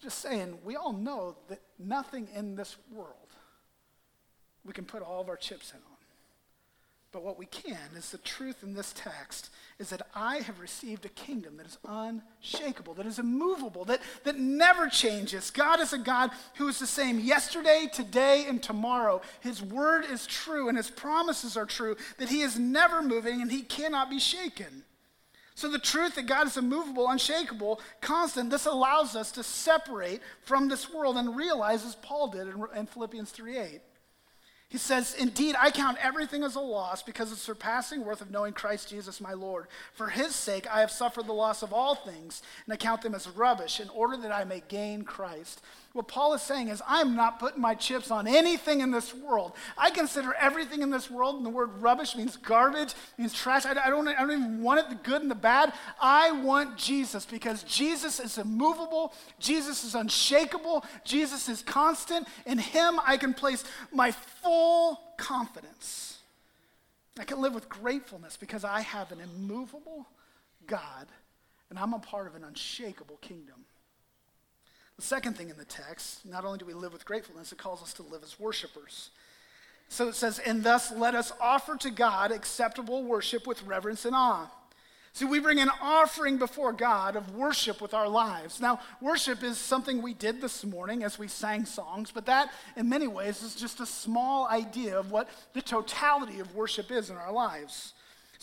just 0.00 0.20
saying, 0.20 0.56
we 0.64 0.74
all 0.74 0.94
know 0.94 1.36
that 1.48 1.60
nothing 1.78 2.28
in 2.34 2.56
this 2.56 2.78
world 2.90 3.16
we 4.64 4.72
can 4.72 4.86
put 4.86 5.02
all 5.02 5.20
of 5.20 5.28
our 5.28 5.36
chips 5.36 5.72
in 5.72 5.76
on. 5.76 5.91
But 7.12 7.22
what 7.22 7.38
we 7.38 7.44
can 7.44 7.78
is 7.94 8.10
the 8.10 8.16
truth 8.18 8.62
in 8.62 8.72
this 8.72 8.94
text 8.94 9.50
is 9.78 9.90
that 9.90 10.06
I 10.14 10.38
have 10.38 10.60
received 10.60 11.04
a 11.04 11.10
kingdom 11.10 11.58
that 11.58 11.66
is 11.66 11.76
unshakable, 11.86 12.94
that 12.94 13.04
is 13.04 13.18
immovable, 13.18 13.84
that, 13.84 14.00
that 14.24 14.38
never 14.38 14.88
changes. 14.88 15.50
God 15.50 15.78
is 15.78 15.92
a 15.92 15.98
God 15.98 16.30
who 16.56 16.68
is 16.68 16.78
the 16.78 16.86
same 16.86 17.18
yesterday, 17.18 17.86
today, 17.92 18.46
and 18.48 18.62
tomorrow. 18.62 19.20
His 19.40 19.62
word 19.62 20.06
is 20.10 20.26
true 20.26 20.68
and 20.68 20.76
his 20.76 20.90
promises 20.90 21.54
are 21.54 21.66
true, 21.66 21.96
that 22.16 22.30
he 22.30 22.40
is 22.40 22.58
never 22.58 23.02
moving 23.02 23.42
and 23.42 23.52
he 23.52 23.60
cannot 23.60 24.08
be 24.08 24.18
shaken. 24.18 24.84
So, 25.54 25.70
the 25.70 25.78
truth 25.78 26.14
that 26.14 26.26
God 26.26 26.46
is 26.46 26.56
immovable, 26.56 27.10
unshakable, 27.10 27.78
constant, 28.00 28.48
this 28.48 28.64
allows 28.64 29.14
us 29.14 29.30
to 29.32 29.42
separate 29.42 30.22
from 30.40 30.66
this 30.66 30.90
world 30.90 31.18
and 31.18 31.36
realize, 31.36 31.84
as 31.84 31.94
Paul 31.96 32.28
did 32.28 32.48
in, 32.48 32.64
in 32.74 32.86
Philippians 32.86 33.30
3 33.30 33.58
8 33.58 33.80
he 34.72 34.78
says, 34.78 35.12
Indeed, 35.12 35.54
I 35.60 35.70
count 35.70 35.98
everything 36.00 36.42
as 36.42 36.54
a 36.54 36.60
loss 36.60 37.02
because 37.02 37.30
of 37.30 37.36
the 37.36 37.44
surpassing 37.44 38.06
worth 38.06 38.22
of 38.22 38.30
knowing 38.30 38.54
Christ 38.54 38.88
Jesus 38.88 39.20
my 39.20 39.34
Lord. 39.34 39.66
For 39.92 40.08
his 40.08 40.34
sake, 40.34 40.66
I 40.66 40.80
have 40.80 40.90
suffered 40.90 41.26
the 41.26 41.34
loss 41.34 41.62
of 41.62 41.74
all 41.74 41.94
things, 41.94 42.40
and 42.64 42.72
I 42.72 42.78
count 42.78 43.02
them 43.02 43.14
as 43.14 43.28
rubbish 43.28 43.80
in 43.80 43.90
order 43.90 44.16
that 44.16 44.32
I 44.32 44.44
may 44.44 44.62
gain 44.68 45.02
Christ 45.02 45.60
what 45.92 46.08
Paul 46.08 46.32
is 46.32 46.40
saying 46.40 46.68
is, 46.68 46.80
I'm 46.86 47.14
not 47.14 47.38
putting 47.38 47.60
my 47.60 47.74
chips 47.74 48.10
on 48.10 48.26
anything 48.26 48.80
in 48.80 48.90
this 48.90 49.14
world. 49.14 49.52
I 49.76 49.90
consider 49.90 50.32
everything 50.34 50.80
in 50.80 50.90
this 50.90 51.10
world, 51.10 51.36
and 51.36 51.44
the 51.44 51.50
word 51.50 51.82
rubbish 51.82 52.16
means 52.16 52.36
garbage, 52.36 52.94
means 53.18 53.34
trash. 53.34 53.66
I, 53.66 53.74
don't, 53.74 54.08
I 54.08 54.20
don't 54.20 54.30
even 54.30 54.62
want 54.62 54.80
it, 54.80 54.88
the 54.88 54.94
good 54.94 55.20
and 55.20 55.30
the 55.30 55.34
bad. 55.34 55.74
I 56.00 56.32
want 56.32 56.78
Jesus 56.78 57.26
because 57.26 57.62
Jesus 57.64 58.20
is 58.20 58.38
immovable, 58.38 59.12
Jesus 59.38 59.84
is 59.84 59.94
unshakable, 59.94 60.84
Jesus 61.04 61.50
is 61.50 61.62
constant. 61.62 62.26
In 62.46 62.56
Him, 62.56 62.98
I 63.04 63.18
can 63.18 63.34
place 63.34 63.62
my 63.92 64.12
full 64.12 64.98
confidence. 65.18 66.18
I 67.18 67.24
can 67.24 67.42
live 67.42 67.54
with 67.54 67.68
gratefulness 67.68 68.38
because 68.38 68.64
I 68.64 68.80
have 68.80 69.12
an 69.12 69.20
immovable 69.20 70.06
God, 70.66 71.08
and 71.68 71.78
I'm 71.78 71.92
a 71.92 71.98
part 71.98 72.26
of 72.26 72.34
an 72.34 72.44
unshakable 72.44 73.18
kingdom. 73.20 73.66
The 74.96 75.02
second 75.02 75.36
thing 75.36 75.48
in 75.48 75.56
the 75.56 75.64
text, 75.64 76.24
not 76.24 76.44
only 76.44 76.58
do 76.58 76.66
we 76.66 76.74
live 76.74 76.92
with 76.92 77.04
gratefulness, 77.04 77.52
it 77.52 77.58
calls 77.58 77.82
us 77.82 77.92
to 77.94 78.02
live 78.02 78.22
as 78.22 78.38
worshipers. 78.38 79.10
So 79.88 80.08
it 80.08 80.14
says, 80.14 80.38
and 80.38 80.62
thus 80.62 80.90
let 80.92 81.14
us 81.14 81.32
offer 81.40 81.76
to 81.78 81.90
God 81.90 82.32
acceptable 82.32 83.04
worship 83.04 83.46
with 83.46 83.62
reverence 83.64 84.04
and 84.04 84.14
awe. 84.14 84.50
See, 85.14 85.26
we 85.26 85.40
bring 85.40 85.60
an 85.60 85.70
offering 85.82 86.38
before 86.38 86.72
God 86.72 87.16
of 87.16 87.34
worship 87.34 87.82
with 87.82 87.92
our 87.92 88.08
lives. 88.08 88.60
Now, 88.60 88.80
worship 89.02 89.42
is 89.42 89.58
something 89.58 90.00
we 90.00 90.14
did 90.14 90.40
this 90.40 90.64
morning 90.64 91.04
as 91.04 91.18
we 91.18 91.28
sang 91.28 91.66
songs, 91.66 92.10
but 92.10 92.24
that, 92.24 92.50
in 92.76 92.88
many 92.88 93.06
ways, 93.06 93.42
is 93.42 93.54
just 93.54 93.80
a 93.80 93.86
small 93.86 94.48
idea 94.48 94.98
of 94.98 95.10
what 95.10 95.28
the 95.52 95.60
totality 95.60 96.40
of 96.40 96.54
worship 96.54 96.90
is 96.90 97.10
in 97.10 97.16
our 97.16 97.32
lives. 97.32 97.92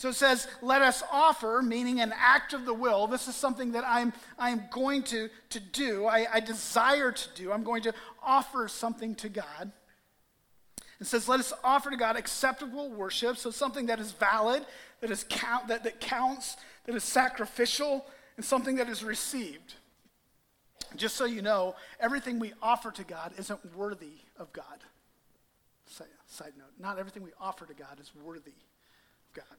So 0.00 0.08
it 0.08 0.14
says, 0.14 0.48
let 0.62 0.80
us 0.80 1.02
offer, 1.12 1.60
meaning 1.62 2.00
an 2.00 2.14
act 2.16 2.54
of 2.54 2.64
the 2.64 2.72
will. 2.72 3.06
This 3.06 3.28
is 3.28 3.34
something 3.34 3.72
that 3.72 3.84
I'm, 3.86 4.14
I'm 4.38 4.62
going 4.70 5.02
to, 5.02 5.28
to 5.50 5.60
do, 5.60 6.06
I, 6.06 6.26
I 6.32 6.40
desire 6.40 7.12
to 7.12 7.28
do. 7.34 7.52
I'm 7.52 7.62
going 7.62 7.82
to 7.82 7.92
offer 8.22 8.66
something 8.66 9.14
to 9.16 9.28
God. 9.28 9.70
It 11.02 11.06
says, 11.06 11.28
let 11.28 11.38
us 11.38 11.52
offer 11.62 11.90
to 11.90 11.98
God 11.98 12.16
acceptable 12.16 12.90
worship, 12.90 13.36
so 13.36 13.50
something 13.50 13.84
that 13.86 14.00
is 14.00 14.12
valid, 14.12 14.64
that, 15.02 15.10
is 15.10 15.26
count, 15.28 15.68
that, 15.68 15.84
that 15.84 16.00
counts, 16.00 16.56
that 16.86 16.94
is 16.94 17.04
sacrificial, 17.04 18.06
and 18.38 18.44
something 18.46 18.76
that 18.76 18.88
is 18.88 19.04
received. 19.04 19.74
Just 20.96 21.14
so 21.14 21.26
you 21.26 21.42
know, 21.42 21.74
everything 22.00 22.38
we 22.38 22.54
offer 22.62 22.90
to 22.90 23.04
God 23.04 23.34
isn't 23.36 23.76
worthy 23.76 24.22
of 24.38 24.50
God. 24.54 24.64
Side 26.26 26.52
note, 26.56 26.72
not 26.78 26.98
everything 26.98 27.22
we 27.22 27.32
offer 27.38 27.66
to 27.66 27.74
God 27.74 28.00
is 28.00 28.12
worthy 28.24 28.52
of 29.28 29.34
God. 29.34 29.56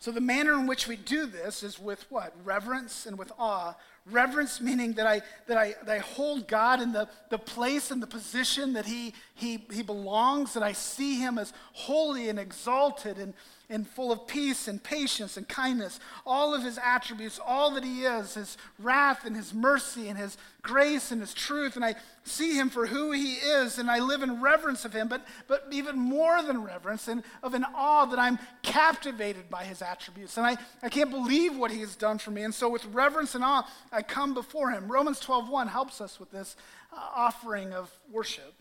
So, 0.00 0.12
the 0.12 0.20
manner 0.20 0.52
in 0.52 0.66
which 0.66 0.86
we 0.86 0.96
do 0.96 1.26
this 1.26 1.62
is 1.62 1.78
with 1.78 2.04
what? 2.08 2.32
Reverence 2.44 3.06
and 3.06 3.18
with 3.18 3.32
awe. 3.38 3.74
Reverence 4.06 4.60
meaning 4.60 4.92
that 4.94 5.06
I, 5.06 5.22
that 5.48 5.58
I, 5.58 5.74
that 5.84 5.96
I 5.96 5.98
hold 5.98 6.46
God 6.46 6.80
in 6.80 6.92
the, 6.92 7.08
the 7.30 7.38
place 7.38 7.90
and 7.90 8.00
the 8.00 8.06
position 8.06 8.74
that 8.74 8.86
he, 8.86 9.12
he, 9.34 9.66
he 9.70 9.82
belongs, 9.82 10.54
that 10.54 10.62
I 10.62 10.72
see 10.72 11.18
Him 11.18 11.36
as 11.36 11.52
holy 11.72 12.28
and 12.28 12.38
exalted 12.38 13.18
and, 13.18 13.34
and 13.70 13.86
full 13.86 14.10
of 14.10 14.26
peace 14.26 14.66
and 14.66 14.82
patience 14.82 15.36
and 15.36 15.46
kindness, 15.46 16.00
all 16.24 16.54
of 16.54 16.62
his 16.62 16.78
attributes, 16.78 17.38
all 17.44 17.70
that 17.72 17.84
he 17.84 18.04
is, 18.04 18.34
his 18.34 18.56
wrath 18.78 19.26
and 19.26 19.36
his 19.36 19.52
mercy 19.52 20.08
and 20.08 20.16
his 20.16 20.38
grace 20.62 21.10
and 21.10 21.20
his 21.20 21.34
truth. 21.34 21.76
And 21.76 21.84
I 21.84 21.96
see 22.24 22.54
him 22.54 22.70
for 22.70 22.86
who 22.86 23.12
he 23.12 23.34
is, 23.34 23.78
and 23.78 23.90
I 23.90 23.98
live 23.98 24.22
in 24.22 24.40
reverence 24.40 24.84
of 24.84 24.94
him, 24.94 25.08
but, 25.08 25.26
but 25.46 25.66
even 25.70 25.98
more 25.98 26.42
than 26.42 26.62
reverence, 26.62 27.08
and 27.08 27.22
of 27.42 27.54
an 27.54 27.64
awe 27.74 28.06
that 28.06 28.18
I'm 28.18 28.38
captivated 28.62 29.50
by 29.50 29.64
his 29.64 29.82
attributes. 29.82 30.38
And 30.38 30.46
I, 30.46 30.56
I 30.82 30.88
can't 30.88 31.10
believe 31.10 31.56
what 31.56 31.70
he 31.70 31.80
has 31.80 31.94
done 31.94 32.18
for 32.18 32.30
me. 32.30 32.42
And 32.42 32.54
so 32.54 32.68
with 32.68 32.86
reverence 32.86 33.34
and 33.34 33.44
awe, 33.44 33.68
I 33.92 34.02
come 34.02 34.32
before 34.32 34.70
him. 34.70 34.90
Romans 34.90 35.20
12.1 35.20 35.68
helps 35.68 36.00
us 36.00 36.18
with 36.18 36.30
this 36.30 36.56
uh, 36.92 36.96
offering 36.96 37.74
of 37.74 37.90
worship. 38.10 38.54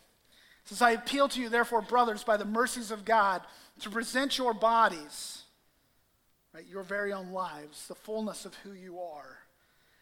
Says, 0.68 0.82
I 0.82 0.92
appeal 0.92 1.30
to 1.30 1.40
you, 1.40 1.48
therefore, 1.48 1.82
brothers, 1.82 2.26
by 2.26 2.36
the 2.36 2.44
mercies 2.44 2.92
of 2.92 3.06
God, 3.06 3.42
to 3.80 3.90
present 3.90 4.38
your 4.38 4.54
bodies, 4.54 5.44
right, 6.54 6.66
your 6.68 6.84
very 6.84 7.14
own 7.14 7.32
lives, 7.32 7.88
the 7.88 7.96
fullness 7.96 8.46
of 8.46 8.54
who 8.56 8.74
you 8.74 9.00
are, 9.00 9.38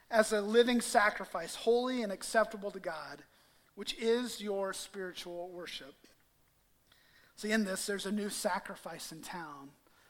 as 0.09 0.31
a 0.31 0.41
living 0.41 0.81
sacrifice, 0.81 1.53
holy 1.53 2.01
and 2.01 2.11
acceptable 2.11 2.71
to 2.71 2.79
God, 2.79 3.23
which 3.75 3.95
is 3.99 4.41
your 4.41 4.73
spiritual 4.73 5.49
worship. 5.49 5.93
See, 7.35 7.51
in 7.51 7.63
this, 7.63 7.85
there's 7.85 8.07
a 8.07 8.11
new 8.11 8.29
sacrifice 8.29 9.11
in 9.11 9.21
town 9.21 9.69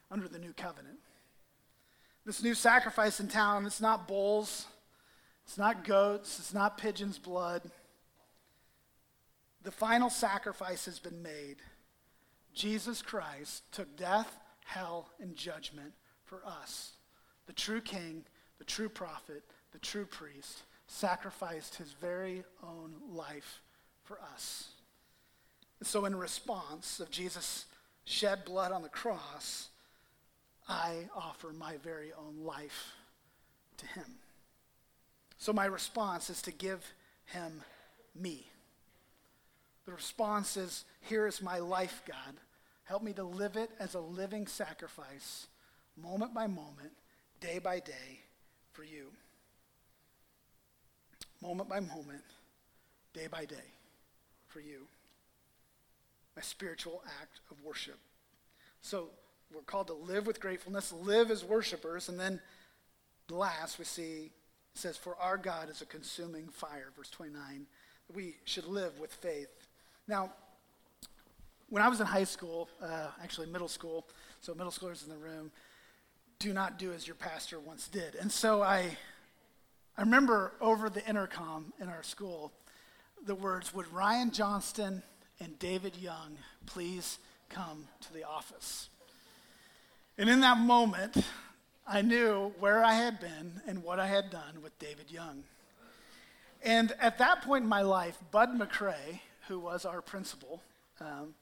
under 0.10 0.30
the 0.30 0.40
new 0.40 0.54
covenant. 0.54 1.00
This 2.26 2.42
new 2.42 2.56
sacrifice 2.56 3.20
in 3.20 3.28
town, 3.28 3.66
it's 3.66 3.82
not 3.82 4.08
bulls, 4.08 4.68
it's 5.46 5.58
not 5.58 5.84
goats, 5.84 6.40
it's 6.40 6.54
not 6.54 6.78
pigeons' 6.78 7.20
blood. 7.20 7.70
The 9.66 9.72
final 9.72 10.12
sacrifice 10.12 10.86
has 10.86 11.00
been 11.00 11.24
made. 11.24 11.56
Jesus 12.54 13.02
Christ 13.02 13.64
took 13.72 13.98
death, 13.98 14.38
hell, 14.64 15.10
and 15.20 15.36
judgment 15.36 15.94
for 16.24 16.44
us. 16.46 16.92
The 17.48 17.54
true 17.54 17.82
king, 17.82 18.26
the 18.60 18.64
true 18.64 18.90
prophet, 18.90 19.44
the 19.72 19.80
true 19.80 20.06
priest 20.06 20.62
sacrificed 20.86 21.76
his 21.76 21.94
very 21.94 22.44
own 22.62 22.94
life 23.10 23.62
for 24.04 24.20
us. 24.36 24.70
And 25.80 25.88
so, 25.88 26.06
in 26.06 26.16
response 26.16 27.00
of 27.00 27.10
Jesus' 27.10 27.66
shed 28.06 28.46
blood 28.46 28.72
on 28.72 28.84
the 28.84 28.90
cross, 28.90 29.70
I 30.70 31.10
offer 31.16 31.52
my 31.52 31.78
very 31.78 32.14
own 32.14 32.46
life 32.46 32.94
to 33.78 33.88
him. 33.88 34.20
So, 35.40 35.52
my 35.52 35.66
response 35.66 36.30
is 36.30 36.44
to 36.44 36.52
give 36.52 36.86
him 37.26 37.64
me. 38.14 38.46
The 39.86 39.94
response 39.94 40.58
is, 40.58 40.86
Here 41.02 41.28
is 41.28 41.42
my 41.42 41.60
life, 41.60 42.02
God. 42.08 42.36
Help 42.84 43.04
me 43.04 43.14
to 43.14 43.24
live 43.24 43.56
it 43.56 43.72
as 43.80 43.96
a 43.96 44.00
living 44.00 44.48
sacrifice, 44.48 45.48
moment 46.02 46.34
by 46.34 46.48
moment, 46.48 46.92
day 47.40 47.60
by 47.60 47.80
day, 47.80 48.22
for 48.74 48.84
you. 48.84 49.08
Moment 51.42 51.70
by 51.70 51.80
moment, 51.80 52.24
day 53.14 53.28
by 53.28 53.46
day, 53.46 53.56
for 54.48 54.60
you. 54.60 54.88
My 56.36 56.42
spiritual 56.42 57.04
act 57.22 57.40
of 57.50 57.58
worship. 57.64 57.98
So 58.82 59.10
we're 59.54 59.62
called 59.62 59.88
to 59.88 59.94
live 59.94 60.28
with 60.28 60.40
gratefulness, 60.40 60.92
live 60.92 61.32
as 61.32 61.44
worshipers, 61.44 62.10
and 62.10 62.20
then 62.20 62.40
last 63.30 63.80
we 63.80 63.86
see 63.86 64.32
it 64.76 64.80
says, 64.80 64.98
For 64.98 65.16
our 65.18 65.38
God 65.38 65.70
is 65.70 65.82
a 65.82 65.86
consuming 65.86 66.50
fire, 66.50 66.92
verse 66.96 67.10
29. 67.10 67.66
We 68.14 68.36
should 68.44 68.66
live 68.66 69.00
with 69.00 69.14
faith. 69.14 69.65
Now, 70.08 70.32
when 71.70 71.82
I 71.82 71.88
was 71.88 72.00
in 72.00 72.06
high 72.06 72.26
school, 72.26 72.70
uh, 72.82 73.08
actually 73.24 73.48
middle 73.48 73.68
school, 73.68 74.06
so 74.40 74.54
middle 74.54 74.72
schoolers 74.72 75.04
in 75.04 75.10
the 75.10 75.18
room, 75.18 75.52
do 76.38 76.54
not 76.54 76.78
do 76.78 76.94
as 76.94 77.08
your 77.08 77.16
pastor 77.16 77.60
once 77.60 77.88
did. 77.88 78.14
And 78.16 78.32
so 78.32 78.62
I, 78.62 78.98
I 79.98 80.02
remember 80.02 80.54
over 80.62 80.90
the 80.90 81.04
intercom 81.08 81.74
in 81.80 81.90
our 81.90 82.04
school 82.04 82.52
the 83.26 83.34
words, 83.34 83.74
Would 83.74 83.92
Ryan 83.92 84.30
Johnston 84.30 85.02
and 85.40 85.58
David 85.58 85.96
Young 85.98 86.38
please 86.68 87.18
come 87.50 87.88
to 88.02 88.14
the 88.14 88.24
office? 88.24 88.90
And 90.20 90.30
in 90.30 90.42
that 90.42 90.60
moment, 90.60 91.18
I 91.88 92.04
knew 92.04 92.54
where 92.60 92.84
I 92.84 92.94
had 92.94 93.20
been 93.20 93.60
and 93.66 93.84
what 93.84 94.00
I 94.00 94.06
had 94.06 94.30
done 94.30 94.62
with 94.62 94.78
David 94.78 95.10
Young. 95.10 95.44
And 96.64 96.94
at 97.00 97.18
that 97.18 97.42
point 97.42 97.64
in 97.64 97.70
my 97.70 97.82
life, 97.82 98.18
Bud 98.32 98.50
McCrae, 98.58 99.20
who 99.48 99.60
was 99.60 99.86
our 99.86 100.02
principal, 100.02 100.62
um, 101.00 101.36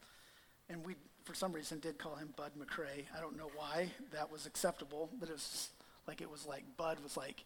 and 0.69 0.85
we, 0.85 0.95
for 1.23 1.33
some 1.33 1.53
reason, 1.53 1.79
did 1.79 1.97
call 1.97 2.15
him 2.15 2.33
Bud 2.35 2.51
McCrae. 2.59 3.05
I 3.15 3.21
don't 3.21 3.37
know 3.37 3.51
why 3.55 3.89
that 4.11 4.31
was 4.31 4.45
acceptable, 4.45 5.09
but 5.19 5.29
it 5.29 5.33
was 5.33 5.69
like 6.07 6.21
it 6.21 6.29
was 6.29 6.45
like 6.45 6.63
Bud 6.77 6.97
was 7.01 7.15
like 7.15 7.43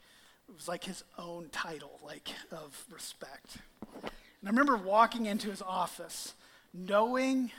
it 0.48 0.56
was 0.56 0.68
like 0.68 0.84
his 0.84 1.04
own 1.18 1.50
title, 1.52 2.00
like 2.04 2.30
of 2.52 2.86
respect. 2.90 3.58
And 4.04 4.48
I 4.48 4.50
remember 4.50 4.78
walking 4.78 5.26
into 5.26 5.50
his 5.50 5.62
office, 5.62 6.34
knowing 6.74 7.52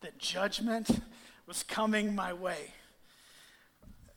that 0.00 0.18
judgment 0.18 1.00
was 1.46 1.62
coming 1.62 2.14
my 2.14 2.32
way. 2.32 2.72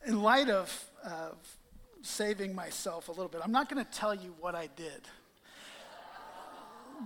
In 0.06 0.22
light 0.22 0.48
of, 0.48 0.84
of 1.04 1.36
saving 2.02 2.54
myself 2.54 3.08
a 3.08 3.10
little 3.10 3.28
bit, 3.28 3.40
I'm 3.44 3.52
not 3.52 3.68
going 3.68 3.84
to 3.84 3.90
tell 3.90 4.14
you 4.14 4.34
what 4.40 4.54
I 4.54 4.68
did. 4.76 5.02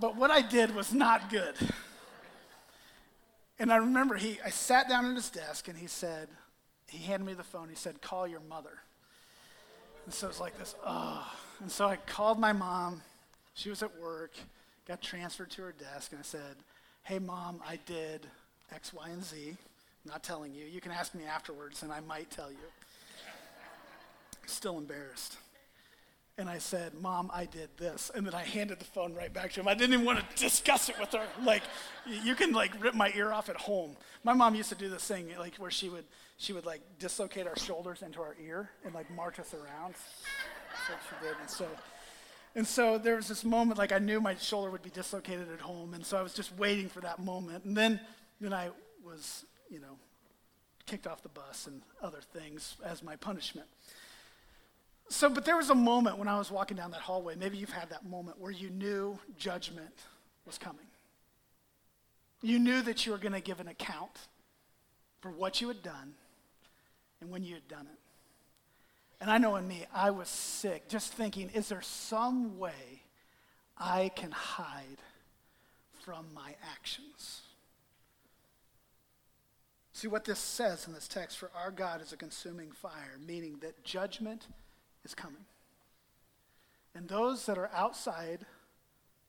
But 0.01 0.17
what 0.17 0.31
I 0.31 0.43
did 0.43 0.75
was 0.75 0.93
not 0.93 1.31
good. 1.31 1.55
And 3.59 3.73
I 3.73 3.77
remember 3.77 4.17
he, 4.17 4.39
I 4.45 4.51
sat 4.51 4.89
down 4.89 5.07
at 5.07 5.17
his 5.17 5.31
desk 5.31 5.69
and 5.69 5.77
he 5.77 5.89
said, 5.89 6.29
he 6.89 6.99
handed 6.99 7.27
me 7.27 7.35
the 7.35 7.43
phone. 7.43 7.69
He 7.69 7.75
said, 7.75 8.01
call 8.01 8.27
your 8.27 8.41
mother. 8.41 8.79
And 10.05 10.15
so 10.15 10.27
it 10.27 10.31
was 10.31 10.41
like 10.41 10.59
this, 10.59 10.75
oh. 10.87 11.31
And 11.61 11.71
so 11.71 11.87
I 11.87 11.97
called 11.97 12.39
my 12.39 12.53
mom. 12.53 13.03
She 13.55 13.69
was 13.69 13.83
at 13.83 13.99
work, 14.01 14.33
got 14.87 15.03
transferred 15.03 15.51
to 15.51 15.63
her 15.63 15.73
desk, 15.73 16.13
and 16.13 16.21
I 16.21 16.23
said, 16.23 16.57
hey, 17.03 17.19
mom, 17.19 17.61
I 17.67 17.79
did 17.85 18.27
X, 18.73 18.95
Y, 18.95 19.09
and 19.09 19.25
Z. 19.25 19.49
I'm 19.49 20.11
not 20.11 20.23
telling 20.23 20.55
you. 20.55 20.65
You 20.65 20.81
can 20.81 20.93
ask 20.93 21.15
me 21.15 21.25
afterwards, 21.25 21.83
and 21.83 21.93
I 21.93 22.01
might 22.01 22.31
tell 22.31 22.51
you. 22.51 22.57
Still 24.47 24.79
embarrassed. 24.79 25.37
And 26.39 26.49
I 26.49 26.59
said, 26.59 26.95
Mom, 26.95 27.33
I 27.35 27.47
did 27.47 27.69
this. 27.79 28.13
And 28.15 28.25
then 28.25 28.33
I 28.33 28.45
handed 28.45 28.79
the 28.79 28.85
phone 28.85 29.13
right 29.13 29.33
back 29.33 29.53
to 29.55 29.61
him. 29.61 29.67
I 29.67 29.75
didn't 29.75 29.95
even 29.95 30.07
want 30.07 30.21
to 30.21 30.37
discuss 30.37 30.89
it 30.89 30.95
with 31.01 31.11
her. 31.11 31.27
Like, 31.43 31.65
you 32.07 32.37
can 32.37 32.53
like 32.53 32.81
rip 32.81 32.95
my 32.95 33.13
ear 33.17 33.33
off 33.33 33.49
at 33.49 33.57
home. 33.57 33.97
My 34.23 34.35
mom 34.35 34.55
used 34.55 34.69
to 34.69 34.77
do 34.77 34.89
this 34.89 35.05
thing, 35.05 35.35
like 35.37 35.57
where 35.57 35.71
she 35.71 35.89
would, 35.89 36.05
she 36.37 36.53
would 36.53 36.65
like 36.65 36.81
dislocate 37.01 37.49
our 37.49 37.59
shoulders 37.59 38.03
into 38.03 38.21
our 38.21 38.37
ear 38.41 38.71
and 38.85 38.95
like 38.95 39.11
march 39.11 39.41
us 39.41 39.53
around. 39.53 39.95
That's 39.95 40.89
what 40.89 40.99
she 41.09 41.27
did. 41.27 41.37
And 41.41 41.51
so, 41.51 41.67
and 42.55 42.67
so 42.67 42.99
there 42.99 43.17
was 43.17 43.27
this 43.27 43.45
moment, 43.45 43.77
like 43.77 43.91
I 43.91 43.99
knew 43.99 44.21
my 44.21 44.37
shoulder 44.37 44.71
would 44.71 44.83
be 44.83 44.91
dislocated 44.91 45.51
at 45.53 45.61
home. 45.61 45.93
And 45.93 46.07
so 46.07 46.17
I 46.17 46.23
was 46.23 46.35
just 46.35 46.57
waiting 46.57 46.89
for 46.89 47.01
that 47.01 47.19
moment. 47.19 47.65
And 47.65 47.77
then, 47.77 47.99
then 48.41 48.53
I 48.53 48.71
was, 49.05 49.45
you 49.69 49.81
know, 49.81 49.99
kicked 50.87 51.09
off 51.09 51.21
the 51.21 51.29
bus 51.31 51.67
and 51.67 51.83
other 52.01 52.21
things 52.33 52.77
as 52.85 53.03
my 53.03 53.17
punishment. 53.17 53.67
So, 55.11 55.31
but 55.31 55.45
there 55.45 55.57
was 55.57 55.71
a 55.71 55.75
moment 55.75 56.19
when 56.19 56.29
I 56.29 56.37
was 56.37 56.51
walking 56.51 56.77
down 56.77 56.91
that 56.91 57.01
hallway. 57.01 57.35
Maybe 57.35 57.57
you've 57.57 57.71
had 57.71 57.91
that 57.91 58.05
moment 58.05 58.39
where 58.39 58.51
you 58.51 58.69
knew 58.69 59.19
judgment 59.39 59.95
was 60.45 60.59
coming. 60.59 60.87
You 62.43 62.59
knew 62.59 62.83
that 62.83 63.07
you 63.07 63.13
were 63.13 63.19
going 63.19 63.33
to 63.33 63.41
give 63.41 63.59
an 63.59 63.69
account 63.69 64.29
for 65.21 65.31
what 65.31 65.61
you 65.61 65.69
had 65.69 65.83
done 65.83 66.15
and 67.21 67.31
when 67.31 67.43
you 67.43 67.55
had 67.55 67.67
done 67.69 67.87
it. 67.87 67.99
And 69.21 69.31
I 69.31 69.39
know 69.39 69.57
in 69.57 69.67
me, 69.67 69.85
I 69.93 70.11
was 70.11 70.29
sick 70.29 70.89
just 70.89 71.13
thinking, 71.13 71.51
is 71.51 71.69
there 71.69 71.83
some 71.83 72.59
way 72.59 73.03
I 73.77 74.11
can 74.15 74.31
hide 74.31 75.03
from 76.05 76.27
my 76.35 76.55
actions? 76.71 77.43
See 79.93 80.07
what 80.07 80.25
this 80.25 80.39
says 80.39 80.87
in 80.87 80.93
this 80.93 81.09
text 81.09 81.39
for 81.39 81.51
our 81.57 81.73
God 81.73 82.01
is 82.01 82.13
a 82.13 82.17
consuming 82.17 82.71
fire, 82.71 83.19
meaning 83.27 83.57
that 83.63 83.83
judgment 83.83 84.47
is 85.09 85.15
coming. 85.15 85.45
And 86.95 87.09
those 87.09 87.47
that 87.47 87.59
are 87.59 87.71
outside 87.75 88.45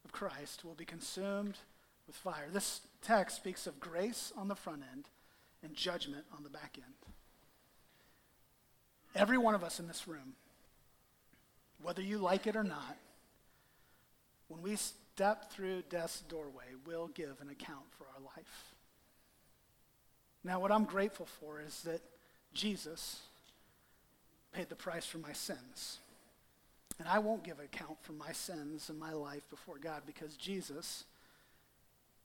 of 0.03 0.11
Christ 0.11 0.65
will 0.65 0.73
be 0.73 0.85
consumed 0.85 1.57
with 2.05 2.15
fire. 2.15 2.47
This 2.51 2.81
text 3.01 3.37
speaks 3.37 3.65
of 3.65 3.79
grace 3.79 4.33
on 4.37 4.47
the 4.47 4.55
front 4.55 4.83
end 4.91 5.05
and 5.63 5.73
judgment 5.73 6.25
on 6.35 6.43
the 6.43 6.49
back 6.49 6.77
end. 6.77 6.93
Every 9.15 9.37
one 9.37 9.55
of 9.55 9.63
us 9.63 9.79
in 9.79 9.87
this 9.87 10.07
room, 10.07 10.33
whether 11.81 12.01
you 12.01 12.17
like 12.17 12.45
it 12.45 12.55
or 12.55 12.63
not, 12.63 12.97
when 14.47 14.61
we 14.61 14.75
step 14.75 15.51
through 15.51 15.83
death's 15.89 16.21
doorway, 16.21 16.65
we'll 16.85 17.07
give 17.07 17.37
an 17.41 17.49
account 17.49 17.85
for 17.97 18.05
our 18.05 18.21
life. 18.35 18.73
Now, 20.43 20.59
what 20.59 20.71
I'm 20.71 20.85
grateful 20.85 21.25
for 21.25 21.61
is 21.61 21.81
that 21.83 22.01
Jesus 22.53 23.21
paid 24.53 24.69
the 24.69 24.75
price 24.75 25.05
for 25.05 25.19
my 25.19 25.33
sins. 25.33 25.99
And 26.97 27.07
I 27.07 27.19
won't 27.19 27.43
give 27.43 27.59
account 27.59 27.97
for 28.01 28.11
my 28.13 28.31
sins 28.33 28.89
in 28.89 28.99
my 28.99 29.13
life 29.13 29.49
before 29.49 29.77
God 29.77 30.01
because 30.05 30.35
Jesus, 30.35 31.05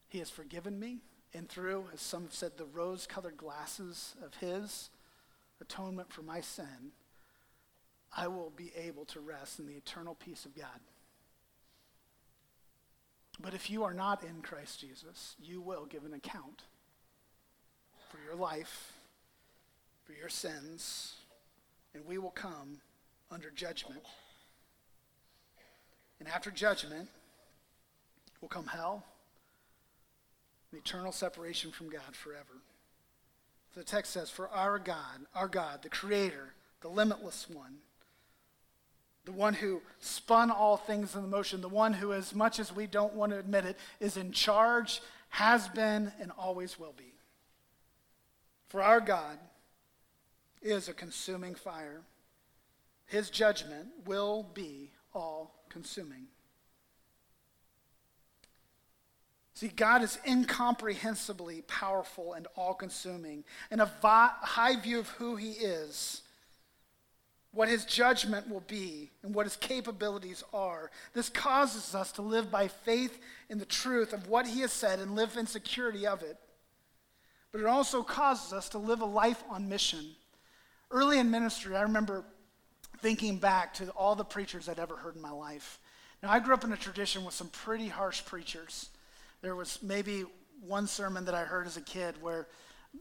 He 0.09 0.18
has 0.18 0.31
forgiven 0.31 0.79
me. 0.79 0.99
And 1.33 1.49
through, 1.49 1.87
as 1.93 2.01
some 2.01 2.25
have 2.25 2.35
said, 2.35 2.53
the 2.57 2.64
rose 2.64 3.07
colored 3.07 3.37
glasses 3.37 4.14
of 4.25 4.35
His 4.35 4.91
atonement 5.61 6.12
for 6.12 6.22
my 6.22 6.41
sin, 6.41 6.93
I 8.16 8.29
will 8.29 8.53
be 8.55 8.72
able 8.77 9.05
to 9.07 9.20
rest 9.20 9.59
in 9.59 9.66
the 9.66 9.75
eternal 9.75 10.14
peace 10.14 10.45
of 10.45 10.57
God. 10.57 10.81
But 13.41 13.55
if 13.55 13.68
you 13.68 13.83
are 13.83 13.95
not 13.95 14.22
in 14.22 14.43
Christ 14.43 14.81
Jesus, 14.81 15.35
you 15.43 15.61
will 15.61 15.87
give 15.87 16.05
an 16.05 16.14
account 16.14 16.62
for 18.09 18.18
your 18.25 18.37
life, 18.37 18.93
for 20.05 20.12
your 20.12 20.29
sins, 20.29 21.16
and 21.95 22.05
we 22.05 22.18
will 22.18 22.30
come 22.30 22.78
under 23.30 23.51
judgment. 23.51 24.03
And 26.20 26.28
after 26.28 26.51
judgment 26.51 27.09
will 28.40 28.49
come 28.49 28.66
hell, 28.66 29.05
and 30.70 30.80
eternal 30.80 31.12
separation 31.12 31.70
from 31.70 31.88
God 31.88 32.14
forever. 32.14 32.62
So 33.74 33.80
the 33.80 33.86
text 33.86 34.12
says, 34.12 34.30
For 34.30 34.49
our 34.49 34.78
God, 34.78 35.26
our 35.34 35.49
God, 35.49 35.82
the 35.82 35.88
Creator, 35.88 36.55
the 36.80 36.88
limitless 36.88 37.47
one, 37.49 37.76
the 39.24 39.32
one 39.32 39.55
who 39.55 39.80
spun 40.01 40.51
all 40.51 40.76
things 40.76 41.14
in 41.14 41.30
motion, 41.30 41.61
the 41.61 41.68
one 41.68 41.95
who, 41.95 42.12
as 42.12 42.34
much 42.34 42.59
as 42.59 42.74
we 42.74 42.86
don't 42.86 43.14
want 43.14 43.32
to 43.32 43.38
admit 43.38 43.64
it, 43.64 43.78
is 43.99 44.16
in 44.16 44.32
charge, 44.32 45.01
has 45.30 45.68
been, 45.68 46.12
and 46.20 46.30
always 46.38 46.78
will 46.78 46.95
be. 46.97 47.14
For 48.68 48.82
our 48.82 49.01
God 49.01 49.38
is 50.65 50.89
a 50.89 50.95
consuming 50.95 51.55
fire. 51.55 52.01
His 53.07 53.31
judgment 53.31 53.89
will 54.07 54.47
be 54.55 54.91
all 55.15 55.55
consuming. 55.69 56.27
See, 59.55 59.69
God 59.69 60.03
is 60.03 60.19
incomprehensibly 60.27 61.62
powerful 61.62 62.33
and 62.33 62.49
all 62.57 62.75
consuming, 62.75 63.45
and 63.71 63.81
a 63.81 63.93
vi- 64.03 64.33
high 64.41 64.77
view 64.77 64.99
of 64.99 65.09
who 65.11 65.37
He 65.37 65.53
is, 65.53 66.23
what 67.53 67.69
His 67.69 67.85
judgment 67.85 68.51
will 68.51 68.65
be, 68.67 69.11
and 69.23 69.33
what 69.33 69.47
His 69.47 69.55
capabilities 69.55 70.43
are. 70.53 70.91
This 71.12 71.29
causes 71.29 71.95
us 71.95 72.11
to 72.12 72.23
live 72.23 72.51
by 72.51 72.67
faith 72.67 73.21
in 73.49 73.59
the 73.59 73.65
truth 73.65 74.12
of 74.12 74.27
what 74.27 74.49
He 74.49 74.62
has 74.62 74.73
said 74.73 74.99
and 74.99 75.15
live 75.15 75.37
in 75.37 75.47
security 75.47 76.05
of 76.05 76.23
it. 76.23 76.37
But 77.53 77.61
it 77.61 77.67
also 77.67 78.03
causes 78.03 78.53
us 78.53 78.69
to 78.71 78.79
live 78.79 79.03
a 79.03 79.07
life 79.07 79.45
on 79.49 79.69
mission. 79.69 80.17
Early 80.95 81.18
in 81.18 81.28
ministry, 81.28 81.74
I 81.74 81.82
remember 81.82 82.24
thinking 82.99 83.38
back 83.38 83.74
to 83.74 83.90
all 83.90 84.14
the 84.14 84.24
preachers 84.24 84.68
I'd 84.68 84.78
ever 84.78 84.97
heard 84.97 85.16
in 85.16 85.20
my 85.20 85.32
life. 85.32 85.80
Now, 86.22 86.30
I 86.30 86.38
grew 86.38 86.55
up 86.55 86.62
in 86.62 86.72
a 86.72 86.76
tradition 86.76 87.24
with 87.24 87.34
some 87.34 87.49
pretty 87.49 87.88
harsh 87.88 88.24
preachers. 88.24 88.90
There 89.42 89.57
was 89.57 89.80
maybe 89.82 90.22
one 90.64 90.86
sermon 90.86 91.24
that 91.24 91.34
I 91.34 91.42
heard 91.42 91.66
as 91.66 91.76
a 91.76 91.80
kid 91.80 92.22
where 92.22 92.47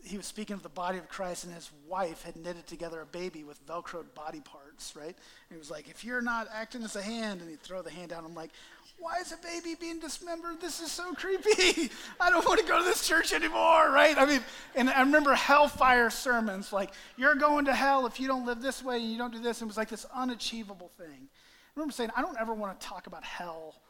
he 0.03 0.17
was 0.17 0.25
speaking 0.25 0.55
of 0.55 0.63
the 0.63 0.69
body 0.69 0.97
of 0.97 1.07
Christ, 1.07 1.43
and 1.43 1.53
his 1.53 1.69
wife 1.87 2.23
had 2.23 2.35
knitted 2.35 2.65
together 2.65 2.99
a 2.99 3.05
baby 3.05 3.43
with 3.43 3.63
Velcroed 3.67 4.15
body 4.15 4.41
parts, 4.41 4.95
right? 4.95 5.05
And 5.05 5.51
he 5.51 5.57
was 5.57 5.69
like, 5.69 5.87
If 5.87 6.03
you're 6.03 6.19
not 6.19 6.47
acting 6.51 6.81
as 6.81 6.95
a 6.95 7.01
hand, 7.03 7.41
and 7.41 7.49
he'd 7.49 7.61
throw 7.61 7.83
the 7.83 7.91
hand 7.91 8.09
down. 8.09 8.25
I'm 8.25 8.33
like, 8.33 8.49
Why 8.97 9.17
is 9.19 9.33
a 9.33 9.37
baby 9.37 9.75
being 9.75 9.99
dismembered? 9.99 10.61
This 10.61 10.79
is 10.79 10.91
so 10.91 11.13
creepy. 11.13 11.91
I 12.19 12.29
don't 12.29 12.45
want 12.45 12.61
to 12.61 12.65
go 12.65 12.79
to 12.79 12.85
this 12.85 13.05
church 13.05 13.33
anymore, 13.33 13.91
right? 13.91 14.17
I 14.17 14.25
mean, 14.25 14.39
and 14.75 14.89
I 14.89 15.01
remember 15.01 15.33
hellfire 15.33 16.09
sermons 16.09 16.71
like, 16.71 16.91
You're 17.17 17.35
going 17.35 17.65
to 17.65 17.73
hell 17.73 18.05
if 18.05 18.19
you 18.19 18.27
don't 18.27 18.45
live 18.45 18.61
this 18.61 18.83
way 18.83 18.97
and 18.97 19.11
you 19.11 19.17
don't 19.17 19.33
do 19.33 19.39
this. 19.39 19.61
And 19.61 19.67
it 19.67 19.71
was 19.71 19.77
like 19.77 19.89
this 19.89 20.05
unachievable 20.15 20.91
thing. 20.97 21.27
I 21.27 21.69
remember 21.75 21.91
saying, 21.91 22.11
I 22.15 22.21
don't 22.21 22.39
ever 22.39 22.53
want 22.53 22.79
to 22.79 22.87
talk 22.87 23.07
about 23.07 23.23
hell 23.23 23.81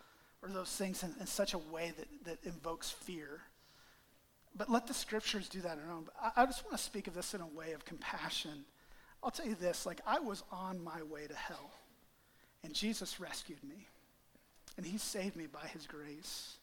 or 0.41 0.49
those 0.49 0.75
things 0.75 1.03
in, 1.03 1.13
in 1.19 1.25
such 1.25 1.53
a 1.53 1.57
way 1.57 1.93
that, 1.97 2.07
that 2.25 2.37
invokes 2.43 2.89
fear. 2.89 3.41
But 4.55 4.69
let 4.69 4.87
the 4.87 4.93
scriptures 4.93 5.49
do 5.49 5.61
that 5.61 5.79
on. 5.89 6.05
I, 6.21 6.43
I 6.43 6.45
just 6.45 6.63
want 6.63 6.77
to 6.77 6.83
speak 6.83 7.07
of 7.07 7.13
this 7.13 7.33
in 7.33 7.41
a 7.41 7.47
way 7.47 7.73
of 7.73 7.85
compassion. 7.85 8.65
I'll 9.23 9.31
tell 9.31 9.47
you 9.47 9.55
this 9.55 9.85
like, 9.85 10.01
I 10.05 10.19
was 10.19 10.43
on 10.51 10.83
my 10.83 11.01
way 11.03 11.27
to 11.27 11.35
hell, 11.35 11.71
and 12.63 12.73
Jesus 12.73 13.19
rescued 13.19 13.63
me, 13.63 13.87
and 14.77 14.85
he 14.85 14.97
saved 14.97 15.35
me 15.35 15.45
by 15.47 15.67
his 15.67 15.85
grace. 15.85 16.57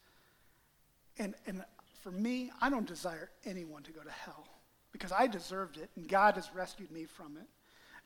And, 1.19 1.35
and 1.47 1.65
for 2.03 2.11
me, 2.11 2.51
I 2.61 2.71
don't 2.71 2.87
desire 2.87 3.31
anyone 3.45 3.83
to 3.85 3.93
go 3.93 4.03
to 4.03 4.11
hell 4.11 4.47
because 4.93 5.13
I 5.13 5.27
deserved 5.27 5.77
it, 5.77 5.91
and 5.97 6.09
God 6.09 6.35
has 6.35 6.51
rescued 6.55 6.91
me 6.91 7.05
from 7.05 7.37
it. 7.37 7.47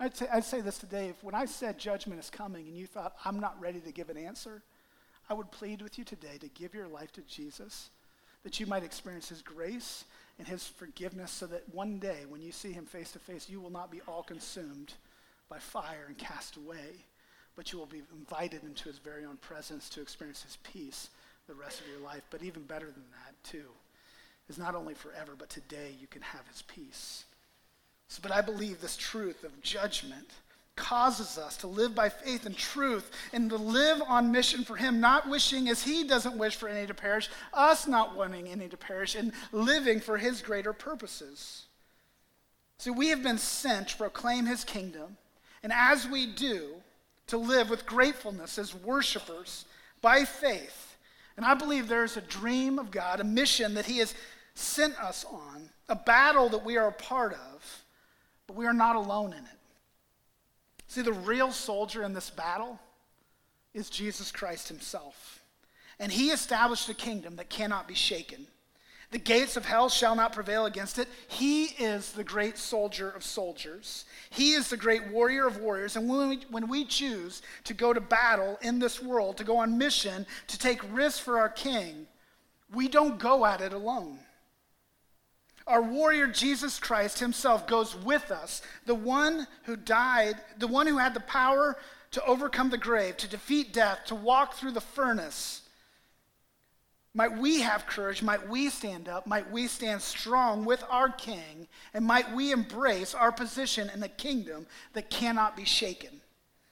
I'd 0.01 0.17
say, 0.17 0.27
I'd 0.33 0.45
say 0.45 0.61
this 0.61 0.79
today 0.79 1.09
if 1.09 1.23
when 1.23 1.35
I 1.35 1.45
said 1.45 1.79
judgment 1.79 2.21
is 2.21 2.31
coming 2.31 2.67
and 2.67 2.77
you 2.77 2.87
thought, 2.87 3.15
I'm 3.25 3.41
not 3.41 3.61
ready 3.61 3.81
to 3.81 3.93
give 3.93 4.11
an 4.11 4.17
answer, 4.17 4.63
I 5.31 5.35
would 5.35 5.51
plead 5.51 5.81
with 5.81 5.99
you 5.99 6.05
today 6.05 6.37
to 6.41 6.49
give 6.49 6.75
your 6.75 6.89
life 6.89 7.13
to 7.13 7.23
Jesus, 7.23 7.91
that 8.43 8.61
you 8.61 8.67
might 8.67 8.83
experience 8.83 9.29
his 9.29 9.41
grace 9.41 10.05
and 10.39 10.47
his 10.47 10.67
forgiveness, 10.67 11.31
so 11.31 11.47
that 11.47 11.63
one 11.73 11.99
day 11.99 12.25
when 12.29 12.43
you 12.43 12.53
see 12.53 12.73
him 12.73 12.85
face 12.85 13.13
to 13.13 13.19
face, 13.19 13.49
you 13.49 13.61
will 13.61 13.71
not 13.71 13.91
be 13.91 14.01
all 14.07 14.23
consumed 14.23 14.93
by 15.49 15.59
fire 15.59 16.07
and 16.09 16.19
cast 16.19 16.57
away, 16.57 17.07
but 17.57 17.73
you 17.73 17.79
will 17.79 17.87
be 17.87 18.03
invited 18.17 18.63
into 18.65 18.89
his 18.89 18.99
very 18.99 19.25
own 19.25 19.37
presence 19.39 19.89
to 19.91 20.01
experience 20.01 20.43
his 20.43 20.59
peace 20.63 21.11
the 21.47 21.55
rest 21.55 21.81
of 21.81 21.89
your 21.89 22.01
life. 22.01 22.23
But 22.31 22.43
even 22.43 22.63
better 22.63 22.87
than 22.87 23.05
that, 23.13 23.35
too, 23.43 23.69
is 24.49 24.59
not 24.59 24.75
only 24.75 24.95
forever, 24.95 25.33
but 25.37 25.51
today 25.51 25.95
you 26.01 26.07
can 26.07 26.23
have 26.23 26.47
his 26.49 26.63
peace. 26.63 27.25
So, 28.09 28.21
but 28.23 28.33
I 28.33 28.41
believe 28.41 28.81
this 28.81 28.97
truth 28.97 29.45
of 29.45 29.63
judgment 29.63 30.29
causes 30.77 31.39
us 31.39 31.57
to 31.59 31.67
live 31.67 31.95
by 31.95 32.09
faith 32.09 32.47
and 32.47 32.57
truth 32.57 33.11
and 33.33 33.49
to 33.51 33.57
live 33.57 34.03
on 34.09 34.33
mission 34.33 34.65
for 34.65 34.77
Him, 34.77 35.01
not 35.01 35.29
wishing 35.29 35.69
as 35.69 35.83
He 35.83 36.05
doesn't 36.05 36.37
wish 36.37 36.57
for 36.57 36.69
any 36.69 36.87
to 36.87 36.95
perish, 36.95 37.31
us 37.53 37.87
not 37.87 38.17
wanting 38.17 38.49
any 38.49 38.69
to 38.69 38.77
perish, 38.77 39.15
and 39.15 39.33
living 39.53 40.01
for 40.01 40.19
His 40.19 40.43
greater 40.43 40.73
purposes. 40.73 41.67
See, 42.79 42.91
we 42.91 43.09
have 43.09 43.23
been 43.23 43.39
sent 43.39 43.89
to 43.89 43.97
proclaim 43.97 44.47
His 44.47 44.65
kingdom, 44.65 45.17
and 45.63 45.73
as 45.73 46.09
we 46.09 46.27
do, 46.27 46.75
to 47.29 47.39
live 47.39 47.71
with 47.71 47.87
gratefulness 47.87 48.59
as 48.59 48.75
worshipers 48.75 49.65
by 50.03 50.25
faith. 50.25 50.97
And 51.37 51.45
I 51.45 51.55
believe 51.55 51.89
there 51.89 52.05
is 52.05 52.17
a 52.17 52.23
dream 52.23 52.79
of 52.79 52.91
God, 52.91 53.21
a 53.21 53.25
mission 53.25 53.75
that 53.75 53.87
He 53.87 53.99
has 53.99 54.15
sent 54.55 54.99
us 55.03 55.25
on, 55.25 55.71
a 55.89 55.97
battle 55.97 56.49
that 56.51 56.65
we 56.65 56.77
are 56.77 56.89
a 56.89 56.93
part 56.93 57.33
of, 57.33 57.85
but 58.47 58.57
we 58.57 58.67
are 58.67 58.73
not 58.73 58.97
alone 58.97 59.33
in 59.33 59.39
it. 59.39 59.59
See, 60.87 61.03
the 61.03 61.13
real 61.13 61.51
soldier 61.51 62.03
in 62.03 62.13
this 62.13 62.31
battle 62.31 62.79
is 63.73 63.91
Jesus 63.91 64.31
Christ 64.31 64.69
himself. 64.69 65.43
And 65.99 66.13
he 66.13 66.31
established 66.31 66.89
a 66.89 66.95
kingdom 66.95 67.37
that 67.37 67.49
cannot 67.51 67.89
be 67.89 67.95
shaken. 67.95 68.47
The 69.15 69.21
gates 69.21 69.57
of 69.57 69.65
hell 69.65 69.89
shall 69.89 70.17
not 70.17 70.33
prevail 70.33 70.67
against 70.67 70.99
it. 70.99 71.07
He 71.29 71.67
is 71.67 72.11
the 72.11 72.25
great 72.25 72.59
soldier 72.59 73.09
of 73.11 73.23
soldiers. 73.23 74.07
He 74.29 74.55
is 74.55 74.69
the 74.69 74.77
great 74.77 75.07
warrior 75.07 75.47
of 75.47 75.59
warriors. 75.59 75.95
And 75.95 76.09
when 76.09 76.29
we, 76.31 76.41
when 76.51 76.67
we 76.67 76.85
choose 76.85 77.41
to 77.63 77.75
go 77.75 77.93
to 77.93 78.01
battle 78.01 78.59
in 78.61 78.81
this 78.81 79.01
world, 79.01 79.37
to 79.37 79.45
go 79.45 79.59
on 79.59 79.79
mission, 79.79 80.27
to 80.49 80.59
take 80.59 80.81
risks 80.93 81.21
for 81.21 81.39
our 81.39 81.49
king, 81.49 82.09
we 82.75 82.89
don't 82.89 83.21
go 83.21 83.47
at 83.47 83.61
it 83.61 83.73
alone. 83.73 84.19
Our 85.69 85.83
warrior 85.83 86.27
Jesus 86.27 86.81
Christ 86.81 87.21
himself 87.21 87.69
goes 87.69 87.95
with 87.95 88.33
us, 88.33 88.63
the 88.85 88.97
one 88.97 89.47
who 89.63 89.77
died, 89.77 90.41
the 90.59 90.67
one 90.67 90.89
who 90.89 90.99
had 90.99 91.15
the 91.15 91.21
power 91.21 91.77
to 92.11 92.25
overcome 92.25 92.71
the 92.71 92.79
grave, 92.79 93.17
to 93.19 93.29
defeat 93.29 93.73
death, 93.73 94.01
to 94.07 94.17
walk 94.17 94.55
through 94.55 94.73
the 94.73 94.81
furnace. 94.81 95.61
Might 97.15 97.39
we 97.39 97.61
have 97.61 97.87
courage? 97.87 98.23
Might 98.23 98.49
we 98.49 98.69
stand 98.71 99.09
up? 99.09 99.27
Might 99.27 99.51
we 99.51 99.69
stand 99.69 100.03
strong 100.03 100.65
with 100.65 100.83
our 100.91 101.09
King? 101.09 101.69
And 101.93 102.05
might 102.05 102.33
we 102.33 102.51
embrace 102.51 103.15
our 103.15 103.31
position 103.31 103.89
in 103.95 104.03
a 104.03 104.09
kingdom 104.09 104.67
that 104.95 105.11
cannot 105.11 105.57
be 105.57 105.65
shaken? 105.65 106.21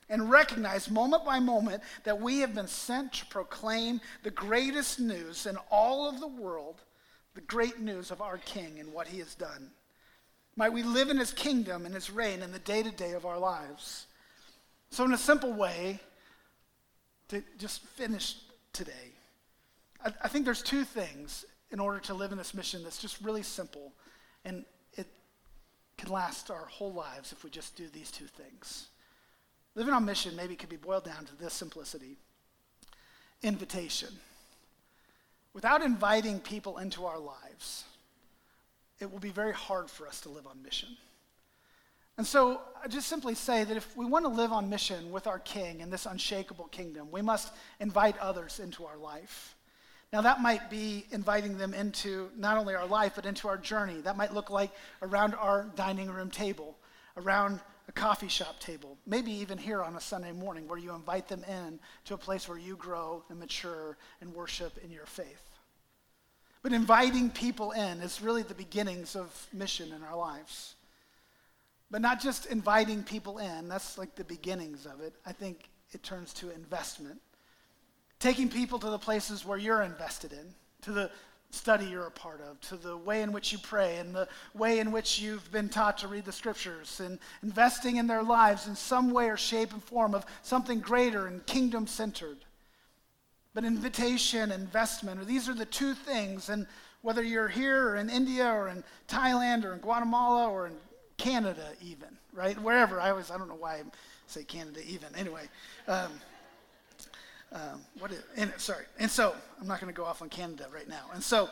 And 0.08 0.30
recognize 0.30 0.90
moment 0.90 1.24
by 1.24 1.38
moment 1.38 1.82
that 2.04 2.20
we 2.20 2.40
have 2.40 2.54
been 2.54 2.66
sent 2.66 3.12
to 3.14 3.26
proclaim 3.26 4.00
the 4.24 4.30
greatest 4.30 4.98
news 4.98 5.46
in 5.46 5.56
all 5.70 6.08
of 6.08 6.20
the 6.20 6.26
world 6.26 6.82
the 7.34 7.40
great 7.40 7.80
news 7.80 8.10
of 8.10 8.20
our 8.20 8.38
King 8.38 8.78
and 8.78 8.92
what 8.92 9.08
he 9.08 9.18
has 9.18 9.34
done. 9.34 9.70
Might 10.56 10.72
we 10.72 10.82
live 10.82 11.08
in 11.08 11.16
his 11.16 11.32
kingdom 11.32 11.86
and 11.86 11.94
his 11.94 12.10
reign 12.10 12.42
in 12.42 12.52
the 12.52 12.58
day 12.58 12.82
to 12.82 12.90
day 12.90 13.12
of 13.12 13.24
our 13.24 13.38
lives. 13.38 14.06
So, 14.90 15.04
in 15.04 15.12
a 15.14 15.18
simple 15.18 15.52
way, 15.52 16.00
to 17.28 17.42
just 17.58 17.82
finish 17.86 18.36
today, 18.74 19.11
I, 20.04 20.12
I 20.24 20.28
think 20.28 20.44
there's 20.44 20.62
two 20.62 20.84
things 20.84 21.44
in 21.70 21.80
order 21.80 21.98
to 22.00 22.14
live 22.14 22.32
in 22.32 22.38
this 22.38 22.54
mission 22.54 22.82
that's 22.82 22.98
just 22.98 23.20
really 23.22 23.42
simple, 23.42 23.92
and 24.44 24.64
it 24.94 25.06
can 25.96 26.10
last 26.10 26.50
our 26.50 26.66
whole 26.66 26.92
lives 26.92 27.32
if 27.32 27.44
we 27.44 27.50
just 27.50 27.76
do 27.76 27.88
these 27.88 28.10
two 28.10 28.26
things. 28.26 28.88
Living 29.74 29.94
on 29.94 30.04
mission 30.04 30.36
maybe 30.36 30.54
could 30.54 30.68
be 30.68 30.76
boiled 30.76 31.04
down 31.04 31.24
to 31.24 31.36
this 31.36 31.54
simplicity 31.54 32.16
invitation. 33.42 34.08
Without 35.54 35.82
inviting 35.82 36.40
people 36.40 36.78
into 36.78 37.04
our 37.04 37.18
lives, 37.18 37.84
it 39.00 39.10
will 39.10 39.18
be 39.18 39.30
very 39.30 39.52
hard 39.52 39.90
for 39.90 40.06
us 40.06 40.20
to 40.20 40.28
live 40.28 40.46
on 40.46 40.62
mission. 40.62 40.88
And 42.18 42.26
so 42.26 42.60
I 42.82 42.88
just 42.88 43.08
simply 43.08 43.34
say 43.34 43.64
that 43.64 43.76
if 43.76 43.96
we 43.96 44.04
want 44.04 44.24
to 44.24 44.30
live 44.30 44.52
on 44.52 44.68
mission 44.68 45.10
with 45.10 45.26
our 45.26 45.38
King 45.38 45.80
in 45.80 45.90
this 45.90 46.06
unshakable 46.06 46.66
kingdom, 46.66 47.08
we 47.10 47.22
must 47.22 47.52
invite 47.80 48.16
others 48.18 48.60
into 48.60 48.84
our 48.84 48.96
life. 48.96 49.54
Now, 50.12 50.20
that 50.20 50.42
might 50.42 50.68
be 50.68 51.06
inviting 51.10 51.56
them 51.56 51.72
into 51.72 52.30
not 52.36 52.58
only 52.58 52.74
our 52.74 52.86
life, 52.86 53.12
but 53.16 53.24
into 53.24 53.48
our 53.48 53.56
journey. 53.56 54.02
That 54.02 54.16
might 54.16 54.34
look 54.34 54.50
like 54.50 54.70
around 55.00 55.34
our 55.34 55.70
dining 55.74 56.10
room 56.10 56.30
table, 56.30 56.76
around 57.16 57.60
a 57.88 57.92
coffee 57.92 58.28
shop 58.28 58.60
table, 58.60 58.98
maybe 59.06 59.32
even 59.32 59.56
here 59.58 59.82
on 59.82 59.96
a 59.96 60.00
Sunday 60.00 60.32
morning 60.32 60.68
where 60.68 60.78
you 60.78 60.94
invite 60.94 61.28
them 61.28 61.42
in 61.44 61.80
to 62.04 62.14
a 62.14 62.18
place 62.18 62.46
where 62.46 62.58
you 62.58 62.76
grow 62.76 63.24
and 63.30 63.38
mature 63.38 63.96
and 64.20 64.34
worship 64.34 64.78
in 64.84 64.90
your 64.90 65.06
faith. 65.06 65.50
But 66.62 66.72
inviting 66.72 67.30
people 67.30 67.72
in 67.72 68.00
is 68.00 68.20
really 68.22 68.42
the 68.42 68.54
beginnings 68.54 69.16
of 69.16 69.46
mission 69.52 69.92
in 69.92 70.02
our 70.04 70.16
lives. 70.16 70.76
But 71.90 72.02
not 72.02 72.20
just 72.20 72.46
inviting 72.46 73.02
people 73.02 73.38
in, 73.38 73.68
that's 73.68 73.98
like 73.98 74.14
the 74.14 74.24
beginnings 74.24 74.86
of 74.86 75.00
it. 75.00 75.14
I 75.26 75.32
think 75.32 75.68
it 75.92 76.02
turns 76.02 76.32
to 76.34 76.50
investment. 76.50 77.20
Taking 78.22 78.48
people 78.48 78.78
to 78.78 78.88
the 78.88 79.00
places 79.00 79.44
where 79.44 79.58
you're 79.58 79.82
invested 79.82 80.32
in, 80.32 80.54
to 80.82 80.92
the 80.92 81.10
study 81.50 81.86
you're 81.86 82.06
a 82.06 82.10
part 82.12 82.40
of, 82.40 82.60
to 82.60 82.76
the 82.76 82.96
way 82.96 83.22
in 83.22 83.32
which 83.32 83.50
you 83.50 83.58
pray, 83.58 83.96
and 83.96 84.14
the 84.14 84.28
way 84.54 84.78
in 84.78 84.92
which 84.92 85.18
you've 85.18 85.50
been 85.50 85.68
taught 85.68 85.98
to 85.98 86.06
read 86.06 86.24
the 86.24 86.30
scriptures, 86.30 87.00
and 87.00 87.18
investing 87.42 87.96
in 87.96 88.06
their 88.06 88.22
lives 88.22 88.68
in 88.68 88.76
some 88.76 89.10
way 89.10 89.28
or 89.28 89.36
shape 89.36 89.72
and 89.72 89.82
form 89.82 90.14
of 90.14 90.24
something 90.42 90.78
greater 90.78 91.26
and 91.26 91.44
kingdom 91.46 91.88
centered. 91.88 92.38
But 93.54 93.64
invitation, 93.64 94.52
investment, 94.52 95.20
or 95.20 95.24
these 95.24 95.48
are 95.48 95.54
the 95.54 95.66
two 95.66 95.92
things. 95.92 96.48
And 96.48 96.68
whether 97.00 97.24
you're 97.24 97.48
here 97.48 97.88
or 97.88 97.96
in 97.96 98.08
India 98.08 98.46
or 98.46 98.68
in 98.68 98.84
Thailand 99.08 99.64
or 99.64 99.72
in 99.72 99.80
Guatemala 99.80 100.48
or 100.48 100.68
in 100.68 100.74
Canada, 101.16 101.70
even, 101.82 102.16
right? 102.32 102.56
Wherever. 102.62 103.00
I 103.00 103.10
always, 103.10 103.32
I 103.32 103.36
don't 103.36 103.48
know 103.48 103.56
why 103.56 103.78
I 103.78 103.82
say 104.28 104.44
Canada 104.44 104.78
even. 104.86 105.12
Anyway. 105.16 105.48
Um, 105.88 106.12
um, 107.52 107.80
what 107.98 108.12
is, 108.12 108.22
and, 108.36 108.52
sorry. 108.56 108.84
And 108.98 109.10
so, 109.10 109.34
I'm 109.60 109.66
not 109.66 109.80
going 109.80 109.92
to 109.92 109.96
go 109.96 110.04
off 110.04 110.22
on 110.22 110.28
Canada 110.28 110.66
right 110.74 110.88
now. 110.88 111.04
And 111.12 111.22
so, 111.22 111.50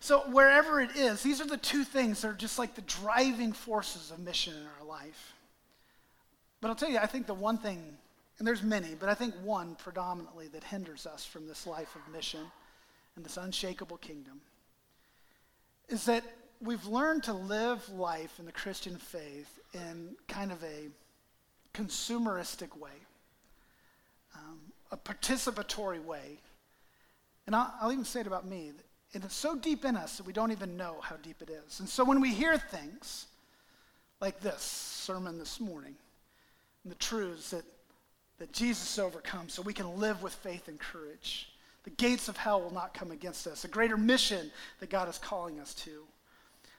so 0.00 0.20
wherever 0.30 0.80
it 0.80 0.96
is, 0.96 1.22
these 1.22 1.40
are 1.40 1.46
the 1.46 1.56
two 1.56 1.84
things 1.84 2.22
that 2.22 2.28
are 2.28 2.34
just 2.34 2.58
like 2.58 2.74
the 2.74 2.82
driving 2.82 3.52
forces 3.52 4.10
of 4.10 4.18
mission 4.18 4.54
in 4.54 4.66
our 4.80 4.86
life. 4.86 5.34
But 6.60 6.68
I'll 6.68 6.74
tell 6.74 6.90
you, 6.90 6.98
I 6.98 7.06
think 7.06 7.26
the 7.26 7.34
one 7.34 7.58
thing 7.58 7.96
and 8.42 8.46
there's 8.48 8.64
many, 8.64 8.96
but 8.98 9.08
I 9.08 9.14
think 9.14 9.34
one 9.44 9.76
predominantly 9.76 10.48
that 10.48 10.64
hinders 10.64 11.06
us 11.06 11.24
from 11.24 11.46
this 11.46 11.64
life 11.64 11.94
of 11.94 12.12
mission 12.12 12.40
and 13.14 13.24
this 13.24 13.36
unshakable 13.36 13.98
kingdom 13.98 14.40
is 15.88 16.04
that 16.06 16.24
we've 16.60 16.84
learned 16.86 17.22
to 17.22 17.34
live 17.34 17.88
life 17.90 18.40
in 18.40 18.46
the 18.46 18.50
Christian 18.50 18.96
faith 18.96 19.60
in 19.74 20.16
kind 20.26 20.50
of 20.50 20.60
a 20.64 20.88
consumeristic 21.72 22.76
way, 22.76 22.90
um, 24.34 24.58
a 24.92 24.96
participatory 24.96 26.02
way. 26.04 26.38
And 27.46 27.56
I'll, 27.56 27.74
I'll 27.80 27.92
even 27.92 28.04
say 28.04 28.20
it 28.20 28.28
about 28.28 28.46
me. 28.46 28.70
And 29.14 29.24
it's 29.24 29.34
so 29.34 29.56
deep 29.56 29.84
in 29.84 29.96
us 29.96 30.18
that 30.18 30.26
we 30.26 30.32
don't 30.32 30.52
even 30.52 30.76
know 30.76 30.98
how 31.02 31.16
deep 31.16 31.42
it 31.42 31.50
is. 31.50 31.80
And 31.80 31.88
so 31.88 32.04
when 32.04 32.20
we 32.20 32.32
hear 32.32 32.56
things 32.56 33.26
like 34.20 34.40
this 34.40 34.62
sermon 34.62 35.38
this 35.38 35.58
morning, 35.58 35.96
and 36.84 36.92
the 36.92 36.96
truths 36.96 37.50
that 37.50 37.64
that 38.42 38.52
Jesus 38.52 38.98
overcomes 38.98 39.52
so 39.52 39.62
we 39.62 39.72
can 39.72 40.00
live 40.00 40.20
with 40.20 40.34
faith 40.34 40.66
and 40.66 40.76
courage. 40.76 41.48
The 41.84 41.90
gates 41.90 42.26
of 42.26 42.36
hell 42.36 42.60
will 42.60 42.74
not 42.74 42.92
come 42.92 43.12
against 43.12 43.46
us, 43.46 43.64
a 43.64 43.68
greater 43.68 43.96
mission 43.96 44.50
that 44.80 44.90
God 44.90 45.08
is 45.08 45.16
calling 45.16 45.60
us 45.60 45.74
to. 45.74 46.02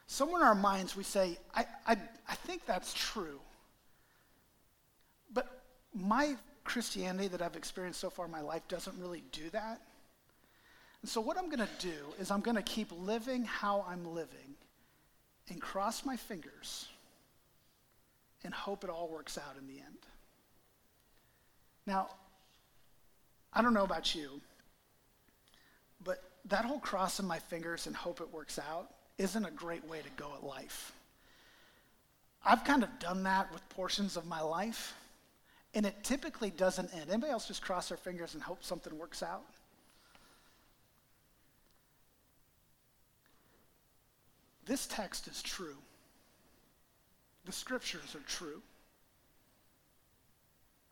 Somewhere 0.06 0.42
in 0.42 0.46
our 0.46 0.54
minds, 0.54 0.94
we 0.94 1.04
say, 1.04 1.38
I, 1.54 1.64
I, 1.86 1.96
I 2.28 2.34
think 2.34 2.66
that's 2.66 2.92
true. 2.92 3.40
But 5.32 5.62
my 5.94 6.36
Christianity 6.64 7.28
that 7.28 7.42
I've 7.42 7.56
experienced 7.56 8.00
so 8.00 8.10
far 8.10 8.24
in 8.24 8.32
my 8.32 8.40
life 8.40 8.66
doesn't 8.68 8.98
really 8.98 9.22
do 9.32 9.50
that. 9.50 9.80
And 11.02 11.10
so, 11.10 11.20
what 11.20 11.36
I'm 11.36 11.46
going 11.46 11.58
to 11.58 11.68
do 11.78 11.94
is 12.18 12.30
I'm 12.30 12.40
going 12.40 12.56
to 12.56 12.62
keep 12.62 12.90
living 12.90 13.44
how 13.44 13.84
I'm 13.88 14.14
living 14.14 14.56
and 15.50 15.60
cross 15.60 16.04
my 16.04 16.16
fingers 16.16 16.88
and 18.42 18.54
hope 18.54 18.84
it 18.84 18.90
all 18.90 19.08
works 19.08 19.38
out 19.38 19.56
in 19.58 19.66
the 19.66 19.80
end. 19.80 19.98
Now, 21.86 22.08
I 23.52 23.62
don't 23.62 23.74
know 23.74 23.84
about 23.84 24.14
you, 24.14 24.40
but 26.02 26.22
that 26.46 26.64
whole 26.64 26.78
crossing 26.78 27.26
my 27.26 27.38
fingers 27.38 27.86
and 27.86 27.94
hope 27.94 28.20
it 28.20 28.32
works 28.32 28.58
out 28.58 28.90
isn't 29.18 29.44
a 29.44 29.50
great 29.50 29.86
way 29.86 30.00
to 30.00 30.10
go 30.16 30.32
at 30.34 30.42
life. 30.42 30.92
I've 32.44 32.64
kind 32.64 32.82
of 32.82 32.98
done 32.98 33.22
that 33.22 33.52
with 33.52 33.66
portions 33.70 34.16
of 34.16 34.26
my 34.26 34.40
life, 34.42 34.94
and 35.74 35.84
it 35.84 36.02
typically 36.02 36.50
doesn't 36.50 36.92
end. 36.94 37.10
Anybody 37.10 37.32
else 37.32 37.48
just 37.48 37.62
cross 37.62 37.88
their 37.88 37.98
fingers 37.98 38.34
and 38.34 38.42
hope 38.42 38.62
something 38.62 38.96
works 38.98 39.22
out? 39.22 39.42
This 44.66 44.86
text 44.86 45.28
is 45.28 45.42
true. 45.42 45.76
The 47.44 47.52
scriptures 47.52 48.14
are 48.14 48.26
true. 48.26 48.62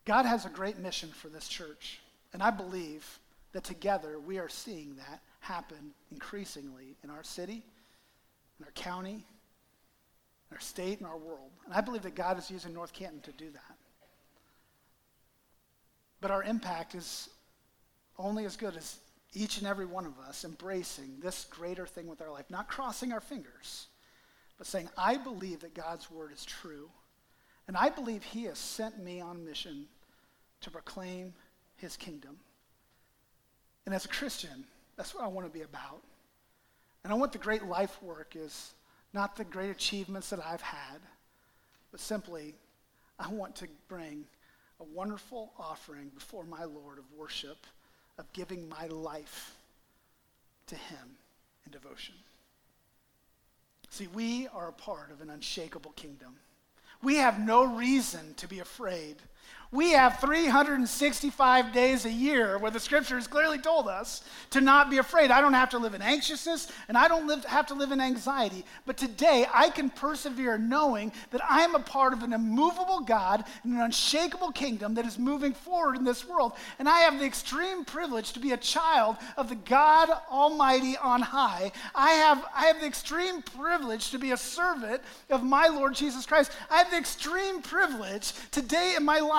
God 0.05 0.26
has 0.26 0.45
a 0.45 0.51
great 0.51 0.78
mission 0.78 1.11
for 1.11 1.28
this 1.28 1.49
church, 1.49 2.01
and 2.33 2.43
I 2.43 2.51
believe 2.51 3.18
that 3.53 3.64
together 3.64 4.18
we 4.18 4.39
are 4.39 4.49
seeing 4.49 4.97
that 4.97 5.20
happen 5.41 5.93
increasingly 6.11 6.97
in 7.05 7.11
our 7.11 7.22
city, 7.22 7.62
in 8.59 8.64
our 8.64 8.72
county, 8.72 9.24
in 10.51 10.57
our 10.57 10.61
state, 10.61 11.01
in 11.01 11.07
our 11.07 11.16
world. 11.16 11.51
And 11.64 11.72
I 11.72 11.80
believe 11.80 12.03
that 12.03 12.14
God 12.14 12.39
is 12.39 12.51
using 12.51 12.74
North 12.74 12.93
Canton 12.93 13.20
to 13.20 13.33
do 13.33 13.51
that. 13.53 13.76
But 16.23 16.31
our 16.31 16.43
impact 16.45 16.95
is 16.95 17.29
only 18.16 18.47
as 18.47 18.57
good 18.57 18.77
as 18.77 18.99
each 19.35 19.59
and 19.59 19.66
every 19.66 19.87
one 19.87 20.07
of 20.07 20.18
us 20.20 20.45
embracing 20.45 21.18
this 21.20 21.45
greater 21.51 21.87
thing 21.87 22.07
with 22.07 22.23
our 22.23 22.31
life, 22.31 22.47
not 22.49 22.68
crossing 22.68 23.12
our 23.12 23.20
fingers, 23.20 23.89
but 24.57 24.66
saying, 24.66 24.89
I 24.97 25.16
believe 25.16 25.61
that 25.61 25.75
God's 25.75 26.11
word 26.11 26.33
is 26.33 26.45
true 26.45 26.89
and 27.68 27.77
I 27.77 27.89
believe 27.89 28.23
he 28.23 28.45
has 28.45 28.59
sent 28.59 29.03
me 29.03 29.20
on 29.20 29.45
mission 29.45 29.87
to 30.61 30.70
proclaim 30.70 31.35
his 31.77 31.97
kingdom. 31.97 32.39
And 33.87 33.95
as 33.95 34.05
a 34.05 34.09
Christian, 34.09 34.64
that's 34.97 35.14
what 35.14 35.25
I 35.25 35.29
want 35.29 35.47
to 35.47 35.53
be 35.53 35.64
about. 35.64 36.03
And 37.03 37.12
I 37.12 37.16
want 37.16 37.33
the 37.33 37.39
great 37.39 37.64
life 37.64 38.01
work 38.03 38.37
is 38.37 38.75
not 39.12 39.37
the 39.37 39.45
great 39.45 39.70
achievements 39.70 40.31
that 40.31 40.45
I've 40.45 40.62
had, 40.62 41.01
but 41.91 42.01
simply 42.01 42.55
I 43.18 43.29
want 43.29 43.57
to 43.57 43.68
bring 43.89 44.25
a 44.83 44.95
wonderful 44.97 45.53
offering 45.59 46.11
before 46.12 46.45
my 46.45 46.64
Lord 46.64 46.99
of 46.99 47.05
worship, 47.16 47.66
of 48.18 48.33
giving 48.33 48.68
my 48.68 48.89
life 48.89 49.55
to 50.66 50.74
him 50.74 51.16
in 51.64 51.70
devotion. 51.70 52.16
See, 53.91 54.09
we 54.09 54.49
are 54.49 54.68
a 54.68 54.72
part 54.72 55.12
of 55.12 55.20
an 55.20 55.30
unshakable 55.30 55.93
kingdom. 55.93 56.35
We 57.01 57.16
have 57.16 57.39
no 57.39 57.64
reason 57.64 58.35
to 58.39 58.49
be 58.49 58.59
afraid 58.59 59.16
We 59.72 59.93
have 59.93 60.20
365 60.20 61.72
days 61.72 62.05
a 62.05 62.11
year 62.11 62.59
where 62.59 62.70
the 62.70 62.78
scripture 62.78 63.14
has 63.14 63.26
clearly 63.26 63.57
told 63.57 63.88
us 63.88 64.22
to 64.51 64.61
not 64.61 64.90
be 64.90 64.99
afraid. 64.99 65.30
I 65.30 65.40
don't 65.40 65.55
have 65.55 65.70
to 65.70 65.78
live 65.78 65.95
in 65.95 66.03
anxiousness 66.03 66.70
and 66.88 66.99
I 66.99 67.09
don't 67.09 67.26
live, 67.26 67.43
have 67.47 67.68
to 67.68 67.74
live 67.74 67.90
in 67.90 67.99
anxiety. 67.99 68.66
But 68.84 68.99
today 68.99 69.47
I 69.51 69.70
can 69.70 69.88
persevere 69.88 70.59
knowing 70.59 71.11
that 71.30 71.40
I 71.49 71.62
am 71.62 71.74
a 71.74 71.78
part 71.78 72.12
of 72.12 72.22
an 72.22 72.34
immovable 72.34 73.01
God 73.01 73.45
and 73.64 73.72
an 73.72 73.80
unshakable 73.80 74.53
kingdom 74.53 74.93
that 74.93 75.07
is 75.07 75.18
moving 75.18 75.55
forward 75.55 75.97
in 75.97 76.05
this 76.05 76.28
world. 76.28 76.53
And 76.78 76.86
I 76.86 76.99
have 76.99 77.18
the 77.18 77.24
extreme 77.24 77.86
privilege 77.86 78.34
to 78.34 78.40
be 78.40 78.53
a 78.53 78.59
child 78.59 79.16
of 79.38 79.49
the 79.49 79.55
God 79.55 80.11
Almighty 80.30 80.99
on 80.99 81.22
high. 81.22 81.72
I 81.95 82.11
have, 82.11 82.45
I 82.55 82.66
have 82.66 82.80
the 82.80 82.86
extreme 82.86 83.40
privilege 83.40 84.11
to 84.11 84.18
be 84.18 84.32
a 84.32 84.36
servant 84.36 85.01
of 85.30 85.43
my 85.43 85.68
Lord 85.68 85.95
Jesus 85.95 86.26
Christ. 86.26 86.53
I 86.70 86.76
have 86.76 86.90
the 86.90 86.99
extreme 86.99 87.62
privilege 87.62 88.34
today 88.51 88.97
in 88.99 89.05
my 89.07 89.20
life 89.20 89.32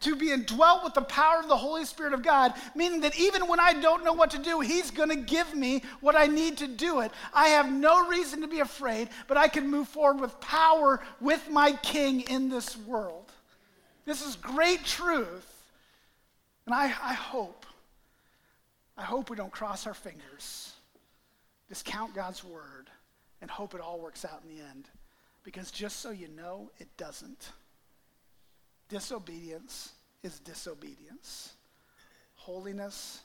to 0.00 0.16
be 0.16 0.32
indwelt 0.32 0.84
with 0.84 0.94
the 0.94 1.02
power 1.02 1.40
of 1.40 1.48
the 1.48 1.56
Holy 1.56 1.84
Spirit 1.84 2.12
of 2.12 2.22
God, 2.22 2.54
meaning 2.74 3.00
that 3.00 3.18
even 3.18 3.46
when 3.48 3.60
I 3.60 3.72
don't 3.72 4.04
know 4.04 4.12
what 4.12 4.30
to 4.30 4.38
do, 4.38 4.60
He's 4.60 4.90
going 4.90 5.08
to 5.08 5.16
give 5.16 5.54
me 5.54 5.82
what 6.00 6.16
I 6.16 6.26
need 6.26 6.58
to 6.58 6.66
do 6.66 7.00
it. 7.00 7.10
I 7.32 7.48
have 7.48 7.70
no 7.70 8.06
reason 8.08 8.40
to 8.42 8.48
be 8.48 8.60
afraid, 8.60 9.08
but 9.28 9.36
I 9.36 9.48
can 9.48 9.70
move 9.70 9.88
forward 9.88 10.20
with 10.20 10.38
power 10.40 11.00
with 11.20 11.48
my 11.50 11.72
King 11.72 12.22
in 12.22 12.48
this 12.48 12.76
world. 12.76 13.32
This 14.04 14.24
is 14.26 14.36
great 14.36 14.84
truth. 14.84 15.52
And 16.66 16.74
I, 16.74 16.84
I 16.84 17.14
hope, 17.14 17.64
I 18.98 19.02
hope 19.02 19.30
we 19.30 19.36
don't 19.36 19.52
cross 19.52 19.86
our 19.86 19.94
fingers, 19.94 20.72
discount 21.68 22.14
God's 22.14 22.42
word, 22.42 22.90
and 23.40 23.50
hope 23.50 23.74
it 23.74 23.80
all 23.80 24.00
works 24.00 24.24
out 24.24 24.42
in 24.42 24.56
the 24.56 24.62
end. 24.62 24.88
Because 25.44 25.70
just 25.70 26.00
so 26.00 26.10
you 26.10 26.26
know, 26.28 26.70
it 26.78 26.88
doesn't. 26.96 27.52
Disobedience 28.88 29.92
is 30.22 30.38
disobedience. 30.40 31.52
Holiness 32.34 33.20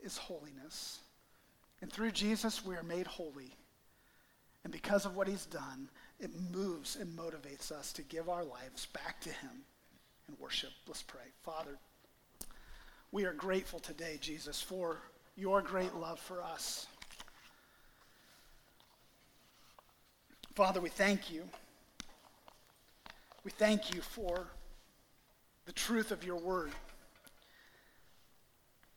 is 0.00 0.16
holiness. 0.16 1.00
And 1.82 1.92
through 1.92 2.12
Jesus, 2.12 2.64
we 2.64 2.76
are 2.76 2.82
made 2.82 3.06
holy. 3.06 3.56
And 4.64 4.72
because 4.72 5.06
of 5.06 5.16
what 5.16 5.26
he's 5.26 5.46
done, 5.46 5.88
it 6.18 6.30
moves 6.52 6.96
and 6.96 7.18
motivates 7.18 7.72
us 7.72 7.92
to 7.94 8.02
give 8.02 8.28
our 8.28 8.44
lives 8.44 8.86
back 8.86 9.20
to 9.22 9.30
him 9.30 9.64
and 10.28 10.38
worship. 10.38 10.70
Let's 10.86 11.02
pray. 11.02 11.32
Father, 11.42 11.78
we 13.10 13.24
are 13.24 13.32
grateful 13.32 13.80
today, 13.80 14.18
Jesus, 14.20 14.60
for 14.60 14.98
your 15.36 15.62
great 15.62 15.94
love 15.94 16.20
for 16.20 16.42
us. 16.42 16.86
Father, 20.54 20.80
we 20.80 20.90
thank 20.90 21.30
you. 21.32 21.44
We 23.44 23.50
thank 23.50 23.94
you 23.94 24.02
for 24.02 24.46
the 25.66 25.72
truth 25.72 26.10
of 26.10 26.24
your 26.24 26.36
word. 26.36 26.70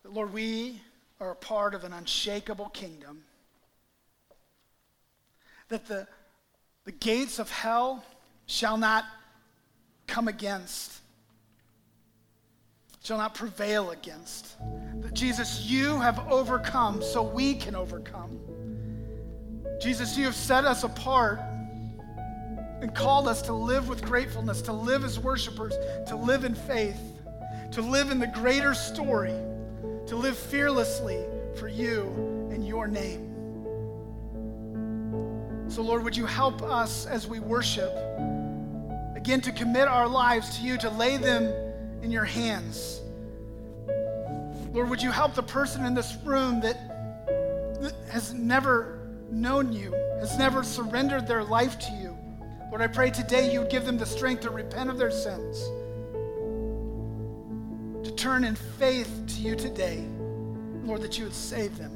That, 0.04 0.14
Lord, 0.14 0.34
we 0.34 0.82
are 1.20 1.32
a 1.32 1.36
part 1.36 1.74
of 1.74 1.84
an 1.84 1.94
unshakable 1.94 2.70
kingdom. 2.70 3.24
That 5.70 5.88
the, 5.88 6.08
the 6.86 6.92
gates 6.92 7.40
of 7.40 7.50
hell 7.50 8.04
shall 8.46 8.78
not 8.78 9.06
come 10.08 10.28
against, 10.28 11.00
shall 13.04 13.18
not 13.18 13.34
prevail 13.36 13.92
against. 13.92 14.58
That 15.02 15.14
Jesus, 15.14 15.62
you 15.62 16.00
have 16.00 16.20
overcome 16.30 17.02
so 17.02 17.24
we 17.24 17.56
can 17.56 17.76
overcome. 17.76 18.40
Jesus, 19.82 20.18
you 20.18 20.26
have 20.26 20.36
set 20.36 20.66
us 20.66 20.84
apart 20.84 21.40
and 22.84 22.94
called 22.94 23.30
us 23.30 23.42
to 23.42 23.54
live 23.54 23.88
with 23.88 24.04
gratefulness, 24.04 24.62
to 24.62 24.74
live 24.74 25.06
as 25.06 25.18
worshipers, 25.18 25.74
to 26.06 26.18
live 26.18 26.44
in 26.44 26.54
faith, 26.54 27.00
to 27.72 27.82
live 27.82 28.12
in 28.12 28.20
the 28.20 28.28
greater 28.28 28.74
story, 28.74 29.34
to 30.06 30.18
live 30.18 30.38
fearlessly 30.38 31.24
for 31.56 31.70
you 31.70 32.04
and 32.52 32.68
your 32.68 32.88
name. 32.88 33.30
So, 35.70 35.82
Lord, 35.82 36.04
would 36.04 36.16
you 36.16 36.26
help 36.26 36.62
us 36.62 37.06
as 37.06 37.26
we 37.26 37.40
worship, 37.40 37.92
again, 39.16 39.40
to 39.42 39.54
commit 39.54 39.88
our 39.88 40.08
lives 40.08 40.58
to 40.58 40.64
you, 40.64 40.78
to 40.80 40.90
lay 40.90 41.16
them 41.16 41.46
in 42.04 42.12
your 42.12 42.26
hands. 42.26 43.00
Lord, 44.74 44.90
would 44.90 45.02
you 45.02 45.10
help 45.10 45.36
the 45.36 45.44
person 45.44 45.86
in 45.86 45.94
this 45.94 46.18
room 46.26 46.60
that, 46.60 46.78
that 47.82 47.94
has 48.12 48.34
never 48.34 49.08
known 49.32 49.72
you, 49.72 49.94
has 50.20 50.38
never 50.38 50.64
surrendered 50.64 51.28
their 51.28 51.46
life 51.46 51.80
to 51.80 51.92
you? 51.94 52.18
Lord, 52.74 52.82
I 52.82 52.88
pray 52.88 53.12
today 53.12 53.54
you 53.54 53.60
would 53.60 53.70
give 53.70 53.86
them 53.86 54.00
the 54.00 54.06
strength 54.08 54.42
to 54.42 54.50
repent 54.50 54.90
of 54.90 54.98
their 54.98 55.12
sins, 55.12 55.60
to 58.04 58.12
turn 58.16 58.44
in 58.44 58.56
faith 58.56 59.12
to 59.28 59.42
you 59.42 59.56
today. 59.56 60.04
Lord, 60.84 61.04
that 61.04 61.16
you 61.20 61.26
would 61.26 61.36
save 61.36 61.78
them. 61.78 61.92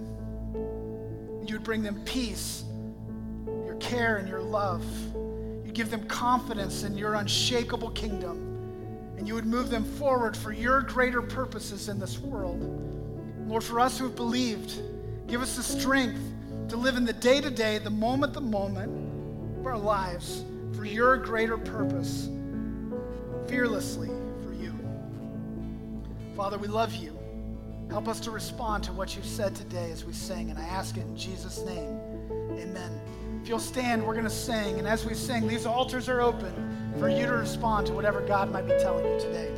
You 1.47 1.55
would 1.55 1.63
bring 1.63 1.81
them 1.81 1.99
peace, 2.05 2.63
your 3.65 3.73
care, 3.79 4.17
and 4.17 4.29
your 4.29 4.39
love. 4.39 4.85
You'd 5.65 5.73
give 5.73 5.89
them 5.89 6.05
confidence 6.05 6.83
in 6.83 6.95
your 6.95 7.15
unshakable 7.15 7.89
kingdom. 7.89 8.37
And 9.17 9.27
you 9.27 9.33
would 9.33 9.47
move 9.47 9.71
them 9.71 9.83
forward 9.83 10.37
for 10.37 10.51
your 10.51 10.81
greater 10.81 11.23
purposes 11.23 11.89
in 11.89 11.97
this 11.97 12.19
world. 12.19 12.61
Lord, 13.47 13.63
for 13.63 13.79
us 13.79 13.97
who 13.97 14.03
have 14.03 14.15
believed, 14.15 14.79
give 15.25 15.41
us 15.41 15.55
the 15.55 15.63
strength 15.63 16.21
to 16.69 16.77
live 16.77 16.97
in 16.97 17.05
the 17.05 17.13
day 17.13 17.41
to 17.41 17.49
day, 17.49 17.79
the 17.79 17.89
moment 17.89 18.35
the 18.35 18.41
moment 18.41 18.91
of 19.59 19.65
our 19.65 19.75
lives 19.75 20.43
your 20.87 21.17
greater 21.17 21.57
purpose, 21.57 22.29
fearlessly 23.47 24.09
for 24.43 24.53
you. 24.53 24.73
Father, 26.35 26.57
we 26.57 26.67
love 26.67 26.93
you. 26.95 27.17
Help 27.89 28.07
us 28.07 28.19
to 28.21 28.31
respond 28.31 28.83
to 28.83 28.91
what 28.91 29.15
you've 29.15 29.25
said 29.25 29.55
today 29.55 29.91
as 29.91 30.03
we 30.03 30.13
sing, 30.13 30.49
and 30.49 30.59
I 30.59 30.63
ask 30.63 30.97
it 30.97 31.01
in 31.01 31.15
Jesus' 31.15 31.59
name. 31.59 31.99
Amen. 32.59 32.99
If 33.41 33.49
you'll 33.49 33.59
stand, 33.59 34.05
we're 34.05 34.13
going 34.13 34.25
to 34.25 34.29
sing, 34.29 34.77
and 34.77 34.87
as 34.87 35.05
we 35.05 35.13
sing, 35.13 35.47
these 35.47 35.65
altars 35.65 36.09
are 36.09 36.19
open 36.19 36.93
for 36.99 37.07
you 37.07 37.25
to 37.25 37.33
respond 37.33 37.87
to 37.87 37.93
whatever 37.93 38.21
God 38.21 38.51
might 38.51 38.65
be 38.65 38.77
telling 38.79 39.05
you 39.05 39.19
today. 39.19 39.56